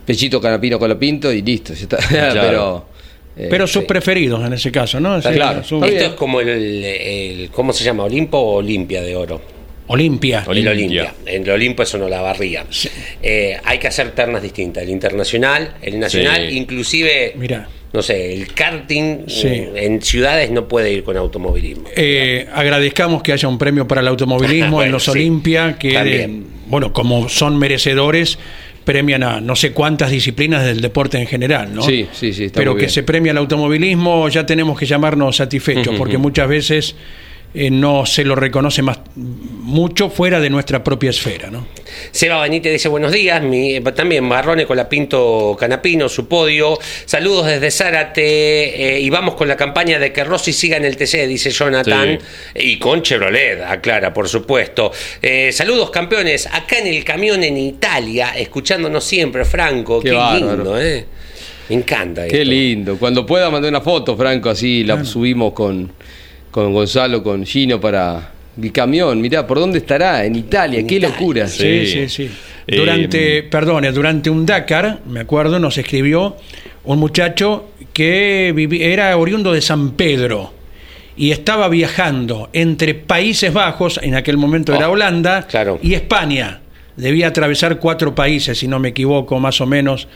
[0.04, 1.72] Pechito Canapino Colapinto y listo.
[1.74, 1.96] ya está.
[2.08, 2.40] Claro.
[2.42, 2.86] Pero,
[3.36, 3.86] Pero sus sí.
[3.88, 5.20] preferidos en ese caso, ¿no?
[5.20, 5.60] Sí, Claro.
[5.60, 5.96] Esto bien.
[5.98, 8.04] es como el, el- ¿Cómo se llama?
[8.04, 9.40] ¿Olimpo o Olimpia de oro?
[9.88, 10.44] Olimpia.
[10.46, 10.70] Olimpia.
[10.72, 11.14] El Olimpia.
[11.26, 12.64] En el Olimpo eso no la barría.
[13.22, 14.82] Eh, hay que hacer ternas distintas.
[14.82, 16.56] El internacional, el nacional, Sí.
[16.56, 17.68] inclusive, Mirá.
[17.92, 19.46] no sé, el karting Sí.
[19.48, 21.84] eh, en ciudades no puede ir con automovilismo.
[21.96, 25.10] Eh, agradezcamos que haya un premio para el automovilismo en los sí.
[25.10, 26.46] Olimpia, que También.
[26.66, 28.38] bueno, como son merecedores,
[28.84, 31.82] premian a no sé cuántas disciplinas del deporte en general, ¿no?
[31.82, 35.36] Sí, sí, sí, está Pero muy que se premia el automovilismo, ya tenemos que llamarnos
[35.36, 36.94] satisfechos, porque muchas veces
[37.54, 41.66] eh, no se lo reconoce más mucho fuera de nuestra propia esfera, ¿no?
[42.10, 46.76] Seba Benítez dice buenos días, mi- también Marrone con la Pinto Canapino, su podio.
[47.06, 50.96] Saludos desde Zárate eh, y vamos con la campaña de que Rossi siga en el
[50.96, 52.18] TC, dice Jonathan.
[52.54, 54.90] Y con Chevrolet, aclara, por supuesto.
[55.22, 60.00] Eh, saludos campeones, acá en el camión en Italia, escuchándonos siempre, Franco.
[60.00, 61.06] Qué lindo, ¿eh?
[61.68, 62.50] Me encanta Qué esto.
[62.50, 62.96] lindo.
[62.98, 65.92] Cuando pueda mandar una foto, Franco, así la subimos con,
[66.54, 68.30] con Gonzalo, con Gino para
[68.62, 69.20] el camión.
[69.20, 70.24] Mirá, ¿por dónde estará?
[70.24, 70.78] En Italia.
[70.78, 71.16] En Qué Italia.
[71.18, 71.48] locura.
[71.48, 71.86] Sí, Sí.
[71.86, 72.30] sí, sí.
[72.68, 76.36] Eh, Durante, perdone, durante un Dakar, me acuerdo, nos escribió
[76.84, 80.52] un muchacho que era oriundo de San Pedro
[81.16, 85.80] y estaba viajando entre Países Bajos, en aquel momento era Oh, Holanda, claro.
[85.82, 86.60] y España.
[86.96, 90.06] Debía atravesar cuatro países, si no me equivoco, más o menos,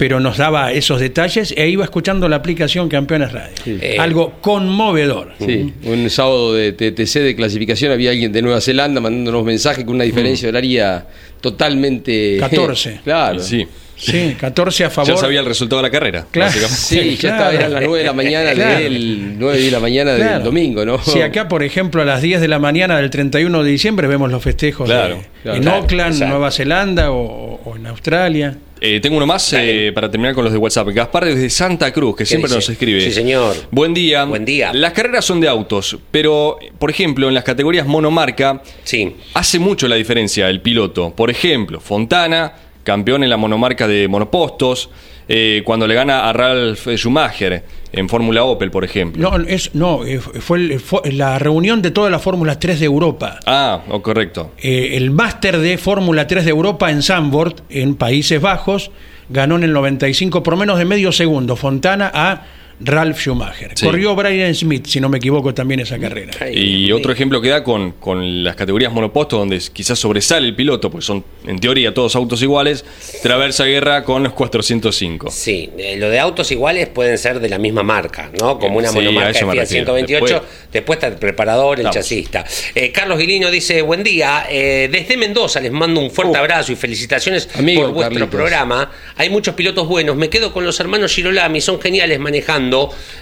[0.00, 3.52] pero nos daba esos detalles e iba escuchando la aplicación Campeones Radio.
[3.66, 3.96] Eh.
[3.98, 5.34] Algo conmovedor.
[5.38, 9.96] Sí, un sábado de TTC de clasificación había alguien de Nueva Zelanda mandándonos mensajes con
[9.96, 11.04] una diferencia horaria
[11.42, 12.38] totalmente...
[12.40, 13.00] 14.
[13.04, 13.40] claro.
[13.40, 13.66] Sí.
[13.94, 15.12] Sí, 14 a favor.
[15.12, 16.26] Ya sabía el resultado de la carrera.
[16.30, 16.50] Claro.
[16.70, 17.36] Sí, ya Claro.
[17.36, 18.80] estaba, eran las 9 de la mañana Claro.
[18.82, 20.32] del 9 de la mañana Claro.
[20.36, 20.98] del domingo, ¿no?
[21.02, 24.30] Si acá, por ejemplo, a las 10 de la mañana del 31 de diciembre vemos
[24.30, 26.30] los festejos Claro, de- claro, en claro, Auckland, exacto.
[26.32, 28.56] Nueva Zelanda o, o en Australia.
[28.82, 30.88] Eh, tengo uno más eh, para terminar con los de WhatsApp.
[30.88, 32.56] Gaspar desde Santa Cruz, que siempre dice?
[32.56, 33.00] nos escribe.
[33.02, 33.54] Sí, señor.
[33.70, 34.24] Buen día.
[34.24, 34.72] Buen día.
[34.72, 39.16] Las carreras son de autos, pero, por ejemplo, en las categorías monomarca, Sí.
[39.34, 41.10] hace mucho la diferencia el piloto.
[41.14, 44.88] Por ejemplo, Fontana, campeón en la monomarca de monopostos,
[45.28, 47.62] eh, cuando le gana a Ralf Schumacher
[47.92, 49.30] en Fórmula Opel, por ejemplo.
[49.30, 52.86] No, es, no eh, fue, el- fue la reunión de todas las Fórmulas 3 de
[52.86, 53.38] Europa.
[53.46, 54.52] Ah, oh, correcto.
[54.58, 58.90] Eh, el máster de Fórmula 3 de Europa en Zandvoort, en Países Bajos,
[59.28, 62.42] ganó en el 95 por menos de medio segundo Fontana a
[62.82, 63.72] Ralf Schumacher.
[63.74, 63.84] Sí.
[63.84, 66.32] Corrió Brian Smith, si no me equivoco, también esa carrera.
[66.50, 70.90] Y otro ejemplo que da con, con las categorías monopostos, donde quizás sobresale el piloto,
[70.90, 72.84] porque son en teoría todos autos iguales,
[73.22, 75.30] Traversa Guerra con los 405.
[75.30, 78.58] Sí, eh, lo de autos iguales pueden ser de la misma marca, ¿no?
[78.58, 79.66] Como una Sí, monomarca Fiat refiero.
[79.66, 81.96] 128, después, Después- está el preparador, el Vamos.
[81.96, 82.44] chasista.
[82.74, 86.76] Eh, Carlos Guilino dice, buen día, eh, desde Mendoza les mando un fuerte abrazo y
[86.76, 88.28] felicitaciones Amigo, por vuestro Carlitos.
[88.30, 88.90] programa.
[89.16, 92.69] Hay muchos pilotos buenos, me quedo con los hermanos Girolami, son geniales manejando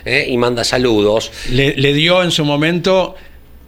[0.04, 1.30] eh, y manda saludos.
[1.50, 3.14] Le, le dio en su momento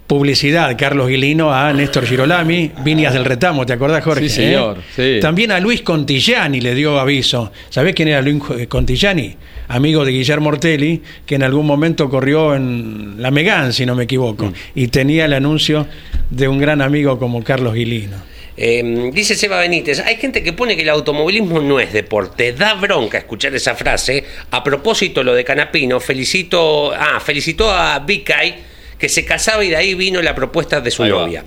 [0.07, 4.29] publicidad Carlos Guilino a Néstor Girolami, Vinias del Retamo, ¿te acordás, Jorge?
[4.29, 5.15] Sí, señor, ¿Eh?
[5.17, 5.21] sí.
[5.23, 7.53] También a Luis Contillani le dio aviso.
[7.69, 9.37] ¿Sabés quién era Luis Contillani?
[9.69, 14.03] Amigo de Guillermo Ortelli, que en algún momento corrió en la Megán, si no me
[14.05, 14.53] equivoco, Mm.
[14.75, 15.87] y tenía el anuncio
[16.29, 18.17] de un gran amigo como Carlos Guilino.
[18.63, 22.53] Eh, dice Seba Benítez, hay gente que pone que el automovilismo no es deporte.
[22.53, 24.23] Da bronca escuchar esa frase.
[24.51, 28.57] A propósito, lo de Canapino, felicito, ah, felicitó a Vicay
[29.01, 31.43] que se casaba y de ahí vino la propuesta de su Ahí novia.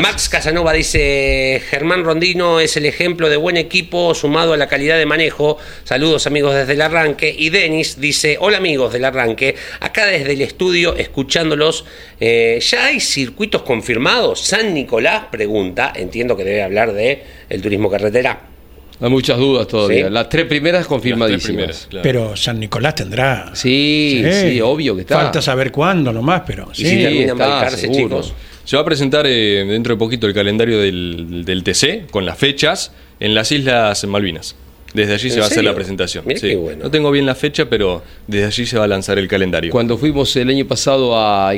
[0.00, 4.96] Max Casanova dice, Germán Rondino es el ejemplo de buen equipo sumado a la calidad
[4.96, 5.58] de manejo.
[5.84, 7.34] Saludos amigos desde el arranque.
[7.36, 11.84] Y Denis dice, hola amigos del arranque, acá desde el estudio escuchándolos.
[12.18, 14.40] Eh, ¿Ya hay circuitos confirmados?
[14.40, 18.55] San Nicolás pregunta, entiendo que debe hablar de el turismo carretera.
[19.00, 20.06] Hay muchas dudas todavía.
[20.06, 20.12] Sí.
[20.12, 21.44] Las tres primeras Las tres confirmadísimas.
[21.46, 22.02] primeras, claro.
[22.02, 23.50] Pero San Nicolás tendrá.
[23.54, 25.16] Sí, sí, obvio que está.
[25.16, 26.84] Falta saber cuándo nomás, pero Y sí.
[26.88, 27.98] si está, seguro.
[28.22, 28.32] chicos.
[28.64, 32.36] Se va a presentar eh, dentro de poquito el calendario del, del TC con las
[32.38, 34.56] fechas en las Islas Malvinas.
[34.96, 36.24] Desde allí ¿En se va a hacer la presentación.
[36.26, 36.48] Mirá Sí.
[36.48, 36.84] qué bueno.
[36.84, 39.70] No tengo bien la fecha, pero desde allí se va a lanzar el calendario.
[39.70, 41.52] Cuando fuimos el año pasado a,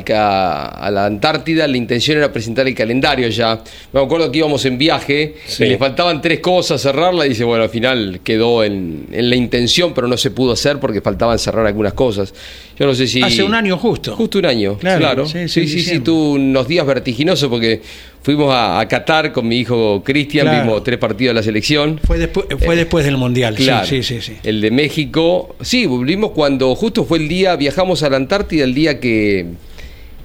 [0.90, 3.62] la Antártida, la intención era presentar el calendario ya.
[3.93, 5.65] Me acuerdo que íbamos en viaje Sí.
[5.65, 9.36] y le faltaban tres cosas cerrarla y dice, bueno, al final quedó en, en la
[9.36, 12.35] intención, pero no se pudo hacer porque faltaban cerrar algunas cosas.
[12.78, 13.23] Yo no sé si...
[13.23, 14.15] Hace un año justo.
[14.16, 15.27] Justo un año, Claro, claro.
[15.27, 16.05] sí, Sí, sí, sí, sí, diciembre.
[16.05, 17.82] tuvo unos días vertiginosos porque
[18.22, 20.64] fuimos a, a Qatar con mi hijo Cristian, Claro.
[20.64, 22.00] vimos tres partidos de la selección.
[22.04, 23.56] Fue, después, fue después del Mundial.
[23.56, 23.86] sí, Claro.
[23.86, 24.36] Sí, sí, sí.
[24.42, 25.56] El de México.
[25.60, 29.46] Sí, volvimos cuando justo fue el día, viajamos a la Antártida el día que,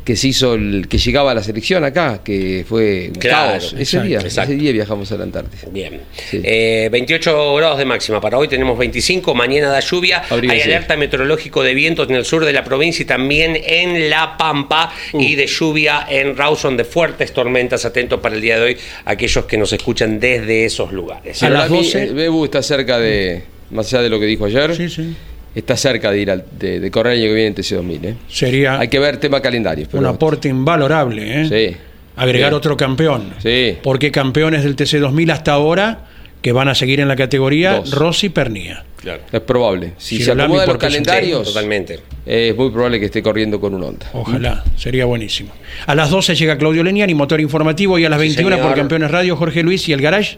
[0.03, 3.67] que se hizo el, que llegaba la selección acá, que fue un Claro, caos.
[3.73, 4.51] Ese exacto, día, exacto.
[4.51, 5.61] ese día viajamos a la Antártida.
[5.71, 6.01] Bien.
[6.29, 6.41] Sí.
[6.43, 8.19] Eh, 28 grados de máxima.
[8.19, 9.33] Para hoy tenemos 25.
[9.33, 10.23] Mañana da lluvia.
[10.29, 10.61] Abríguese.
[10.63, 14.35] Hay alerta meteorológico de vientos en el sur de la provincia y también en La
[14.37, 14.91] Pampa.
[15.13, 15.21] Uh.
[15.21, 17.85] Y de lluvia en Rawson de fuertes tormentas.
[17.85, 21.41] Atentos para el día de hoy aquellos que nos escuchan desde esos lugares.
[21.43, 22.03] A las Para mí, 12.
[22.03, 25.15] eh, Bebu está cerca de, más allá de lo que dijo ayer, Sí, sí.
[25.55, 28.05] Está cerca de ir al, de, de correr el año que viene en TC2000.
[28.05, 28.15] ¿eh?
[28.29, 29.87] Sería Hay que ver tema calendario.
[29.89, 31.41] pero- un aporte invalorable.
[31.41, 31.47] ¿eh?
[31.71, 31.77] Sí.
[32.15, 32.55] Agregar Sí.
[32.55, 33.33] otro campeón.
[33.41, 33.77] Sí.
[33.81, 36.05] Porque campeones del TC2000 hasta ahora,
[36.41, 37.91] que van a seguir en la categoría, Dos.
[37.91, 38.83] Rossi Pernía.
[38.97, 39.21] Claro.
[39.31, 39.93] Es probable.
[39.97, 41.95] Si se acomodan los calendarios, Totalmente.
[42.25, 44.05] eh, es muy probable que esté corriendo con un Honda.
[44.13, 45.51] Ojalá, sería buenísimo.
[45.87, 48.73] A las 12 llega Claudio Leniani, motor informativo, y a las 21 por.
[48.75, 50.37] Campeones Radio, Jorge Luis y el Garage.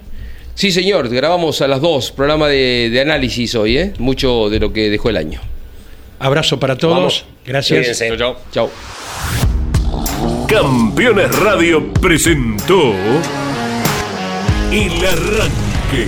[0.55, 3.93] Sí, señor, grabamos a las dos, programa de, de análisis hoy, ¿eh?
[3.99, 5.41] Mucho de lo que dejó el año.
[6.17, 6.95] Abrazo para todos.
[6.95, 7.25] Vamos.
[7.45, 8.01] Gracias.
[8.17, 8.35] Chau.
[8.51, 8.71] Chao.
[10.47, 12.93] Campeones Radio presentó
[14.71, 16.07] El Arranque.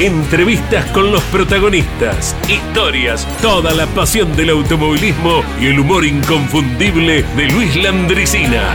[0.00, 7.46] Entrevistas con los protagonistas, historias, toda la pasión del automovilismo y el humor inconfundible de
[7.50, 8.72] Luis Landricina.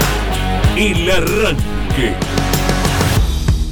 [0.77, 2.14] El Arranque.